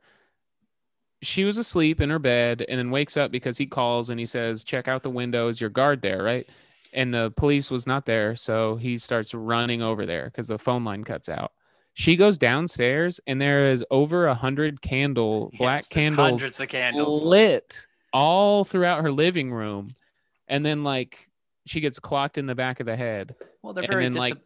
[1.22, 4.26] She was asleep in her bed and then wakes up because he calls and he
[4.26, 5.50] says, Check out the window.
[5.50, 6.24] Is your guard there?
[6.24, 6.50] Right.
[6.94, 8.36] And the police was not there.
[8.36, 11.52] So he starts running over there because the phone line cuts out.
[11.96, 16.60] She goes downstairs and there is over a hundred candle, black Yes, there's candles hundreds
[16.60, 17.22] of candles.
[17.22, 19.96] lit all throughout her living room.
[20.48, 21.30] And then, like,
[21.66, 23.36] she gets clocked in the back of the head.
[23.62, 24.38] Well, they're very then, like,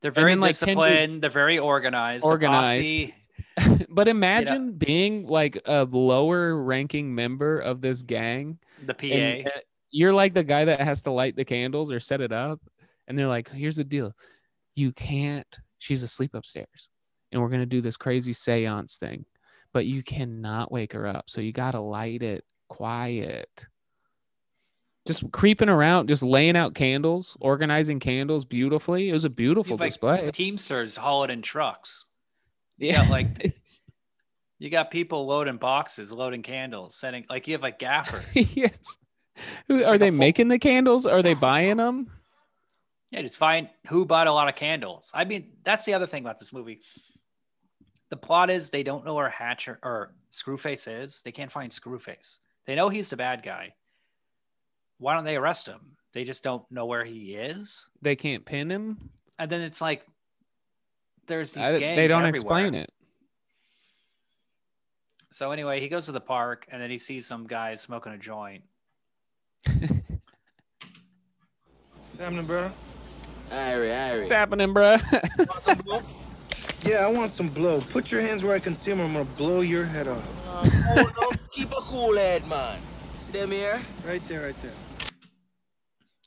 [0.00, 1.22] they're very then, like, 10 dudes- disciplined.
[1.22, 2.24] They're very organized.
[2.24, 3.12] Organized.
[3.88, 8.58] but imagine being like a lower ranking member of this gang.
[8.84, 9.06] The PA.
[9.06, 9.50] and,
[9.90, 12.60] you're like the guy that has to light the candles or set it up.
[13.08, 14.12] And they're like, here's the deal.
[14.74, 15.46] You can't,
[15.78, 16.88] she's asleep upstairs.
[17.32, 19.24] And we're going to do this crazy seance thing.
[19.72, 21.24] But you cannot wake her up.
[21.28, 23.66] So you got to light it quiet.
[25.06, 29.08] Just creeping around, just laying out candles, organizing candles beautifully.
[29.08, 30.30] It was a beautiful like, display.
[30.32, 32.06] Teamsters hauling in trucks.
[32.78, 33.02] Yeah.
[33.02, 33.54] got like
[34.58, 38.24] you got people loading boxes, loading candles, setting like you have like gaffers.
[38.56, 38.96] yes.
[39.68, 41.06] Who, are they making the candles?
[41.06, 42.10] Are they buying them?
[43.10, 45.10] yeah, just find who bought a lot of candles.
[45.14, 46.80] I mean, that's the other thing about this movie.
[48.08, 51.22] The plot is they don't know where Hatcher or Screwface is.
[51.22, 52.38] They can't find Screwface.
[52.66, 53.74] They know he's the bad guy.
[54.98, 55.80] Why don't they arrest him?
[56.12, 57.86] They just don't know where he is.
[58.02, 59.10] They can't pin him.
[59.38, 60.06] And then it's like
[61.26, 62.30] there's these I- gangs they don't everywhere.
[62.30, 62.90] explain it.
[65.30, 68.18] So anyway, he goes to the park and then he sees some guys smoking a
[68.18, 68.64] joint.
[72.06, 72.72] What's happening, bro?
[73.50, 74.18] Irie, Irie.
[74.20, 74.96] What's happening, bro?
[76.84, 77.80] Yeah, I want some blow.
[77.80, 79.00] Put your hands where I can see them.
[79.00, 80.24] I'm gonna blow your head off.
[80.46, 82.78] oh, no, keep a cool head, man.
[83.18, 83.80] See them here?
[84.06, 84.72] Right there, right there.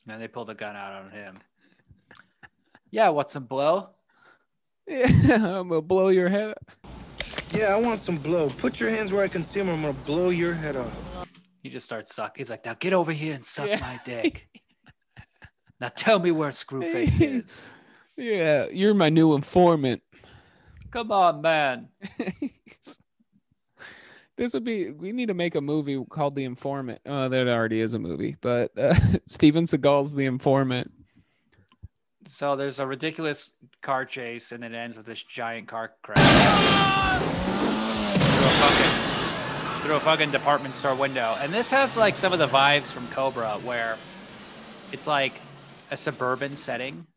[0.08, 1.36] And they pull the gun out on him.
[2.90, 3.90] Yeah, what's some blow?
[4.86, 6.50] Yeah, I'm gonna blow your head.
[6.50, 7.54] Off.
[7.54, 8.48] Yeah, I want some blow.
[8.48, 9.70] Put your hands where I can see them.
[9.70, 11.09] I'm gonna blow your head off.
[11.62, 12.40] He just starts sucking.
[12.40, 14.48] He's like, now get over here and suck my dick.
[15.80, 17.64] now tell me where Screwface is.
[18.16, 20.02] Yeah, you're my new informant.
[20.90, 21.88] Come on, man.
[24.40, 24.90] This would be.
[24.90, 27.02] We need to make a movie called The Informant.
[27.04, 28.94] Oh, there already is a movie, but uh,
[29.26, 30.90] Steven Seagal's The Informant.
[32.26, 36.20] So there's a ridiculous car chase, and it ends with this giant car crash
[39.90, 41.36] through a fucking through a fucking department store window.
[41.40, 43.96] And this has like some of the vibes from Cobra, where
[44.92, 45.32] it's like
[45.90, 47.08] a suburban setting.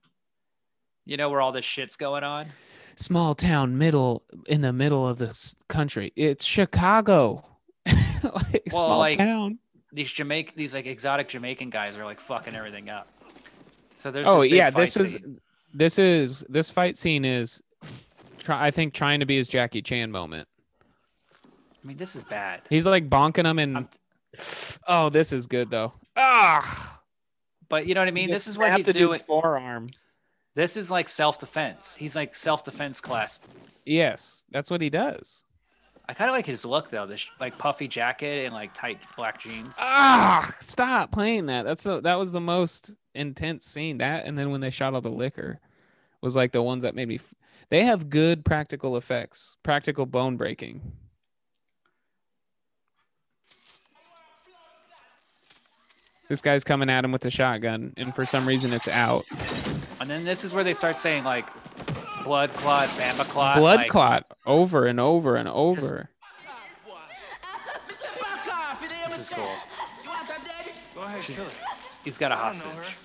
[1.05, 2.47] You know where all this shit's going on.
[2.95, 6.13] Small town, middle in the middle of the country.
[6.15, 7.45] It's Chicago.
[7.85, 9.59] like, Well, small like town.
[9.91, 13.07] these Jamaican, these like exotic Jamaican guys are like fucking everything up.
[13.97, 15.19] So there's oh yeah, fight this is
[15.75, 17.61] this is this fight scene is.
[18.39, 20.47] Try, I think trying to be his Jackie Chan moment.
[21.84, 22.61] I mean, this is bad.
[22.69, 23.88] He's like bonking him and.
[24.88, 25.93] Oh, this is good though.
[26.15, 27.01] Ah,
[27.69, 28.30] But you know what I mean.
[28.30, 29.19] This is what he's doing.
[29.19, 29.89] forearm.
[30.55, 31.95] This is like self defense.
[31.95, 33.41] He's like self defense class.
[33.85, 35.43] Yes, that's what he does.
[36.07, 37.05] I kind of like his look though.
[37.05, 39.76] This like puffy jacket and like tight black jeans.
[39.80, 41.64] Ah, stop playing that.
[41.64, 43.97] That's the that was the most intense scene.
[43.99, 45.60] That and then when they shot all the liquor
[46.22, 47.15] was like the ones that made me.
[47.15, 47.34] F-
[47.69, 50.81] they have good practical effects, practical bone breaking.
[56.34, 59.23] This guy's coming at him with a shotgun, and for some reason it's out.
[60.01, 61.45] And then this is where they start saying like
[62.23, 63.60] blood clot, bamba clot.
[63.60, 66.10] Blood like, clot over and over and over.
[67.88, 68.03] This
[69.19, 69.47] is cool.
[70.95, 71.51] Go ahead, kill her.
[72.03, 72.95] He's got a don't hostage.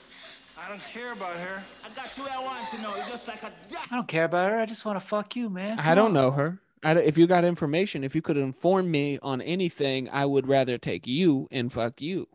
[0.56, 1.62] I don't care about her.
[1.84, 2.96] I got you I want to know.
[2.96, 3.52] You're just like a
[3.92, 4.59] I don't care about her.
[4.59, 5.78] I just want to fuck you, man.
[5.78, 6.14] I don't on.
[6.14, 6.60] know her.
[6.82, 10.78] I if you got information, if you could inform me on anything, I would rather
[10.78, 12.26] take you and fuck you.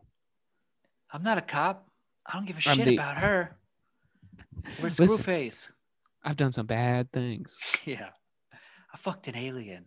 [1.14, 1.88] I'm not a cop.
[2.26, 3.56] I don't give a I'm shit the- about her.
[4.80, 5.23] Where's Listen.
[5.23, 5.69] Screwface?
[6.23, 7.56] I've done some bad things.
[7.85, 8.10] Yeah.
[8.94, 9.85] I fucked an alien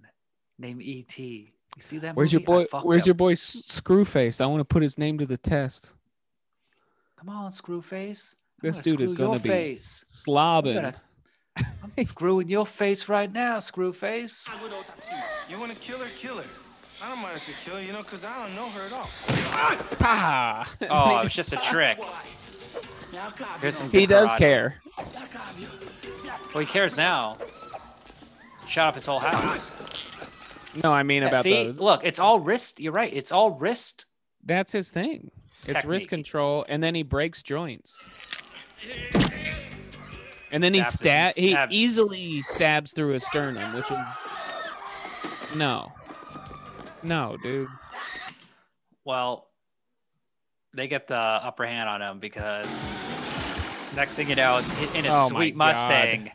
[0.59, 1.53] named E.T.
[1.77, 2.67] You see that Where's your movie?
[2.73, 2.81] I boy?
[2.89, 3.07] Where's him.
[3.09, 4.41] your boy Screwface?
[4.41, 5.95] I want to put his name to the test.
[7.19, 8.35] Come on, Screwface.
[8.63, 10.05] I'm This dude is screw your gonna be face.
[10.11, 10.77] slobbing.
[10.77, 11.01] I'm, gonna-
[11.99, 14.47] I'm screwing your face right now, Screwface.
[15.49, 16.09] You want to kill her?
[16.17, 16.45] Kill her.
[17.07, 18.93] I don't mind if you kill her, you know, because I don't know her at
[18.93, 19.09] all.
[20.01, 20.69] Ah!
[20.91, 21.99] Oh, it was just a trick.
[23.93, 24.83] He does care.
[26.53, 27.37] Well, he cares now.
[28.67, 29.71] Shot up his whole house.
[30.83, 31.81] No, I mean Yeah, about see, the.
[31.81, 32.81] look, it's all wrist.
[32.81, 33.13] You're right.
[33.15, 34.07] It's all wrist
[34.45, 35.31] That's his thing.
[35.69, 38.11] It's wrist control, and then he breaks joints.
[40.51, 41.75] And then he Stabs stab he stabs.
[41.75, 44.07] easily stabs through a sternum, which is
[45.55, 45.93] no,
[47.07, 47.69] no, dude.
[49.05, 49.49] Well,
[50.75, 52.85] they get the upper hand on him because
[53.95, 54.59] next thing you know,
[54.95, 55.57] in his Oh sweet.
[55.57, 56.31] Mustang,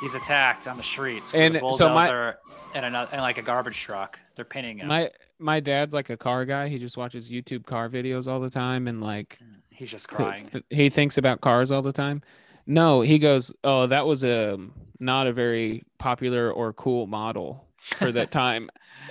[0.00, 1.32] he's attacked on the streets.
[1.34, 2.34] And a so my-
[2.74, 4.18] and, another, and like a garbage truck.
[4.34, 4.88] They're pinning him.
[4.88, 6.68] My my dad's like a car guy.
[6.68, 10.16] He just watches YouTube car videos all the time, and like mm, He's just th-
[10.16, 10.48] crying.
[10.48, 12.22] th- he thinks about cars all the time.
[12.66, 14.58] No, he goes, "Oh, that was a
[14.98, 18.70] not a very popular or cool model for that time."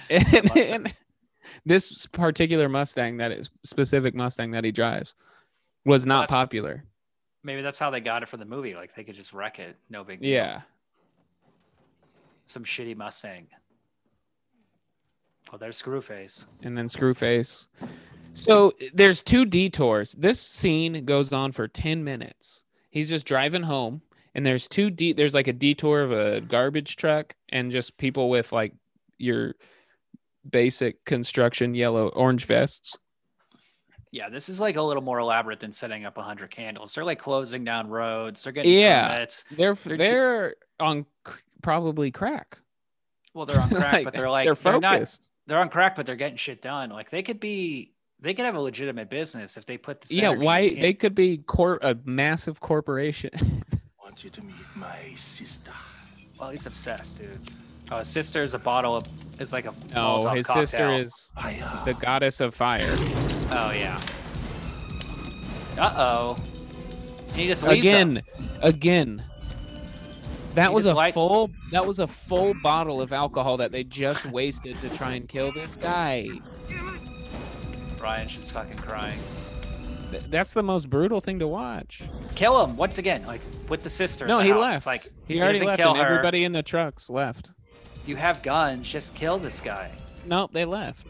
[0.09, 0.93] and, and
[1.65, 5.15] this particular Mustang, that is specific Mustang that he drives,
[5.85, 6.83] was not that's- popular.
[7.43, 8.75] Maybe that's how they got it for the movie.
[8.75, 9.75] Like they could just wreck it.
[9.89, 10.29] No big deal.
[10.29, 10.61] Yeah,
[12.45, 13.47] Some shitty Mustang.
[15.51, 16.45] Oh, there's Screwface.
[16.63, 17.67] and then Screwface.
[18.33, 20.13] So there's two detours.
[20.13, 22.63] This scene goes on for 10 minutes.
[22.89, 24.01] He's just driving home
[24.33, 28.29] and there's two de- there's like a detour of a garbage truck and just people
[28.29, 28.73] with like
[29.17, 29.55] your
[30.49, 32.97] basic construction yellow orange vests.
[34.11, 36.93] Yeah, this is like a little more elaborate than setting up 100 candles.
[36.93, 38.43] They're like closing down roads.
[38.43, 39.07] They're getting Yeah.
[39.07, 39.45] permits.
[39.51, 42.57] They're They're they're, d- on c- probably crack.
[43.33, 44.93] Well, they're on crack, Like, but they're like they're they're, not.
[44.95, 45.29] focused.
[45.47, 46.89] They're on crack, but they're getting shit done.
[46.89, 47.93] Like they could be.
[48.19, 50.13] They could have a legitimate business if they put the.
[50.13, 50.79] Yeah, synergy why in.
[50.81, 53.31] they could be cor- a massive corporation.
[54.03, 55.71] want you to meet my sister.
[56.41, 57.37] Well, he's obsessed, dude.
[57.91, 59.07] Oh, his sister is a bottle of.
[59.39, 59.71] Is like a.
[59.93, 60.65] no, Molotov his cocktail.
[60.65, 61.31] sister is
[61.85, 62.81] the goddess of fire.
[62.83, 64.01] Oh yeah.
[65.77, 66.37] Uh oh.
[67.35, 68.17] He just leaves him.
[68.17, 68.23] again
[68.61, 69.23] again
[70.55, 73.83] that He was a light- full that was a full bottle of alcohol that they
[73.83, 76.27] just wasted to try and kill this guy
[78.01, 79.17] Ryan's just fucking crying.
[80.11, 82.01] Th- that's the most brutal thing to watch
[82.35, 84.27] Kill him once again, like with the sister.
[84.27, 84.59] no the he house.
[84.61, 86.03] left It's like he already left and her.
[86.05, 87.51] everybody in the trucks left
[88.05, 88.89] You have guns.
[88.89, 89.91] Just kill this guy.
[90.25, 91.07] no they left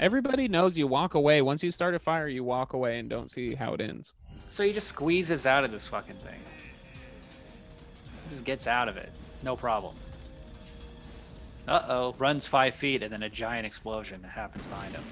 [0.00, 3.30] everybody knows you walk away once you start a fire you walk away and don't
[3.30, 4.12] see how it ends
[4.48, 6.40] So he just squeezes out of this fucking thing.
[8.30, 9.10] Just gets out of it.
[9.42, 9.94] No problem.
[11.68, 12.14] Uh oh.
[12.18, 15.04] Runs five feet and then a giant explosion happens behind him.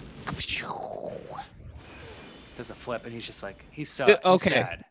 [2.59, 4.51] Does a flip and he's just like he's so Uh, he's okay.
[4.51, 4.85] sad.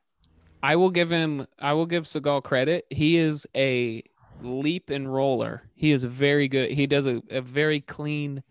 [0.63, 2.85] I will give him I will give Seagal credit.
[2.89, 4.03] He is a
[4.41, 5.63] leap and roller.
[5.75, 6.71] He is very good.
[6.71, 8.41] He does a, a very clean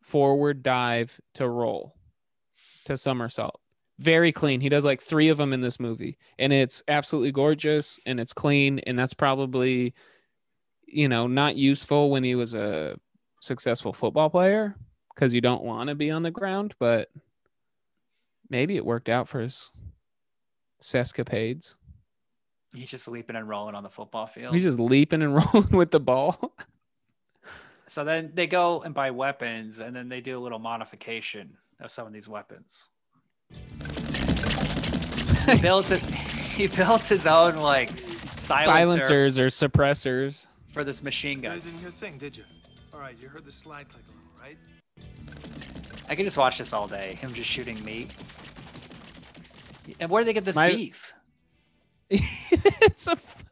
[0.00, 1.94] forward dive to roll
[2.86, 3.60] to somersault.
[3.98, 4.62] Very clean.
[4.62, 6.16] He does like three of them in this movie.
[6.38, 8.78] And it's absolutely gorgeous and it's clean.
[8.80, 9.94] And that's probably,
[10.86, 12.98] you know, not useful when he was a
[13.42, 14.76] successful football player
[15.14, 17.10] because you don't want to be on the ground, but
[18.50, 19.70] maybe it worked out for his
[20.82, 21.76] sescapades.
[22.74, 24.54] He's just leaping and rolling on the football field.
[24.54, 26.54] He's just leaping and rolling with the ball.
[27.86, 31.90] So then they go and buy weapons, and then they do a little modification of
[31.90, 32.86] some of these weapons.
[35.46, 36.00] He builds it.
[36.02, 37.88] He built his own like
[38.36, 40.46] silencer Silencers or suppressors.
[40.72, 41.52] for this machine You gun.
[41.56, 42.44] guys didn't hear a thing, did you?
[42.94, 45.79] All right, you heard the slide click a little, right?
[46.10, 47.14] I could just watch this all day.
[47.20, 48.10] Him just shooting meat.
[50.00, 51.12] And where do they get this My- beef?
[52.10, 53.12] it's a.
[53.12, 53.44] f-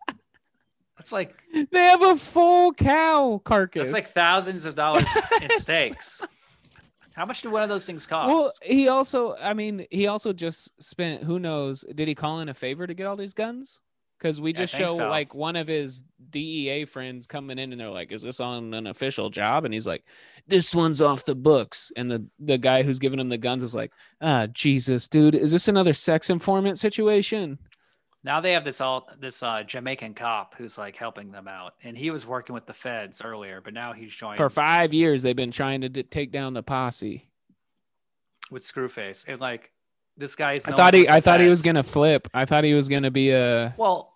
[0.99, 1.37] It's like
[1.71, 3.85] They have a full cow carcass.
[3.85, 5.05] it's like thousands of dollars
[5.43, 6.21] in steaks.
[7.15, 8.29] How much do one of those things cost?
[8.35, 11.23] well, he also, I mean, he also just spent.
[11.25, 11.85] Who knows?
[11.95, 13.81] Did he call in a favor to get all these guns?
[14.19, 15.09] Because we just show so.
[15.09, 18.87] like one of his DEA friends coming in, and they're like, "Is this on an
[18.89, 20.05] official job?" And he's like,
[20.49, 23.75] "This one's off the books." And the the guy who's giving him the guns is
[23.75, 27.59] like, "Ah, Jesus, dude, is this another sex informant situation?"
[28.25, 31.97] Now they have this all this uh, Jamaican cop who's like helping them out, and
[31.97, 35.37] he was working with the feds earlier, but now he's joined For five years, they've
[35.37, 37.31] been trying to d- take down the posse.
[38.51, 39.71] with Screwface, and like
[40.19, 40.67] this guy's.
[40.69, 42.29] I thought he, I thought he was gonna flip.
[42.35, 44.13] I thought he was gonna be a Well,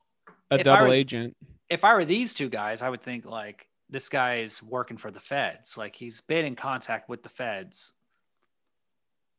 [0.51, 1.37] a double were- agent.
[1.71, 5.21] if I were these two guys, I would think like this guy's working for the
[5.21, 5.79] feds.
[5.79, 7.93] Like he's been in contact with the feds.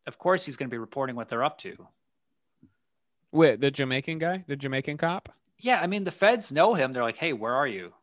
[0.08, 1.88] Of course, he's going to be reporting what they're up to.
[3.32, 5.30] Wait, the Jamaican guy, the Jamaican cop.
[5.60, 6.92] Yeah, I mean the feds know him.
[6.94, 7.94] They're like, "Hey, where are you?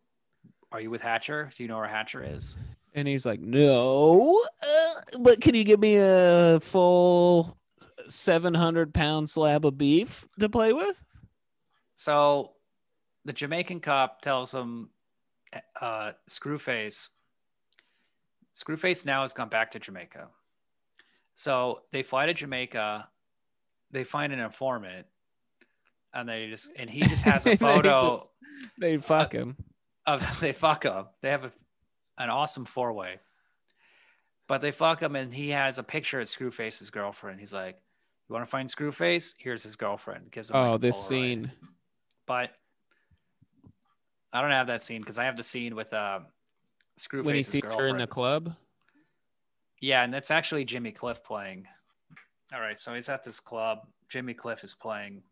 [0.72, 1.50] Are you with Hatcher?
[1.56, 2.56] Do you know where Hatcher is?"
[2.94, 7.56] And he's like, no, uh, but can you give me a full
[8.08, 11.02] 700 pound slab of beef to play with?
[11.94, 12.52] So
[13.24, 14.90] the Jamaican cop tells him,
[15.80, 17.08] uh, Screwface,
[18.54, 20.28] Screwface now has gone back to Jamaica.
[21.34, 23.08] So they fly to Jamaica.
[23.90, 25.06] They find an informant,
[26.14, 28.30] and they just and he just has a They photo just-
[28.78, 29.56] They fuck him.
[30.06, 31.06] of they fuck him.
[31.22, 31.52] They have a,
[32.18, 33.18] an awesome four way,
[34.46, 37.40] but they fuck him, and he has a picture of Screwface's girlfriend.
[37.40, 37.80] He's like,
[38.30, 39.34] "You want to find Screwface?
[39.38, 41.08] Here's his girlfriend." Gives him Oh, this Polaroid.
[41.08, 41.52] scene.
[42.26, 42.50] But
[44.32, 46.20] I don't have that scene because I have the scene with uh,
[46.96, 48.54] Screwface's When he sees her in the club.
[49.80, 51.66] Yeah, and that's actually Jimmy Cliff playing.
[52.54, 53.80] All right, so he's at this club.
[54.08, 55.22] Jimmy Cliff is playing.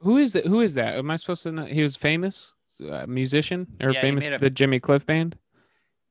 [0.00, 0.44] Who is that?
[0.46, 0.96] Who is that?
[0.98, 1.64] Am I supposed to know?
[1.64, 2.52] He was famous,
[2.86, 5.38] a musician or Yeah, famous a- the Jimmy Cliff band.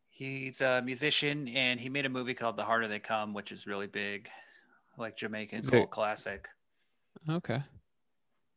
[0.09, 3.67] He's a musician, and he made a movie called The Harder They Come, which is
[3.67, 4.29] really big,
[4.97, 6.47] like Jamaican cult it- classic.
[7.29, 7.61] Okay.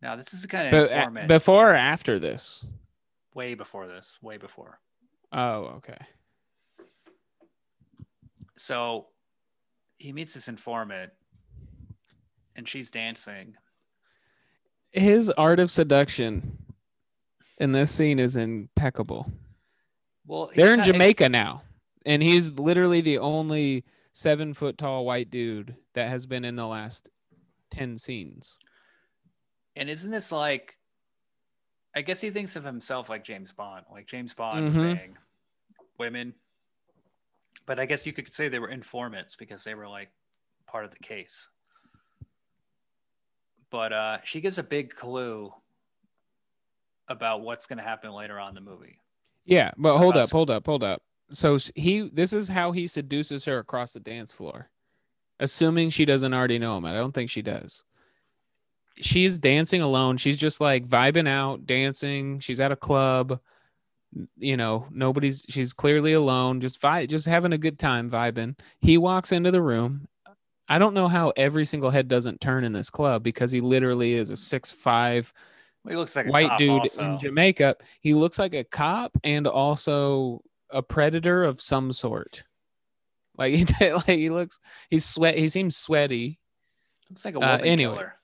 [0.02, 2.65] Now this is kind of But uh, a- before or after this?
[3.35, 4.78] way before this, way before.
[5.32, 5.98] Oh, okay.
[8.56, 9.06] So
[9.98, 11.12] he meets this informant,
[12.56, 13.55] and she's dancing.
[14.90, 16.59] His art of seduction
[17.59, 19.31] in this scene is impeccable.
[20.27, 21.62] Well, They're in Jamaica now,
[22.05, 23.85] and he's literally the only
[24.19, 27.09] seven foot tall white dude that has been in the last
[27.70, 28.59] ten scenes.
[29.77, 30.77] And isn't this like?
[31.95, 34.97] I guess he thinks of himself like James Bond, like James Bond Mhm.
[34.97, 35.19] bang
[35.99, 36.35] women.
[37.65, 40.11] But I guess you could say they were informants because they were like
[40.66, 41.47] part of the case.
[43.70, 45.53] But uh, she gives a big clue
[47.07, 48.99] about what's going to happen later on in the movie.
[49.45, 51.03] Yeah, but hold up, hold up, hold up.
[51.30, 54.70] So he, this is how he seduces her across the dance floor,
[55.38, 56.84] assuming she doesn't already know him.
[56.84, 57.84] I don't think she does.
[59.00, 60.16] She's dancing alone.
[60.16, 62.40] She's just like vibing out, dancing.
[62.40, 63.40] She's at a club.
[64.38, 65.44] You know, nobody's.
[65.48, 68.59] She's clearly alone, just vi- just having a good time vibing.
[68.80, 70.09] He walks into the room.
[70.68, 74.14] I don't know how every single head doesn't turn in this club because he literally
[74.14, 75.32] is a six five
[75.88, 77.02] he looks like a white dude also.
[77.02, 77.76] in Jamaica.
[78.00, 82.43] He looks like a cop and also a predator of some sort.
[83.36, 84.59] Like he like he looks
[84.90, 86.39] he's sweat he seems sweaty.
[87.11, 87.95] Looks like a Uh, woman anyway.
[87.95, 88.15] killer.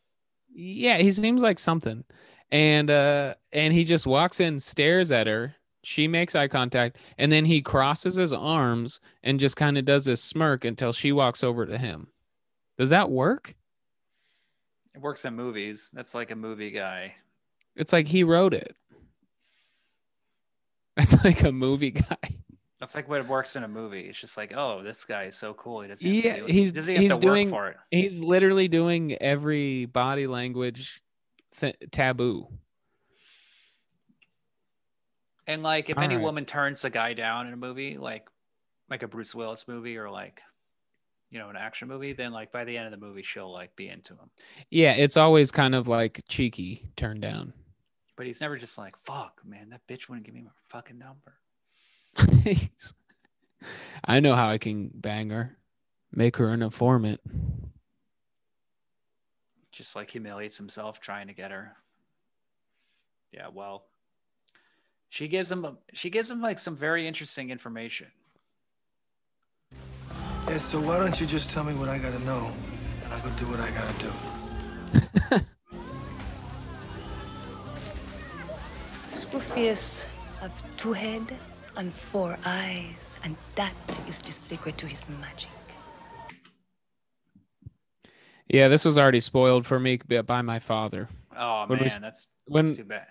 [0.55, 2.05] Yeah, he seems like something.
[2.51, 5.55] And uh and he just walks in, stares at her.
[5.83, 10.05] She makes eye contact and then he crosses his arms and just kind of does
[10.07, 12.09] this smirk until she walks over to him.
[12.79, 13.55] Does that work?
[14.95, 15.91] It works in movies.
[15.93, 17.15] That's like a movie guy.
[17.77, 18.77] It's like he wrote it.
[20.97, 22.39] That's like a movie guy.
[22.81, 24.03] That's like what works in a movie.
[24.09, 25.81] It's just like, oh, this guy is so cool.
[25.81, 27.77] He doesn't have Yeah, to do, he's doesn't have he's to doing work for it.
[27.91, 31.01] he's literally doing every body language
[31.59, 32.49] th- taboo.
[35.47, 36.23] And like, if All any right.
[36.23, 38.29] woman turns a guy down in a movie, like
[38.91, 40.43] like a Bruce Willis movie or like
[41.31, 43.77] you know an action movie, then like by the end of the movie, she'll like
[43.77, 44.31] be into him.
[44.71, 47.53] Yeah, it's always kind of like cheeky turn down.
[48.17, 51.35] But he's never just like, fuck, man, that bitch wouldn't give me my fucking number.
[54.05, 55.57] I know how I can bang her,
[56.13, 57.21] make her an informant.
[59.73, 61.77] Just like humiliates himself trying to get her.
[63.33, 63.87] Yeah, well,
[65.09, 68.07] she gives him a, she gives him like some very interesting information.
[70.49, 72.51] Yeah, so why don't you just tell me what I gotta know,
[73.05, 75.45] and I'll go do what I gotta do.
[79.25, 80.05] Screwface
[80.41, 81.23] have two head
[81.77, 83.73] and four eyes, and that
[84.07, 85.49] is the secret to his magic.
[88.49, 91.09] Yeah, this was already spoiled for me by my father.
[91.37, 93.07] Oh When man, s- that's, when too bad.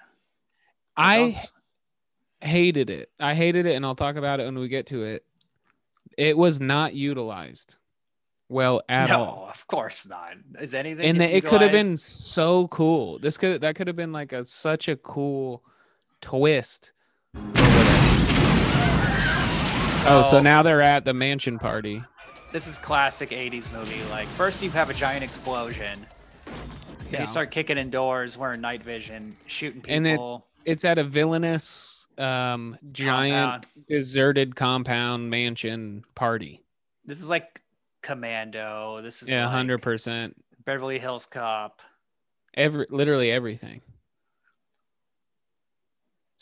[0.95, 1.33] I
[2.41, 3.09] hated it.
[3.19, 5.25] I hated it, and I'll talk about it when we get to it.
[6.17, 7.77] It was not utilized
[8.49, 9.49] well at no, all.
[9.51, 10.35] of course not.
[10.61, 11.05] Is anything?
[11.05, 13.17] and the, it could have been so cool.
[13.17, 15.63] This could that could have been like a such a cool
[16.23, 16.93] twist.
[20.05, 22.03] Oh, so So- now they're at the mansion party.
[22.51, 24.03] This is classic '80s movie.
[24.09, 26.05] Like first you have a giant explosion.
[26.45, 27.21] Then Yeah.
[27.21, 29.95] you start kicking in doors, wearing night vision, shooting people.
[29.95, 30.45] And it, people.
[30.65, 36.61] it's at a villainous um giant deserted compound mansion party.
[37.05, 37.61] this is like
[38.01, 39.01] Commando.
[39.01, 40.35] This is Yeah, like hundred percent.
[40.65, 41.81] Beverly Hills Cop.
[42.53, 43.81] Every literally everything.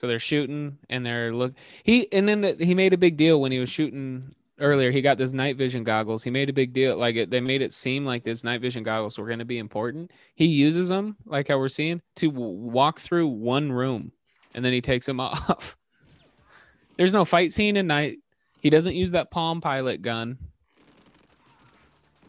[0.02, 1.54] So they're shooting and they're look
[1.84, 4.90] he and then the, he made a big deal when he was shooting earlier.
[4.90, 6.24] He got this night vision goggles.
[6.24, 8.82] He made a big deal like it, they made it seem like this night vision
[8.82, 10.10] goggles were going to be important.
[10.34, 14.12] He uses them like how we're seeing to walk through one room
[14.56, 15.78] and then he takes them off.
[16.98, 18.18] There's no fight scene in night.
[18.60, 20.40] He doesn't use that Palm Pilot gun.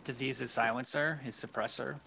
[0.05, 2.01] Does he use his silencer, his suppressor?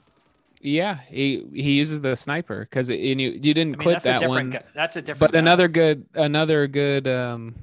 [0.62, 4.20] Yeah, he he uses the sniper because you you didn't I mean, clip that's that
[4.20, 4.52] different.
[4.54, 4.62] one.
[4.62, 5.32] gu- That's a different.
[5.34, 7.56] but another good another good um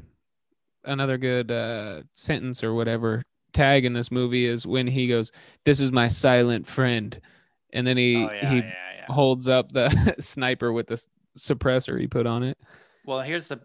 [0.85, 5.31] another good uh sentence or whatever tag in this movie is when he goes
[5.65, 7.21] this is my silent friend
[7.73, 8.63] and then he Oh, yeah, he yeah,
[9.09, 9.15] yeah.
[9.15, 11.05] holds up the sniper with the
[11.39, 12.57] suppressor he put on it
[13.05, 13.61] Well, here's the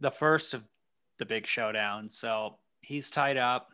[0.00, 0.62] the first of
[1.18, 2.08] the big showdown.
[2.08, 3.68] So he's tied up.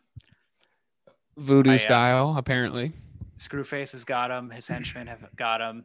[1.36, 2.92] voodoo I, uh, style apparently
[3.38, 4.50] Screwface has got him.
[4.50, 5.84] His henchmen have got him,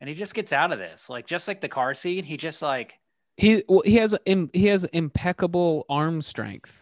[0.00, 1.08] and he just gets out of this.
[1.10, 2.98] Like just like the car scene, he just like
[3.36, 6.80] he well, he has im- he has impeccable arm strength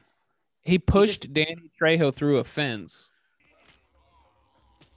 [0.65, 3.09] he pushed Danny Trejo through a fence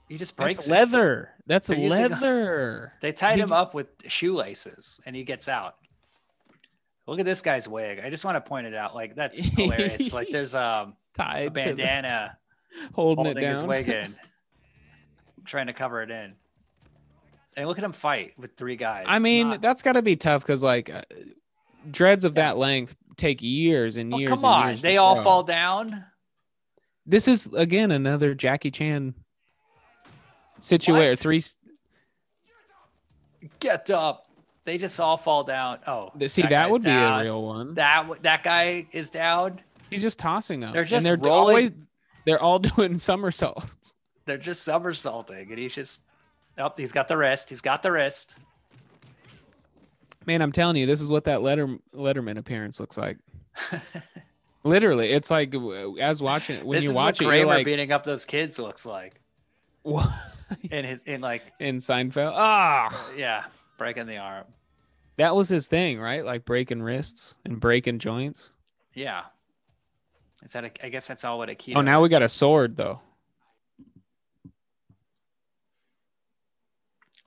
[0.08, 0.72] he just breaks that's it.
[0.72, 5.24] leather that's They're using- leather They tied He him just- up with shoelaces, and he
[5.24, 5.76] gets out.
[7.06, 8.00] Look at this guy's wig.
[8.04, 8.94] I just want to point it out.
[8.94, 10.12] Like that's hilarious.
[10.12, 12.36] like there's um, a tied the- bandana
[12.94, 14.14] holding, holding it his wig in,
[15.46, 16.34] trying to cover it in.
[17.56, 19.06] And look at him fight with three guys.
[19.08, 21.02] I mean, not- that's got to be tough because like uh,
[21.90, 24.28] dreads of that length take years and Oh, years.
[24.28, 25.24] come and on, years they all grow.
[25.24, 26.04] fall down.
[27.06, 29.14] This is again another Jackie Chan
[30.60, 31.16] situation.
[31.22, 31.40] Three.
[33.60, 34.26] Get up.
[34.64, 35.78] They just all fall down.
[35.86, 37.74] Oh, See, that guy's would be a real one.
[37.74, 39.60] That that guy is down.
[39.90, 40.72] He's just tossing them.
[40.72, 41.72] They're and just they're rolling- always
[42.24, 43.94] they're all doing somersaults.
[44.26, 46.02] They're just somersaulting, and he's just.
[46.58, 47.48] Oh, he's got the wrist.
[47.48, 48.36] He's got the wrist.
[50.26, 53.18] Man, I'm telling you, this is what that letter Letterman appearance looks like.
[54.64, 55.54] Literally, it's like
[56.00, 58.24] as watching when this you is watch what it, you're Kramer like beating up those
[58.24, 59.20] kids looks like.
[59.82, 60.08] What?
[60.70, 62.32] In his in like in Seinfeld.
[62.34, 63.44] Ah, yeah,
[63.78, 64.44] breaking the arm.
[65.16, 66.24] that was his thing, right?
[66.24, 68.50] Like breaking wrists and breaking joints.
[68.94, 69.22] Yeah.
[70.44, 70.64] Is that?
[70.64, 71.74] A, I guess that's all what a key.
[71.74, 73.00] Oh, now we got a sword though.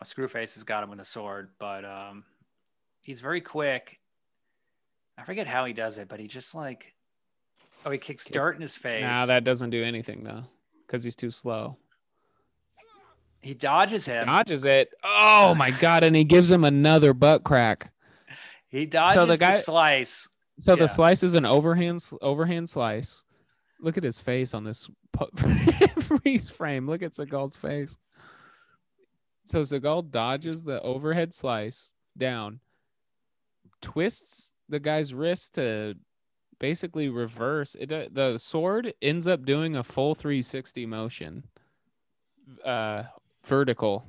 [0.05, 2.23] Screwface has got him with a sword, but um,
[3.01, 3.99] he's very quick.
[5.17, 6.93] I forget how he does it, but he just like,
[7.85, 9.03] oh, he kicks dirt in his face.
[9.03, 10.43] Nah, that doesn't do anything though,
[10.87, 11.77] because he's too slow.
[13.41, 14.25] he dodges him.
[14.27, 14.89] Dodges it.
[15.03, 16.03] Oh my god!
[16.03, 17.91] And he gives him another butt crack.
[18.69, 20.27] he dodges the the, guy- slice.
[20.59, 20.79] So Yeah.
[20.79, 23.23] the slice is an overhand overhand slice.
[23.81, 24.89] Look at his face on this
[25.99, 26.85] freeze frame.
[26.87, 27.97] Look at Seagal's face.
[29.49, 32.59] So Seagal dodges the overhead slice down,
[33.81, 35.95] twists the guy's wrist to
[36.59, 38.13] basically reverse it.
[38.13, 41.45] The sword ends up doing a full 360 motion,
[42.63, 43.05] uh,
[43.43, 44.05] vertical,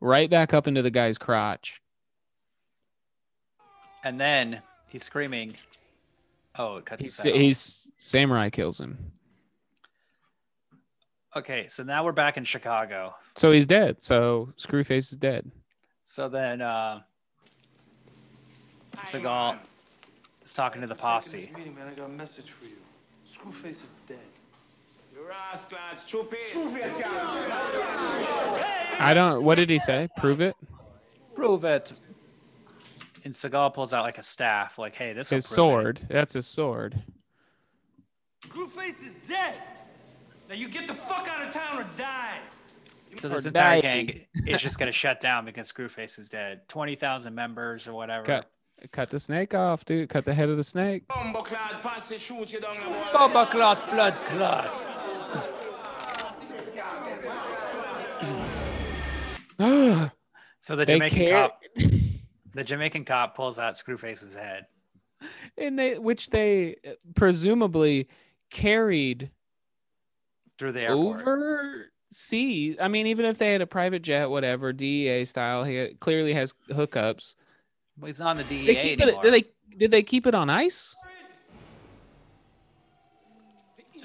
[0.00, 1.80] right back up into the guy's crotch.
[4.04, 5.54] And then he's screaming.
[6.56, 9.13] Oh, it cuts He's, his he's samurai kills him.
[11.36, 13.14] Okay, so now we're back in Chicago.
[13.34, 13.96] So he's dead.
[14.00, 15.50] So Screwface is dead.
[16.04, 17.00] So then uh
[18.98, 19.58] Seagal
[20.44, 21.50] is talking to the posse.
[21.56, 22.76] Meeting, man, I got a message for you.
[23.28, 24.18] Screwface is dead.
[25.12, 26.38] You rascal, stupid.
[29.00, 29.42] I don't.
[29.42, 30.08] What did he say?
[30.16, 30.54] Prove it.
[31.34, 31.98] Prove it.
[33.24, 36.06] And Seagal pulls out like a staff, like, hey, this is His sword.
[36.08, 37.02] That's his sword.
[38.42, 39.54] Screwface is dead.
[40.48, 42.38] Now you get the fuck out of town or die.
[43.18, 44.06] So this Or entire dying.
[44.06, 46.68] gang is just gonna shut down because Screwface is dead.
[46.68, 48.24] Twenty thousand members or whatever.
[48.24, 48.50] Cut.
[48.92, 50.10] Cut the snake off, dude.
[50.10, 51.06] Cut the head of the snake.
[51.08, 53.28] Bumbleclad, pass it, shoot you down the wall.
[53.30, 54.82] Bubba clot, blood clot.
[60.60, 61.60] So the They Jamaican care- cop,
[62.54, 64.66] the Jamaican cop pulls out Screwface's head.
[65.58, 68.08] and they, which they uh, presumably
[68.50, 69.30] carried
[70.58, 71.26] through the airport.
[71.26, 72.76] overseas.
[72.80, 76.54] I mean, even if they had a private jet, whatever, DEA style, he clearly has
[76.70, 77.34] hookups.
[77.98, 79.20] Well, he's not on the They DEA keep anymore.
[79.24, 80.94] it, did they did they keep it on ice?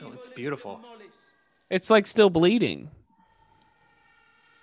[0.01, 0.79] Oh, it's beautiful.
[1.69, 2.89] It's like still bleeding.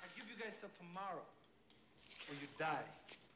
[0.02, 2.78] I give you guys till tomorrow, or you die.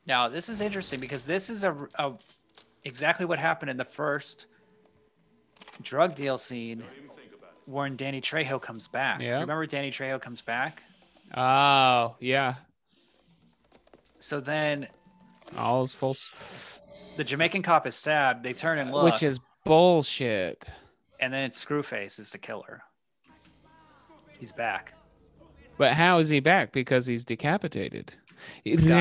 [0.06, 2.12] Now this is interesting because this is a, a
[2.84, 4.46] exactly what happened in the first
[5.82, 6.82] drug deal scene
[7.66, 9.20] when Danny Trejo comes back.
[9.20, 9.40] Yeah.
[9.40, 10.82] Remember Danny Trejo comes back?
[11.36, 12.54] Oh yeah,
[14.18, 14.88] So then
[15.56, 16.16] all is full.
[17.16, 18.42] the Jamaican cop is stabbed.
[18.42, 20.68] They turn and look, Which is bullshit.
[21.20, 22.82] and then it's Screwface is the killer.
[24.38, 24.94] He's back.
[25.78, 26.72] But how is he back?
[26.72, 28.14] Because he's decapitated.
[28.64, 28.96] He's got-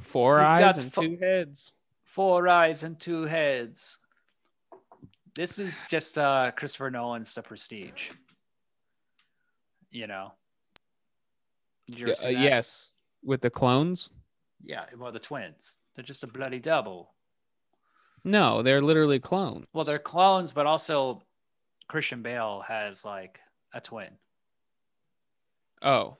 [0.00, 1.72] four He's eyes got and fo- two heads.
[2.04, 3.98] Four eyes and two heads.
[5.34, 8.10] This is just uh, Christopher Nolan's The Prestige.
[9.90, 10.32] You know.
[11.86, 12.92] You Yeah, ever see uh, yes,
[13.22, 14.12] with the clones.
[14.64, 15.78] Yeah, well, the twins.
[15.94, 17.10] They're just a bloody double.
[18.24, 19.66] No, they're literally clones.
[19.74, 21.20] Well, they're clones, but also
[21.88, 23.40] Christian Bale has like
[23.74, 24.08] a twin,
[25.82, 26.16] Oh,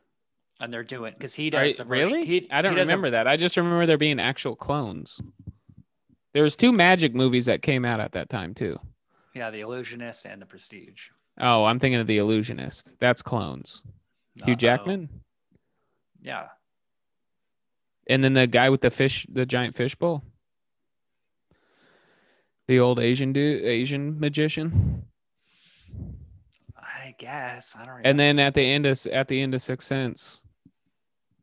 [0.61, 2.27] and they're doing because he does really?
[2.27, 3.27] He, I don't he remember that.
[3.27, 5.21] I just remember there being actual clones.
[6.35, 8.79] There was two magic movies that came out at that time too.
[9.35, 11.09] Yeah, the Illusionist and the Prestige.
[11.41, 12.95] Oh, I'm thinking of the Illusionist.
[13.01, 13.83] That's clones.
[14.37, 14.55] Hugh Uh-oh.
[14.57, 15.09] Jackman,
[16.21, 16.47] Yeah,
[18.09, 20.23] and then the guy with the fish, the giant fish bowl.
[22.67, 25.05] The old Asian dude, Asian magician.
[26.77, 27.89] I guess I don't.
[27.89, 28.09] Remember.
[28.09, 30.43] And then at the end of at the end of Sixth Sense,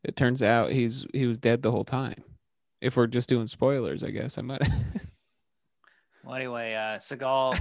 [0.03, 2.23] it turns out he's he was dead the whole time.
[2.81, 4.67] If we're just doing spoilers, I guess I might.
[6.23, 7.57] Well, anyway, uh, Seagal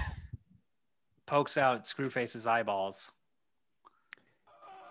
[1.27, 3.11] pokes out Screwface's eyeballs,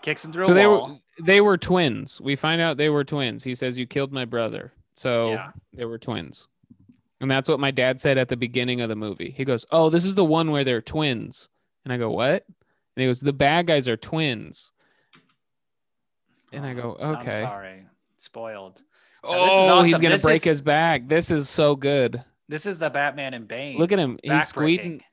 [0.01, 1.01] kicks him through so a they wall.
[1.19, 2.19] were they were twins.
[2.21, 3.43] We find out they were twins.
[3.43, 4.73] He says you killed my brother.
[4.95, 5.51] So Yeah.
[5.73, 6.47] they were twins.
[7.21, 9.31] And that's what my dad said at the beginning of the movie.
[9.31, 11.49] He goes, "Oh, this is the one where they're twins."
[11.83, 14.71] And I go, "What?" And he goes, "The bad guys are twins."
[16.53, 17.85] And I go, I'm "Okay." sorry,
[18.17, 18.81] spoiled.
[19.23, 19.85] Now, Oh, this is awesome.
[19.85, 21.07] he's gonna break is- his back.
[21.09, 22.23] This is so good.
[22.49, 23.77] This is the Batman and Bane.
[23.77, 24.17] Look at him.
[24.23, 25.03] He's squeezing.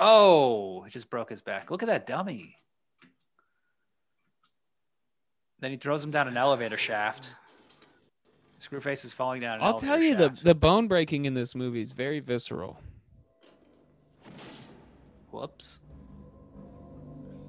[0.00, 1.70] Oh, he just broke his back.
[1.70, 2.56] Look at that dummy.
[5.60, 7.34] Then he throws him down an elevator shaft.
[8.58, 9.58] Screwface is falling down.
[9.62, 12.78] I'll tell you, the the bone breaking in this movie is very visceral.
[15.30, 15.80] Whoops.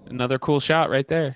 [0.06, 1.36] Another cool shot right there.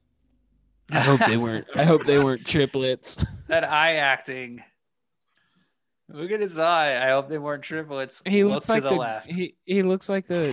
[0.90, 1.66] I hope they weren't.
[1.76, 3.22] I hope they weren't triplets.
[3.48, 4.62] That eye acting.
[6.12, 7.06] Look at his eye.
[7.06, 8.20] I hope they weren't triplets.
[8.26, 9.30] He Look looks to like the, the, left.
[9.30, 10.52] he he looks like the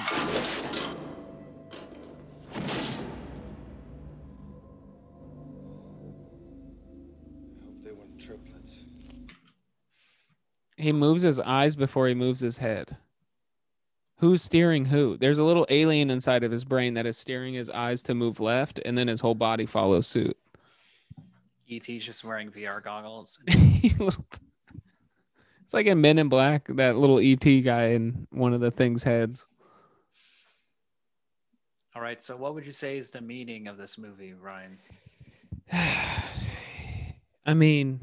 [7.64, 8.84] hope they weren't triplets.
[10.78, 12.98] he moves his eyes before he moves his head.
[14.20, 15.18] Who's steering who?
[15.18, 18.40] There's a little alien inside of his brain that is steering his eyes to move
[18.40, 20.36] left, and then his whole body follows suit.
[21.70, 23.38] ET's just wearing VR goggles.
[24.00, 24.40] Little t-
[25.68, 29.04] it's like in Men in Black, that little ET guy in one of the things'
[29.04, 29.48] heads.
[31.94, 32.22] All right.
[32.22, 34.78] So, what would you say is the meaning of this movie, Ryan?
[37.46, 38.00] I mean,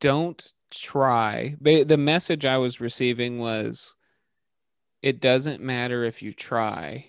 [0.00, 1.56] don't try.
[1.58, 3.96] The message I was receiving was
[5.00, 7.06] it doesn't matter if you try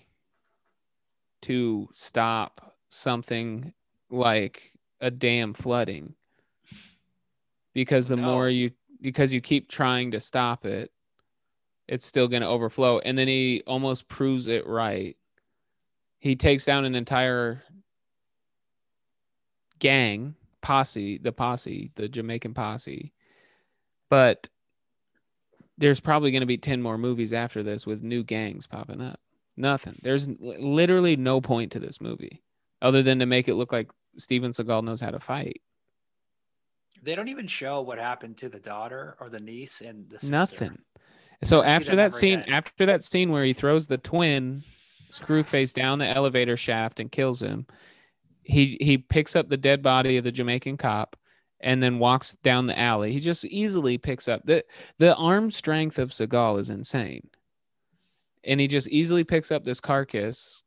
[1.42, 3.74] to stop something
[4.08, 6.14] like a dam flooding
[7.74, 8.70] because the more you
[9.00, 10.90] because you keep trying to stop it
[11.88, 12.98] it's still going to overflow.
[12.98, 15.16] And then he almost proves it right.
[16.18, 17.64] He takes down an entire
[19.78, 23.12] gang posse the posse the jamaican posse.
[24.10, 24.48] But
[25.78, 29.20] there's probably going to be 10 more movies after this with new gangs popping up.
[29.56, 29.98] Nothing.
[30.02, 32.42] There's literally no point to this movie
[32.82, 35.60] other than to make it look like steven seagal knows how to fight
[37.08, 40.30] They don't even show what happened to the daughter or the niece and the sister.
[40.36, 40.78] nothing
[41.42, 42.52] so after that scene again.
[42.52, 44.62] after that scene where he throws the twin
[45.10, 47.66] screwface down the elevator shaft and kills him
[48.42, 51.16] he he picks up the dead body of the jamaican cop
[51.60, 54.62] and then walks down the alley he just easily picks up the
[54.98, 57.30] the arm strength of seagal is insane
[58.44, 60.62] and he just easily picks up this carcass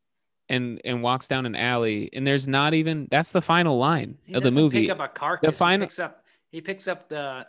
[0.49, 4.33] and and walks down an alley and there's not even that's the final line He
[4.33, 5.47] of the movie Pick up a carcass.
[5.49, 6.20] the final He picks up.
[6.51, 7.45] He picks up the.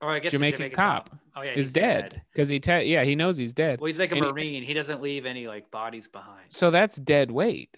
[0.00, 3.04] Or I guess the jamaican, cop, Oh yeah, is he's dead because he te- yeah
[3.04, 4.62] he knows he's dead Well, he's like a And marine.
[4.62, 6.46] He doesn't leave any like bodies behind.
[6.50, 7.74] So that's dead weight.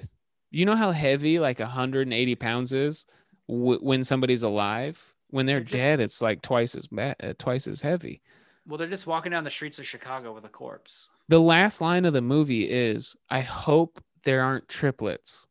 [0.51, 3.07] You know how heavy like 180 pounds is
[3.49, 5.15] w- when somebody's alive.
[5.29, 8.23] When they're, They're just- dead, it's like twice as bad, uh, twice as heavy.
[8.67, 11.09] Well, they're just walking down the streets of Chicago with a corpse.
[11.29, 15.47] The last line of the movie is, "I hope there aren't triplets."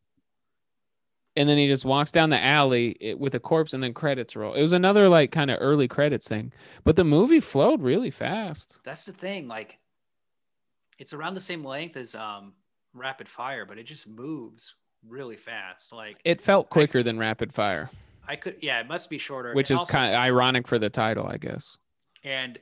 [1.37, 4.53] And then he just walks down the alley with a corpse, and then credits roll.
[4.53, 6.53] It was another like kind of early credits thing,
[6.83, 8.79] but the movie flowed really fast.
[8.85, 9.47] That's the thing.
[9.47, 9.79] Like,
[10.97, 12.53] it's around the same length as um
[12.93, 14.75] Rapid Fire, but it just moves
[15.05, 15.91] really fast.
[15.91, 17.89] Like, It felt quicker than Rapid Fire,
[18.27, 19.53] I could, yeah, it must be shorter.
[19.53, 21.77] which And is kind of ironic for the title, I guess.
[22.23, 22.57] and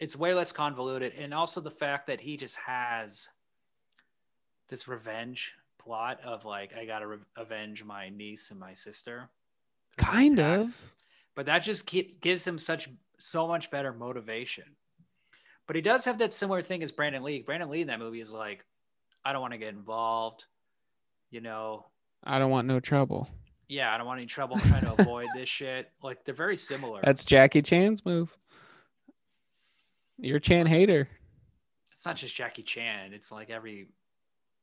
[0.00, 3.28] it's way less convoluted and also the fact that he just has
[4.68, 5.52] this revenge
[5.84, 9.28] plot of like i gotta re- avenge my niece and my sister
[9.96, 10.92] Kind of.
[11.34, 12.88] but that just keep, gives him such
[13.18, 14.64] so much better motivation
[15.66, 18.20] but he does have that similar thing as brandon lee brandon lee in that movie
[18.20, 18.64] is like
[19.26, 20.44] I don't want to get involved.
[21.30, 21.86] You know,
[22.24, 23.26] I don't want no trouble.
[23.68, 24.58] yeah, I don't want any trouble.
[24.58, 25.90] Trying to avoid this shit.
[26.02, 27.00] Like they're very similar.
[27.02, 28.36] That's Jackie Chan's move.
[30.18, 31.08] You're a Chan hater.
[31.92, 33.14] it's not just Jackie Chan.
[33.14, 33.88] It's like every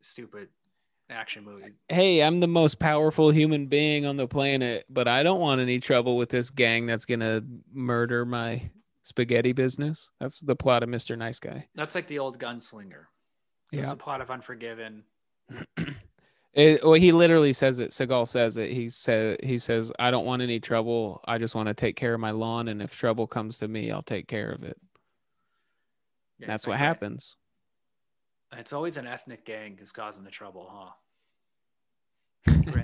[0.01, 0.49] stupid
[1.11, 1.73] action movie.
[1.89, 5.79] Hey, I'm the most powerful human being on the planet, but I don't want any
[5.79, 7.43] trouble with this gang that's gonna
[7.73, 8.61] murder my
[9.03, 10.11] spaghetti business.
[10.19, 11.17] That's the plot of Mr.
[11.17, 11.67] Nice Guy.
[11.75, 13.05] That's like the old gunslinger.
[13.71, 13.93] That's Yeah.
[13.93, 15.03] the plot of Unforgiven.
[16.53, 17.91] It, well, he literally says it.
[17.91, 18.71] Seagal says it.
[18.71, 21.21] He said he says, "I don't want any trouble.
[21.25, 23.89] I just want to take care of my lawn, and if trouble comes to me,
[23.89, 24.77] I'll take care of it."
[26.39, 27.37] Yeah, That's it's what happens.
[28.57, 30.95] It's always an ethnic gang who's causing the trouble,
[32.47, 32.73] huh?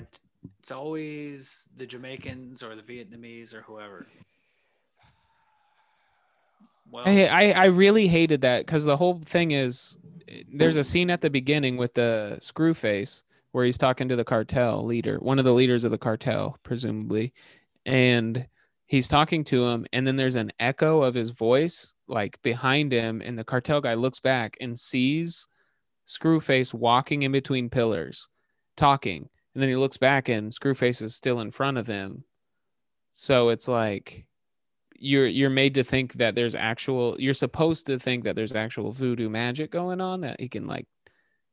[0.60, 4.06] It's always the Jamaicans or the Vietnamese or whoever.
[6.90, 9.96] Well, I, I I really hated that because the whole thing is
[10.52, 13.22] there's a scene at the beginning with the Screwface
[13.52, 17.32] where he's talking to the cartel leader, one of the leaders of the cartel, presumably,
[17.86, 18.46] and
[18.86, 23.22] he's talking to him, and then there's an echo of his voice like behind him,
[23.24, 25.46] and the cartel guy looks back and sees
[26.08, 28.28] Screwface walking in between pillars,
[28.76, 32.24] talking, and then he looks back and Screwface is still in front of him.
[33.12, 34.24] So it's like
[34.98, 38.90] you're you're made to think that there's actual you're supposed to think that there's actual
[38.90, 40.86] voodoo magic going on that he can like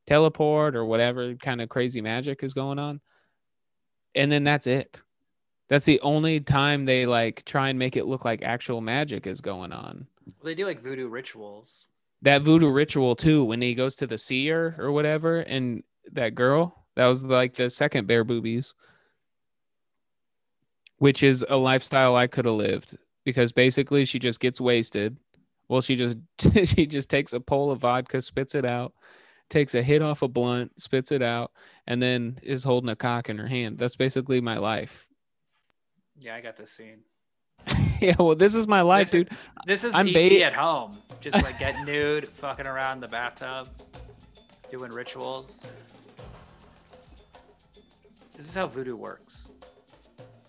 [0.07, 3.01] teleport or whatever kind of crazy magic is going on
[4.15, 5.01] and then that's it
[5.67, 9.41] that's the only time they like try and make it look like actual magic is
[9.41, 11.87] going on Well, they do like voodoo rituals.
[12.21, 16.85] That voodoo ritual too when he goes to the seer or whatever and that girl
[16.95, 18.73] that was like the second bear boobies
[20.97, 25.17] which is a lifestyle i could have lived because basically she just gets wasted.
[25.67, 26.17] Well she just
[26.65, 28.93] she just takes a pull of vodka spits it out
[29.49, 31.51] takes a hit off a blunt spits it out
[31.85, 33.77] and then is holding a cock in her hand.
[33.77, 35.07] That's basically my life.
[36.17, 37.01] Yeah, I got this scene.
[38.01, 40.53] yeah well this is my life This is- dude This is I'm ET ba- at
[40.53, 43.67] home, just like getting nude, fucking around in the bathtub,
[44.69, 45.65] doing rituals.
[48.35, 49.47] This is how voodoo works.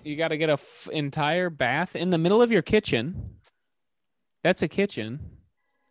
[0.03, 3.37] you got to get a f- entire bath in the middle of your kitchen.
[4.43, 5.21] That's a kitchen,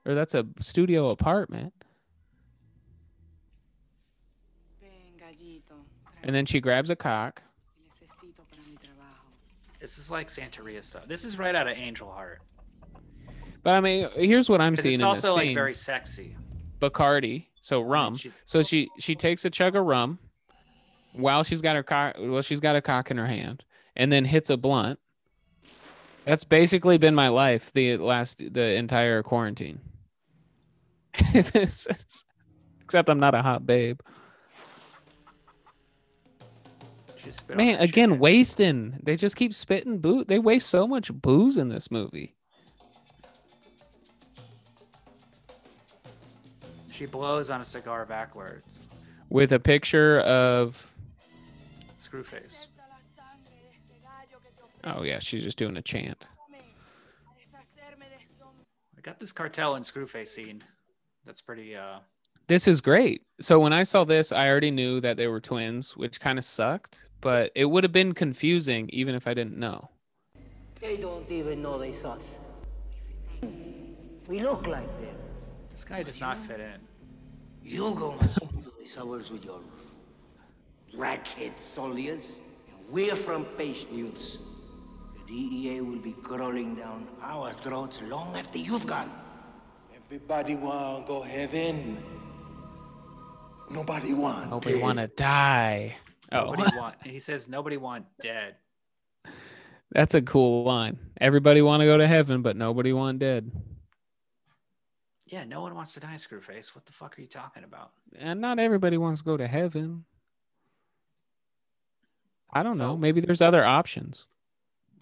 [0.06, 1.74] or that's a studio apartment.
[6.24, 7.44] And then she grabs a cock.
[9.86, 11.08] This is like Santeria stuff.
[11.08, 12.42] This is right out of Angel Heart.
[13.62, 16.36] But I mean, here's what I'm seeing it's also like scene: very sexy.
[16.82, 18.18] Bacardi, so rum.
[18.18, 20.18] she- so she she takes a chug of rum
[21.14, 22.16] while she's got her cock.
[22.18, 23.64] Well, she's got a cock in her hand,
[23.96, 24.98] and then hits a blunt.
[26.24, 29.82] That's basically been my life the last the entire quarantine.
[31.36, 34.00] Except I'm not a hot babe.
[37.56, 39.00] Man, again, wasting.
[39.04, 40.24] They just keep spitting boo.
[40.24, 42.36] They waste so much booze in this movie.
[46.92, 48.88] She blows on a cigar backwards.
[49.30, 50.92] With a picture of
[52.00, 52.68] Screwface.
[54.84, 56.26] oh yeah, she's just doing a chant.
[58.98, 60.64] I got this cartel and Screwface scene.
[61.26, 61.76] That's pretty.
[61.76, 62.00] uh
[62.48, 63.24] This is great.
[63.42, 66.46] So when I saw this, I already knew that they were twins, which kind of
[66.46, 69.90] sucked, but it would have been confusing even if I didn't know.
[70.80, 72.40] They don't even know they us.
[74.28, 75.16] We look like them.
[75.72, 76.80] This guy does not fit in.
[77.64, 79.62] You gonna do these hours with your
[80.96, 84.40] rackhead soldiers, and we're from Page News.
[85.16, 89.12] The DEA will be crawling down our throats long after you've gone.
[89.96, 91.98] Everybody want go heaven.
[93.70, 94.50] Nobody want.
[94.50, 95.96] Nobody want to die.
[96.32, 96.96] Oh, Nobody want.
[97.04, 98.56] He says nobody want dead.
[99.92, 100.98] that's a cool line.
[101.20, 103.52] Everybody want to go to heaven, but nobody want dead.
[105.28, 106.76] Yeah, no one wants to die, Screwface.
[106.76, 107.92] What the fuck are you talking about?
[108.18, 110.06] And not everybody wants to go to heaven.
[112.54, 112.96] I don't know.
[112.96, 114.26] Maybe there's other options.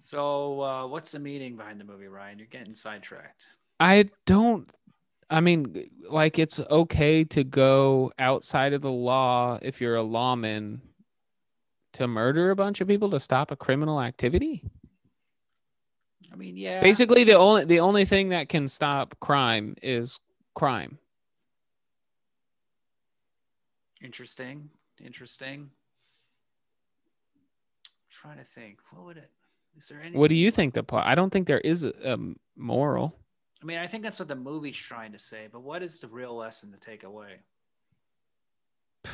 [0.00, 2.38] So, uh, what's the meaning behind the movie, Ryan?
[2.38, 3.44] You're getting sidetracked.
[3.78, 4.70] I don't.
[5.30, 10.82] I mean, like it's okay to go outside of the law if you're a lawman
[11.94, 14.64] to murder a bunch of people to stop a criminal activity.
[16.32, 16.80] I mean, yeah.
[16.82, 20.18] Basically, the only the only thing that can stop crime is
[20.54, 20.98] crime.
[24.02, 24.68] Interesting.
[25.02, 25.70] Interesting.
[28.10, 28.78] trying to think.
[28.90, 29.30] What would it?
[29.76, 30.16] Is there any?
[30.16, 31.06] What do you think the plot?
[31.06, 32.18] I don't think there is a, a
[32.56, 33.16] moral.
[33.64, 36.06] I mean, I think that's what the movie's trying to say, but what is the
[36.06, 37.36] real lesson to take away?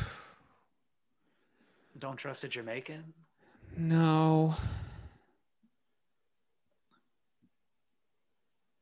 [2.01, 3.05] Don't trust a Jamaican.
[3.77, 4.57] No.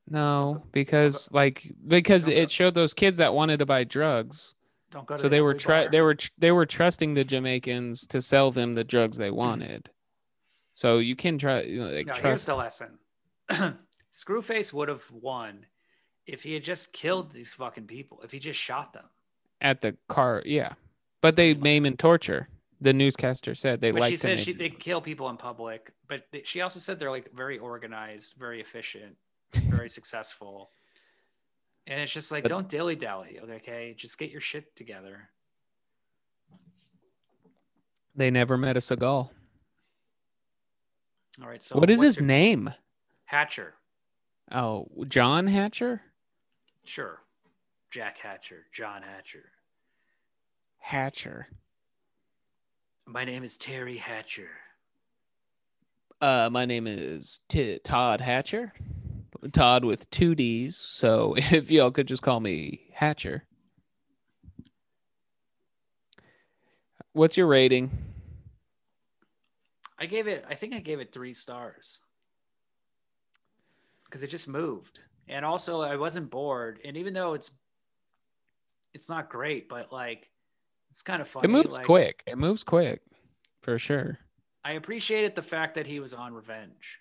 [0.09, 4.55] No, because like because it showed those kids that wanted to buy drugs.
[4.91, 8.07] Don't go So the they were try they were tr- they were trusting the Jamaicans
[8.07, 9.91] to sell them the drugs they wanted.
[10.73, 12.99] So you can try you know, like No, here's the lesson.
[14.19, 15.65] Screwface would have won
[16.27, 18.21] if he had just killed these fucking people.
[18.25, 19.05] If he just shot them.
[19.61, 20.73] at the car, yeah.
[21.21, 22.49] But they maim and torture.
[22.81, 25.93] The newscaster said they like she said she, they kill people in public.
[26.09, 29.17] But th- she also said they're like very organized, very efficient,
[29.69, 30.71] very successful.
[31.89, 33.95] And it's just like, But- don't dilly dally, okay?
[33.97, 35.29] Just get your shit together.
[38.15, 39.31] they never met a Seagal.
[41.41, 41.63] All right.
[41.63, 42.75] So what is his your- name?
[43.25, 43.75] Hatcher.
[44.51, 46.03] Oh, John Hatcher?
[46.85, 47.21] Sure.
[47.91, 48.67] Jack Hatcher.
[48.73, 49.45] John Hatcher.
[50.79, 51.49] Hatcher.
[53.07, 54.49] My name is Terry Hatcher.
[56.21, 58.73] Uh, my name is T- Todd Hatcher.
[59.53, 60.77] Todd with two D's.
[60.77, 63.45] So if y'all could just call me Hatcher.
[67.13, 67.91] What's your rating?
[69.99, 70.45] I gave it.
[70.49, 72.01] I think I gave it three stars
[74.09, 76.81] because it just moved, and also I wasn't bored.
[76.85, 77.51] And even though it's
[78.95, 80.31] it's not great, but like
[80.91, 81.45] it's kind of funny.
[81.45, 82.23] it moves like, quick.
[82.27, 83.03] It moves quick,
[83.63, 84.19] for sure.
[84.65, 86.99] I appreciated the fact that he was on revenge.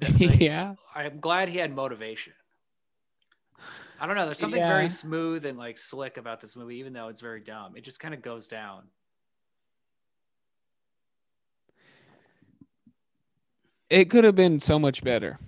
[0.18, 0.74] yeah.
[0.94, 2.34] I'm glad he had motivation.
[3.98, 4.26] I don't know.
[4.26, 4.68] There's something Yeah.
[4.68, 7.76] very smooth and like slick about this movie, even though it's very dumb.
[7.76, 8.82] It just kind of goes down.
[13.90, 15.38] It could have been so much better.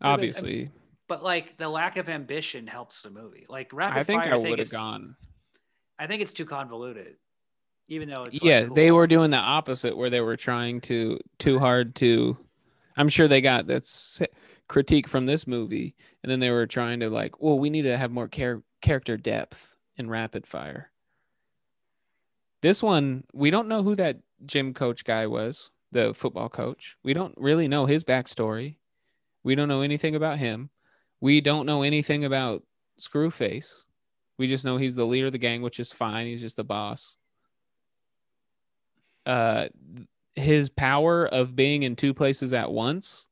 [0.00, 0.70] Obviously.
[1.08, 3.46] But like the lack of ambition helps the movie.
[3.48, 5.16] Like Rapid I think Fire, I think would have gone.
[5.98, 7.16] I think it's too convoluted,
[7.88, 11.18] even though it's like, yeah, they were doing the opposite where they were trying to
[11.38, 12.38] too hard to
[12.96, 14.22] I'm sure they got that's
[14.68, 17.96] critique from this movie and then they were trying to like, well, we need to
[17.98, 20.90] have more char- character depth in Rapid Fire.
[22.62, 26.96] This one, we don't know who that gym coach guy was, the football coach.
[27.02, 28.76] We don't really know his backstory.
[29.42, 30.70] We don't know anything about him.
[31.20, 32.62] We don't know anything about
[33.00, 33.84] Screwface.
[34.38, 36.26] We just know he's the leader of the gang, which is fine.
[36.26, 37.16] He's just the boss.
[39.26, 39.68] Uh,
[40.34, 43.26] his power of being in two places at once,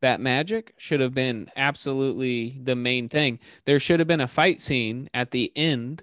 [0.00, 3.38] that magic should have been absolutely the main thing.
[3.64, 6.02] There should have been a fight scene at the end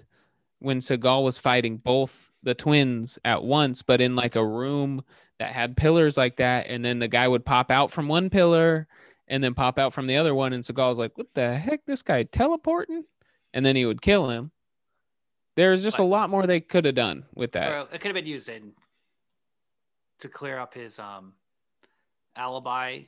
[0.58, 5.04] when Seagal was fighting both the twins at once, but in like a room
[5.38, 8.86] that had pillars like that, and then the guy would pop out from one pillar
[9.28, 11.84] and then pop out from the other one, and Seagal's like, "What the heck?
[11.86, 13.04] This guy teleporting?"
[13.54, 14.50] And then he would kill him.
[15.56, 17.88] There's just a lot more they could have done with that.
[17.92, 18.72] It could have been used in
[20.20, 21.34] to clear up his um
[22.36, 23.00] alibi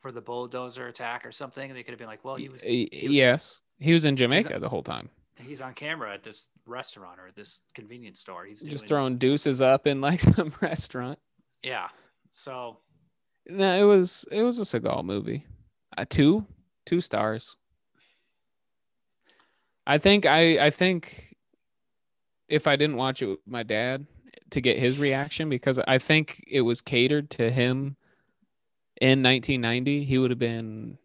[0.00, 1.72] for the bulldozer attack or something.
[1.74, 4.68] They could have been like, well, he was he- yes, he was in Jamaica the
[4.68, 5.10] whole time,
[5.40, 8.44] he's on camera at this restaurant or this convenience store.
[8.44, 11.18] He's just throwing deuces up in like some restaurant.
[11.62, 11.88] Yeah.
[12.32, 12.78] So
[13.48, 15.46] No, it was it was a Seagal movie.
[15.96, 16.46] Uh, two
[16.86, 17.56] two stars.
[19.86, 21.36] I think I I think
[22.48, 24.06] if I didn't watch it with my dad
[24.50, 27.96] to get his reaction because I think it was catered to him
[29.00, 30.98] in 1990, he would have been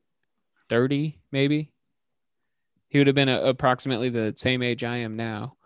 [0.69, 1.71] 30 maybe.
[2.95, 5.57] He would have been a, approximately the same age I am now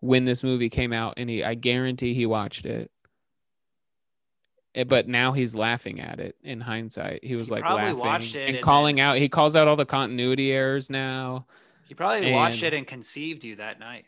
[0.00, 2.90] when this movie came out and he I guarantee he watched it.
[4.74, 7.22] Eh, But now he's laughing at it in hindsight.
[7.22, 9.18] He was like probably laughing and and calling out.
[9.18, 11.46] He calls out all the continuity errors now.
[11.86, 14.06] he probably watched it and conceived you that night.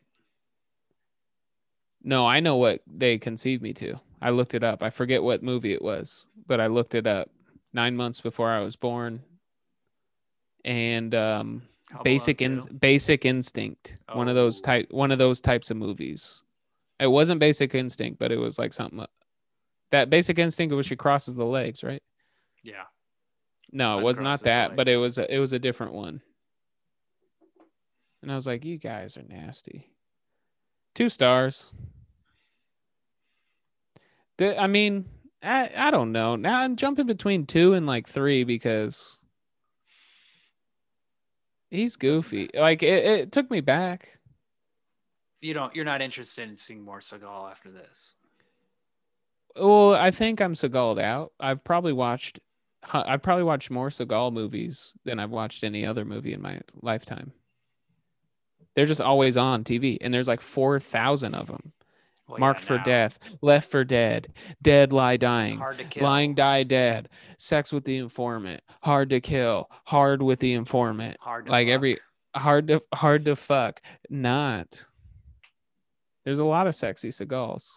[2.03, 4.01] No, I know what they conceived me to.
[4.21, 4.83] I looked it up.
[4.83, 7.31] I forget what movie it was, but I looked it up
[7.73, 9.23] nine months before I was born.
[10.65, 11.63] And um,
[12.03, 16.43] basic in, basic instinct, one of those type, one of those types of movies.
[16.99, 19.05] It wasn't basic instinct, but it was like something
[19.95, 22.03] that basic instinct was she crosses the legs, right?
[22.63, 22.85] Yeah.
[23.71, 26.21] No, it was not that, but it was a, it was a different one.
[28.23, 29.91] And I was like, you guys are nasty.
[30.95, 31.73] Two stars.
[34.39, 35.05] The, I mean,
[35.43, 36.35] I, I don't know.
[36.35, 39.19] Now I'm jumping between two and like three because
[41.75, 42.49] he's goofy.
[42.55, 44.19] Like it, it took me back.
[45.41, 48.15] You don't you're not interested in seeing more Seagal after this.
[49.57, 51.33] Well, I think I'm Seagaled out.
[51.39, 52.41] I've probably watched,
[52.93, 57.33] I've probably watched more Seagal movies than I've watched any other movie in my lifetime.
[58.75, 61.73] They're just always on TV, and there's like four thousand of them.
[62.27, 64.33] Well, Marked yeah, for death, left for dead,
[64.63, 66.05] dead lie dying, Hard to kill.
[66.05, 71.47] lying die dead, sex with the informant, hard to kill, hard with the informant, Hard
[71.47, 71.73] to like fuck.
[71.75, 71.99] every
[72.35, 74.87] hard to hard to fuck, not.
[76.25, 77.69] There's a lot of sexy Seagals.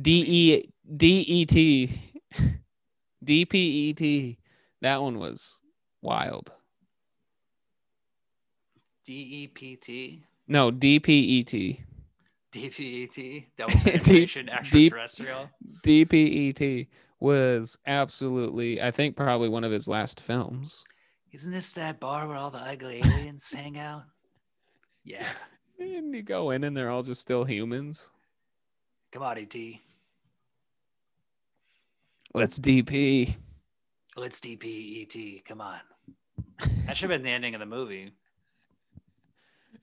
[0.00, 2.00] D E D E T
[3.24, 3.58] D P
[3.88, 4.38] E T.
[4.82, 5.60] That one was
[6.00, 6.52] wild.
[9.04, 10.22] D E P T.
[10.48, 11.84] No, D P E T.
[12.50, 13.46] D P E T.
[13.58, 15.50] Double penetration extraterrestrial.
[15.82, 16.88] D P E T
[17.20, 20.84] was absolutely, I think, probably one of his last films.
[21.32, 24.04] Isn't this that bar where all the ugly aliens hang out?
[25.04, 25.26] Yeah.
[25.78, 28.10] And you go in and they're all just still humans.
[29.12, 29.54] Come on, ET.
[32.34, 33.36] Let's DP.
[34.16, 35.44] Let's DP ET.
[35.44, 35.80] Come on.
[36.86, 38.12] That should have been the ending of the movie.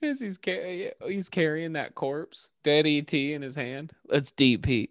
[0.01, 3.91] As he's car- he's carrying that corpse, dead ET in his hand.
[4.07, 4.89] Let's DP.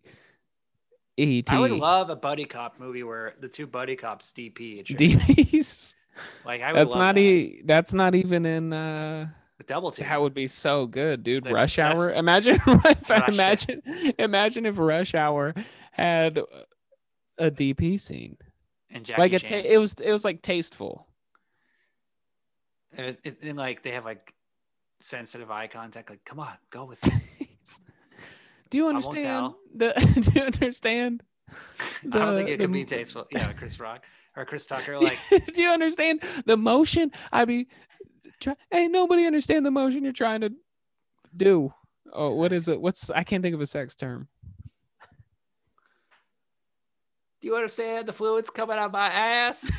[1.16, 1.50] ET.
[1.52, 5.04] I would love a buddy cop movie where the two buddy cops DP each other.
[5.04, 5.94] DPs.
[6.44, 7.20] Like I would That's not that.
[7.20, 9.26] e- that's not even in uh
[9.66, 10.06] double team.
[10.08, 11.42] That would be so good, dude.
[11.42, 12.12] The- Rush that's- Hour.
[12.12, 13.82] Imagine if Rush- imagine
[14.16, 15.54] imagine if Rush Hour
[15.90, 16.38] had
[17.38, 18.36] a DP scene.
[18.90, 21.08] And Jackie like a ta- it was it was like tasteful.
[22.96, 24.33] And, it, it- and like they have like
[25.00, 26.10] sensitive eye contact.
[26.10, 27.12] Like, come on, go with it.
[28.70, 29.92] Do you understand the
[30.32, 31.22] do you understand?
[31.50, 31.52] I
[32.18, 33.26] don't think the- it could the- be tasteful.
[33.30, 34.04] Yeah, Chris Rock
[34.36, 34.98] or Chris Tucker.
[34.98, 35.18] Like,
[35.54, 37.12] do you understand the motion?
[37.32, 37.68] I be
[38.40, 40.52] try, ain't nobody understand the motion you're trying to
[41.36, 41.72] do.
[42.12, 42.80] Oh, what is it?
[42.80, 44.28] What's I can't think of a sex term.
[47.40, 49.70] do you understand the fluids coming out my ass?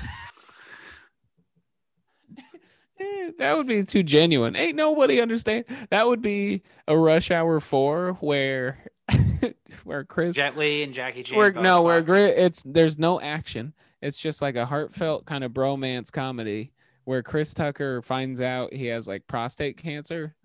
[2.99, 4.55] Eh, that would be too genuine.
[4.55, 5.65] Ain't nobody understand.
[5.89, 8.91] That would be a Rush Hour four where
[9.83, 11.37] where Chris Jet Li and Jackie Chan.
[11.37, 13.73] where no where it's there's no action.
[14.01, 16.71] It's just like a heartfelt kind of bromance comedy
[17.05, 20.35] where Chris Tucker finds out he has like prostate cancer,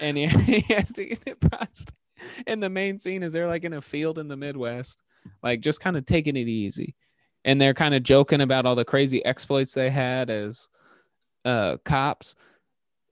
[0.00, 1.94] and he, he has to get it prostate.
[2.46, 5.02] And the main scene is they're like in a field in the Midwest,
[5.42, 6.94] like just kind of taking it easy,
[7.44, 10.68] and they're kind of joking about all the crazy exploits they had as
[11.44, 12.34] uh cops,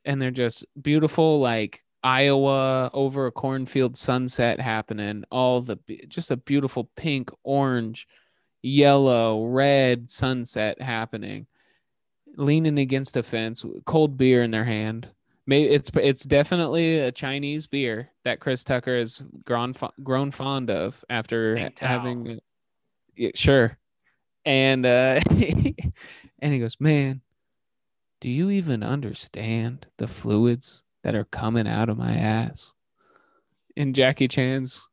[0.04, 5.24] and they're just beautiful like Iowa over a cornfield sunset happening.
[5.30, 5.78] All the
[6.08, 8.08] just a beautiful pink, orange,
[8.62, 11.46] yellow, red sunset happening.
[12.36, 15.08] Leaning against a fence, cold beer in their hand.
[15.46, 21.04] Maybe it's it's definitely a Chinese beer that Chris Tucker has grown grown fond of
[21.10, 22.40] after having.
[23.16, 23.76] Yeah, sure,
[24.44, 27.20] and uh, and he goes, man.
[28.22, 32.70] Do you even understand the fluids that are coming out of my ass?
[33.76, 34.88] And Jackie Chan's,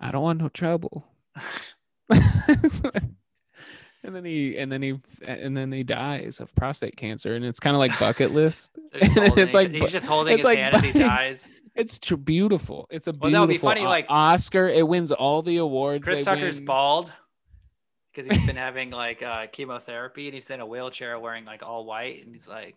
[0.00, 1.04] I don't want no trouble.
[2.08, 7.60] and then he and then he and then he dies of prostate cancer, and it's
[7.60, 8.78] kind of like bucket list.
[8.98, 11.46] And holding- it's like he's just holding his like hand as he dies.
[11.74, 12.86] It's tr- beautiful.
[12.90, 14.68] It's a beautiful Well, that would be funny, O- like- Oscar.
[14.68, 16.02] It wins all the awards.
[16.02, 16.64] Chris Tucker's win.
[16.64, 17.12] bald
[18.16, 21.84] because he's been having like uh, chemotherapy and he's in a wheelchair wearing like all
[21.84, 22.74] white and he's like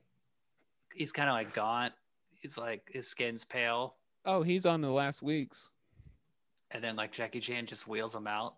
[0.94, 1.94] he's kind of like gaunt.
[2.42, 3.96] He's like his skin's pale
[4.26, 5.70] Oh, he's on the last weeks.
[6.72, 8.56] and then like Jackie Chan just wheels him out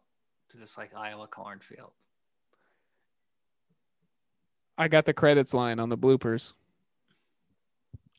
[0.50, 1.92] to this like Iowa cornfield.
[4.78, 6.54] I got the credits line on the bloopers.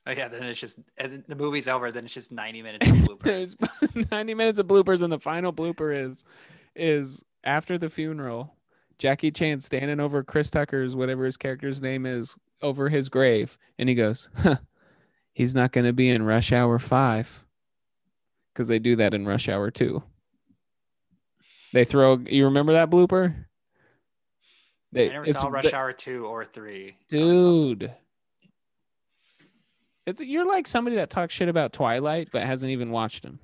[0.06, 1.90] Oh yeah, then it's just and the movie's over.
[1.90, 3.56] Then it's just ninety minutes of bloopers.
[3.94, 6.24] There's 90 minutes of bloopers, and the final blooper is
[6.74, 8.54] is after the funeral,
[8.98, 13.88] Jackie Chan standing over Chris Tucker's whatever his character's name is over his grave, and
[13.88, 14.56] he goes, huh,
[15.32, 17.44] "He's not going to be in Rush Hour Five,
[18.52, 20.02] because they do that in Rush Hour Two.
[21.72, 22.18] They throw.
[22.18, 23.46] You remember that blooper?
[24.92, 26.96] They, I never it's saw Rush Hour two or three.
[27.08, 27.92] dude.
[30.04, 33.38] It's you're like somebody that talks shit about Twilight but hasn't even watched them.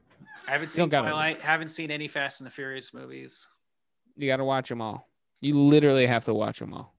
[0.47, 1.41] I haven't seen Twilight.
[1.41, 3.47] Haven't seen any Fast and the Furious movies.
[4.19, 5.09] You got to watch them all.
[5.40, 6.93] You literally have to watch them all.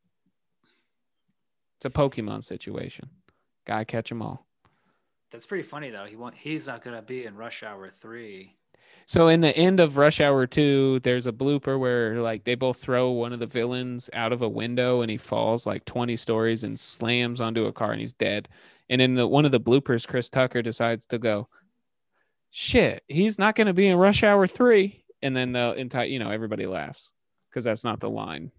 [1.78, 3.10] It's a Pokemon situation.
[3.66, 4.46] Gotta catch them all.
[5.32, 6.06] That's pretty funny though.
[6.06, 6.36] He won't.
[6.36, 8.56] He's not gonna be in Rush Hour three.
[9.06, 12.78] So in the end of Rush Hour 2, there's a blooper where like they both
[12.78, 16.64] throw one of the villains out of a window and he falls like 20 stories
[16.64, 18.48] and slams onto a car and he's dead.
[18.88, 21.48] And in the one of the bloopers, Chris Tucker decides to go,
[22.52, 24.99] shit, he's not going to be in Rush Hour 3.
[25.22, 27.12] And then the entire, you know, everybody laughs
[27.50, 28.52] because that's not the line.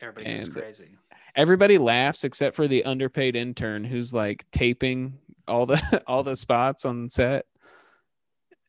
[0.00, 0.88] Everybody goes And- crazy.
[1.36, 6.84] Everybody laughs except for the underpaid intern who's like taping all the all the spots
[6.84, 7.46] on set,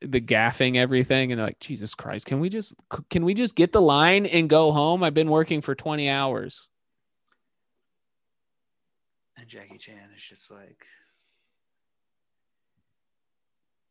[0.01, 2.75] the gaffing everything, and they're like, Jesus Christ, can we just
[3.09, 5.03] can we just get the line and go home?
[5.03, 6.67] I've been working for 20 hours.
[9.35, 10.85] And Jackie Chan is just like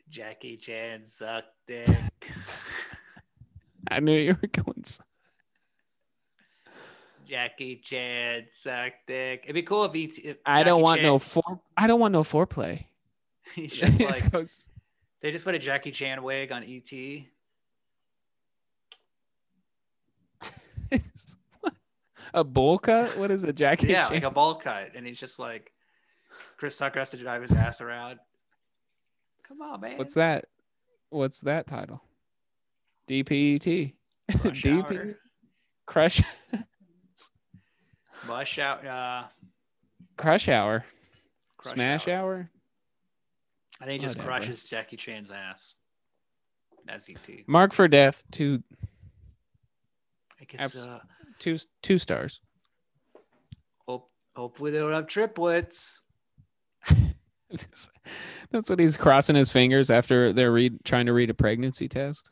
[0.08, 1.88] Jackie Chan sucked dick.
[3.90, 4.84] I knew you were going.
[7.28, 9.42] Jackie Chan sucked dick.
[9.44, 11.60] It'd be cool if, ET, if I don't Jackie want no Chan- fore.
[11.76, 12.86] I don't want no foreplay.
[13.54, 14.66] He's just like goes-
[15.20, 16.90] they just put a Jackie Chan wig on ET.
[22.34, 23.16] a bowl cut?
[23.18, 23.88] What is a Jackie?
[23.88, 24.14] yeah, Chan?
[24.14, 25.72] like a ball cut, and he's just like
[26.56, 28.18] Chris Tucker has to drive his ass around.
[29.46, 29.98] Come on, man.
[29.98, 30.46] What's that?
[31.10, 32.02] What's that title?
[33.08, 33.94] DPET.
[34.44, 35.18] Rush DP Hour.
[35.86, 36.22] Crush
[38.26, 38.84] Mush out.
[38.86, 39.24] Uh,
[40.16, 40.84] Crush Hour.
[41.56, 42.50] Crush Smash Hour.
[43.80, 44.38] I think he just Whatever.
[44.40, 45.74] crushes Jackie Chan's ass
[46.88, 47.48] as ET.
[47.48, 48.24] Marked for Death.
[48.30, 48.62] Two.
[50.40, 50.76] I guess.
[50.76, 50.98] Uh,
[51.38, 52.40] two two stars.
[53.86, 56.02] hope, hopefully they don't have triplets.
[58.50, 62.30] That's what he's crossing his fingers after they're read trying to read a pregnancy test.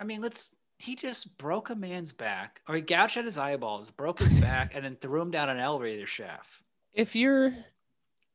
[0.00, 0.50] I mean, let's.
[0.78, 4.74] He just broke a man's back, or he gouged out his eyeballs, broke his back,
[4.74, 6.62] and then threw him down an elevator shaft.
[6.94, 7.54] If you're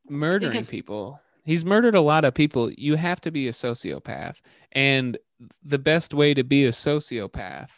[0.08, 2.72] murdering it's- people, he's murdered a lot of people.
[2.72, 5.18] You have to be a sociopath, and
[5.64, 7.72] the best way to be a sociopath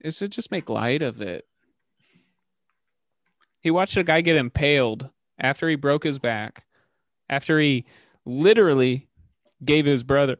[0.00, 1.46] is to just make light of it.
[3.62, 6.66] He watched a guy get impaled after he broke his back,
[7.30, 7.86] after he
[8.26, 9.08] literally
[9.64, 10.36] gave his brother,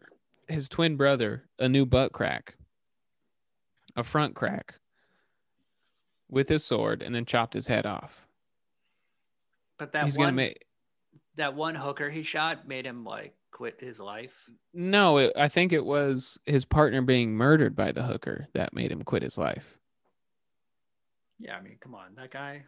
[0.48, 2.56] his twin brother, a new butt crack,
[3.96, 4.74] a front crack
[6.28, 8.26] with his sword, and then chopped his head off.
[9.78, 10.64] But that He's one, make
[11.36, 14.48] that one hooker he shot made him like quit his life.
[14.72, 15.18] no.
[15.18, 19.02] It, I think it was his partner being murdered by the hooker that made him
[19.02, 19.78] quit his life.
[21.38, 22.64] Yeah, I mean, come on, that guy.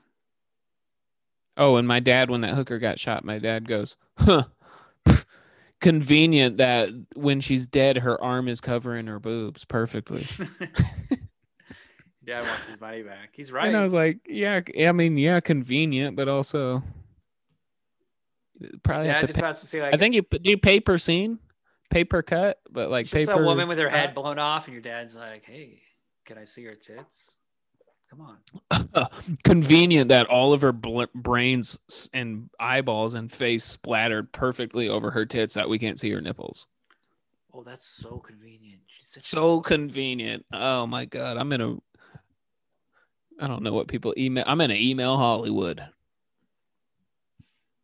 [1.57, 4.45] Oh, and my dad, when that hooker got shot, my dad goes, "Huh,
[5.87, 10.27] convenient that when she's dead, her arm is covering her boobs perfectly."
[12.27, 13.31] Dad wants his money back.
[13.33, 13.69] He's right.
[13.69, 16.83] And I was like, "Yeah, I mean, yeah, convenient, but also
[18.63, 20.59] uh, probably have Dad just pay- wants to see like I think you do you
[20.59, 21.39] pay per scene,
[21.91, 24.73] pay per cut, but like just paper a woman with her head blown off, and
[24.73, 25.83] your dad's like, "Hey,
[26.25, 27.39] can I see her tits?
[28.17, 28.39] Come
[29.01, 29.09] on."
[29.45, 31.79] convenient that all of her bl- brains
[32.13, 36.67] and eyeballs and face splattered perfectly over her tits that we can't see her nipples.
[37.53, 38.81] Oh, that's so convenient.
[39.03, 40.45] Such a- So convenient.
[40.53, 41.77] Oh my god, I'm in a.
[43.39, 44.45] I don't know what people email.
[44.47, 45.85] I'm in an email Hollywood,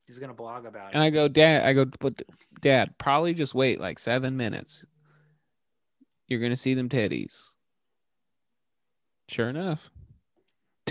[0.07, 0.95] He's gonna blog about it.
[0.95, 1.65] and I go, Dad.
[1.67, 2.23] I go, but
[2.61, 4.85] Dad, probably just wait like seven minutes.
[6.29, 7.43] You're gonna see them teddies.
[9.29, 9.91] Sure enough,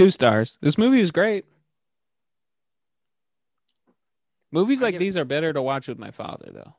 [0.04, 0.58] two stars.
[0.62, 1.46] This movie is great.
[4.52, 6.76] Movies I like give- these are better to watch with my father, though.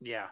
[0.00, 0.26] Yeah,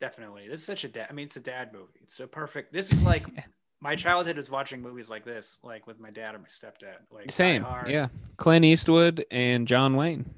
[0.00, 0.48] definitely.
[0.48, 1.06] This is such a dad.
[1.10, 2.00] I mean, it's a dad movie.
[2.02, 2.72] It's a perfect.
[2.72, 3.26] This is like
[3.80, 6.96] my childhood was watching movies like this, like with my dad or my stepdad.
[7.10, 8.08] Like Same, Hard, yeah.
[8.36, 10.28] Clint Eastwood and John Wayne.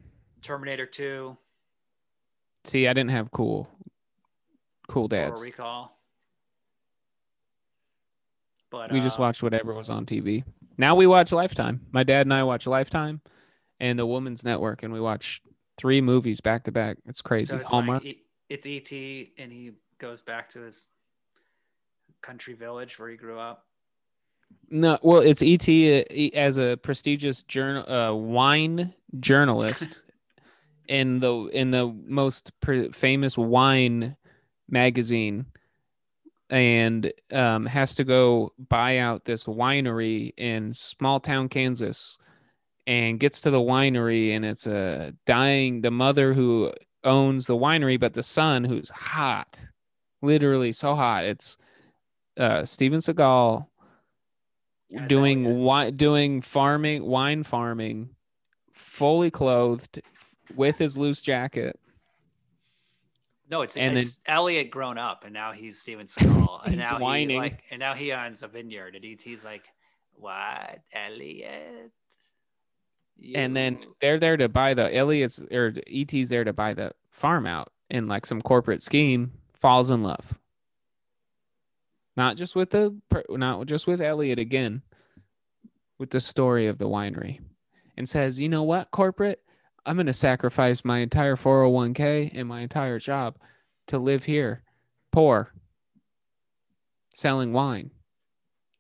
[0.43, 1.37] Terminator Two,
[2.65, 3.69] See, I didn't have cool,
[4.89, 5.41] cool dads.
[5.41, 5.97] Recall.
[8.71, 10.45] But we just uh, watched whatever was on TV.
[10.79, 11.87] Now we watch Lifetime.
[11.91, 13.21] My dad and I watch Lifetime
[13.81, 15.43] and the Woman's Network, and we watch
[15.77, 16.99] three movies back to back.
[17.05, 17.47] It's crazy.
[17.47, 18.05] So it's Hallmark.
[18.05, 18.19] like
[18.49, 18.93] it's ET,
[19.39, 20.89] and he goes back to his
[22.23, 23.67] country village where he grew up.
[24.71, 25.69] no, well, it's ET
[26.35, 30.01] as a prestigious journal, uh, wine journalist
[30.89, 34.17] in the in the most pr- famous wine
[34.69, 35.47] magazine,
[36.51, 42.19] and um, has to go buy out this winery in small town Kansas,
[42.87, 46.73] and gets to the winery, and it's a dying the mother who
[47.05, 49.69] owns the winery, but the son who's hot,
[50.23, 51.25] literally so hot.
[51.25, 51.59] It's
[52.39, 53.67] uh, Steven Seagal
[55.07, 58.11] doing wi- doing farming, wine farming,
[58.73, 60.01] fully clothed
[60.55, 61.79] with his loose jacket.
[63.51, 67.31] No, it's, And it's Elliot grown up, and now he's Steven Seagal, and now whining.
[67.31, 69.69] he like, and now he owns a vineyard, and ET's like,
[70.13, 71.91] "What, Elliot?"
[73.35, 77.47] And then they're there to buy the Elliot's or ET's there to buy the farm
[77.47, 79.33] out in like some corporate scheme.
[79.55, 80.39] Falls in love.
[82.17, 82.97] Not just with the
[83.31, 84.83] not just with Elliot again,
[85.99, 87.41] with the story of the winery.
[87.97, 89.43] and says, "You know what, corporate?
[89.89, 93.37] I'm going to sacrifice my entire 401k and my entire job
[93.89, 94.63] to live here,
[95.11, 95.53] poor,
[97.15, 97.91] selling wine."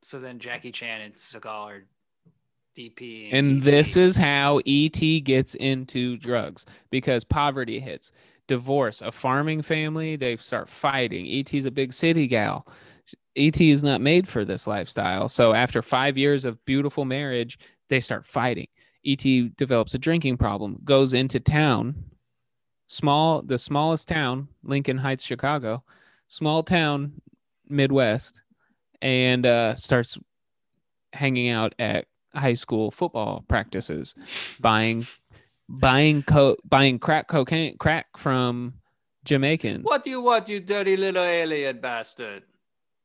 [0.02, 1.84] So then Jackie Chan and Seagal are
[2.78, 3.30] DP.
[3.32, 8.12] And this is how ET gets into drugs because poverty hits,
[8.46, 11.26] divorce, a farming family, they start fighting.
[11.26, 12.66] ET's a big city gal.
[13.36, 15.28] ET is not made for this lifestyle.
[15.28, 17.58] So after five years of beautiful marriage,
[17.88, 18.68] they start fighting.
[19.06, 22.04] ET develops a drinking problem, goes into town,
[22.86, 25.84] small, the smallest town, Lincoln Heights, Chicago,
[26.26, 27.20] small town,
[27.68, 28.42] Midwest,
[29.00, 30.18] and uh, starts
[31.12, 34.14] hanging out at high school football practices,
[34.60, 35.06] buying
[35.68, 38.74] buying co- buying crack cocaine crack from
[39.24, 39.84] Jamaicans.
[39.84, 42.42] What do you want, you dirty little alien bastard?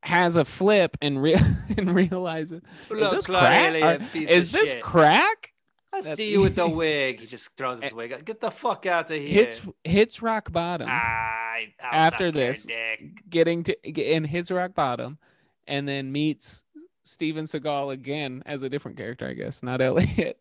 [0.02, 1.36] Has a flip and re-
[1.78, 2.62] and realizes
[2.92, 4.02] is this crack?
[4.02, 4.82] Or- is this shit.
[4.82, 5.53] crack?
[5.94, 7.20] I That's- see you with the wig.
[7.20, 8.14] He just throws his eh, wig.
[8.14, 8.26] out.
[8.26, 9.30] Get the fuck out of here.
[9.30, 13.30] Hits hits rock bottom ah, I, I'll after suck your this, dick.
[13.30, 15.20] getting to and hits rock bottom,
[15.68, 16.64] and then meets
[17.04, 20.40] Steven Seagal again as a different character, I guess, not Elliot.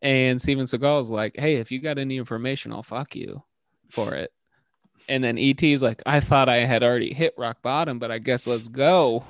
[0.00, 3.42] And Steven Seagal's like, "Hey, if you got any information, I'll fuck you
[3.90, 4.32] for it."
[5.08, 8.46] And then ET's like, "I thought I had already hit rock bottom, but I guess
[8.46, 9.24] let's go."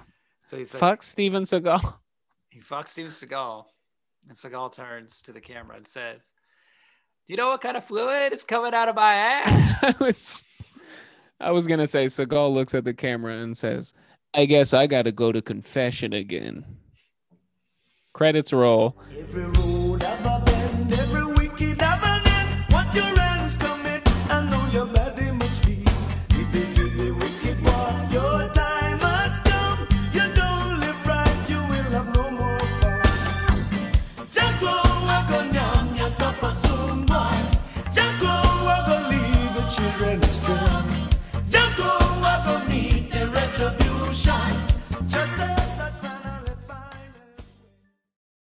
[0.47, 1.95] So he's like, Fuck Steven Seagal.
[2.51, 3.65] He fucks Steven Seagal,
[4.29, 6.33] and Seagal turns to the camera and says,
[7.27, 10.45] "Do you know what kind of fluid is coming out of my ass?" I was,
[11.41, 13.93] I was gonna say Seagal looks at the camera and says,
[14.33, 16.65] "I guess I got to go to confession again."
[18.13, 18.97] Credits roll.
[19.19, 19.84] Every road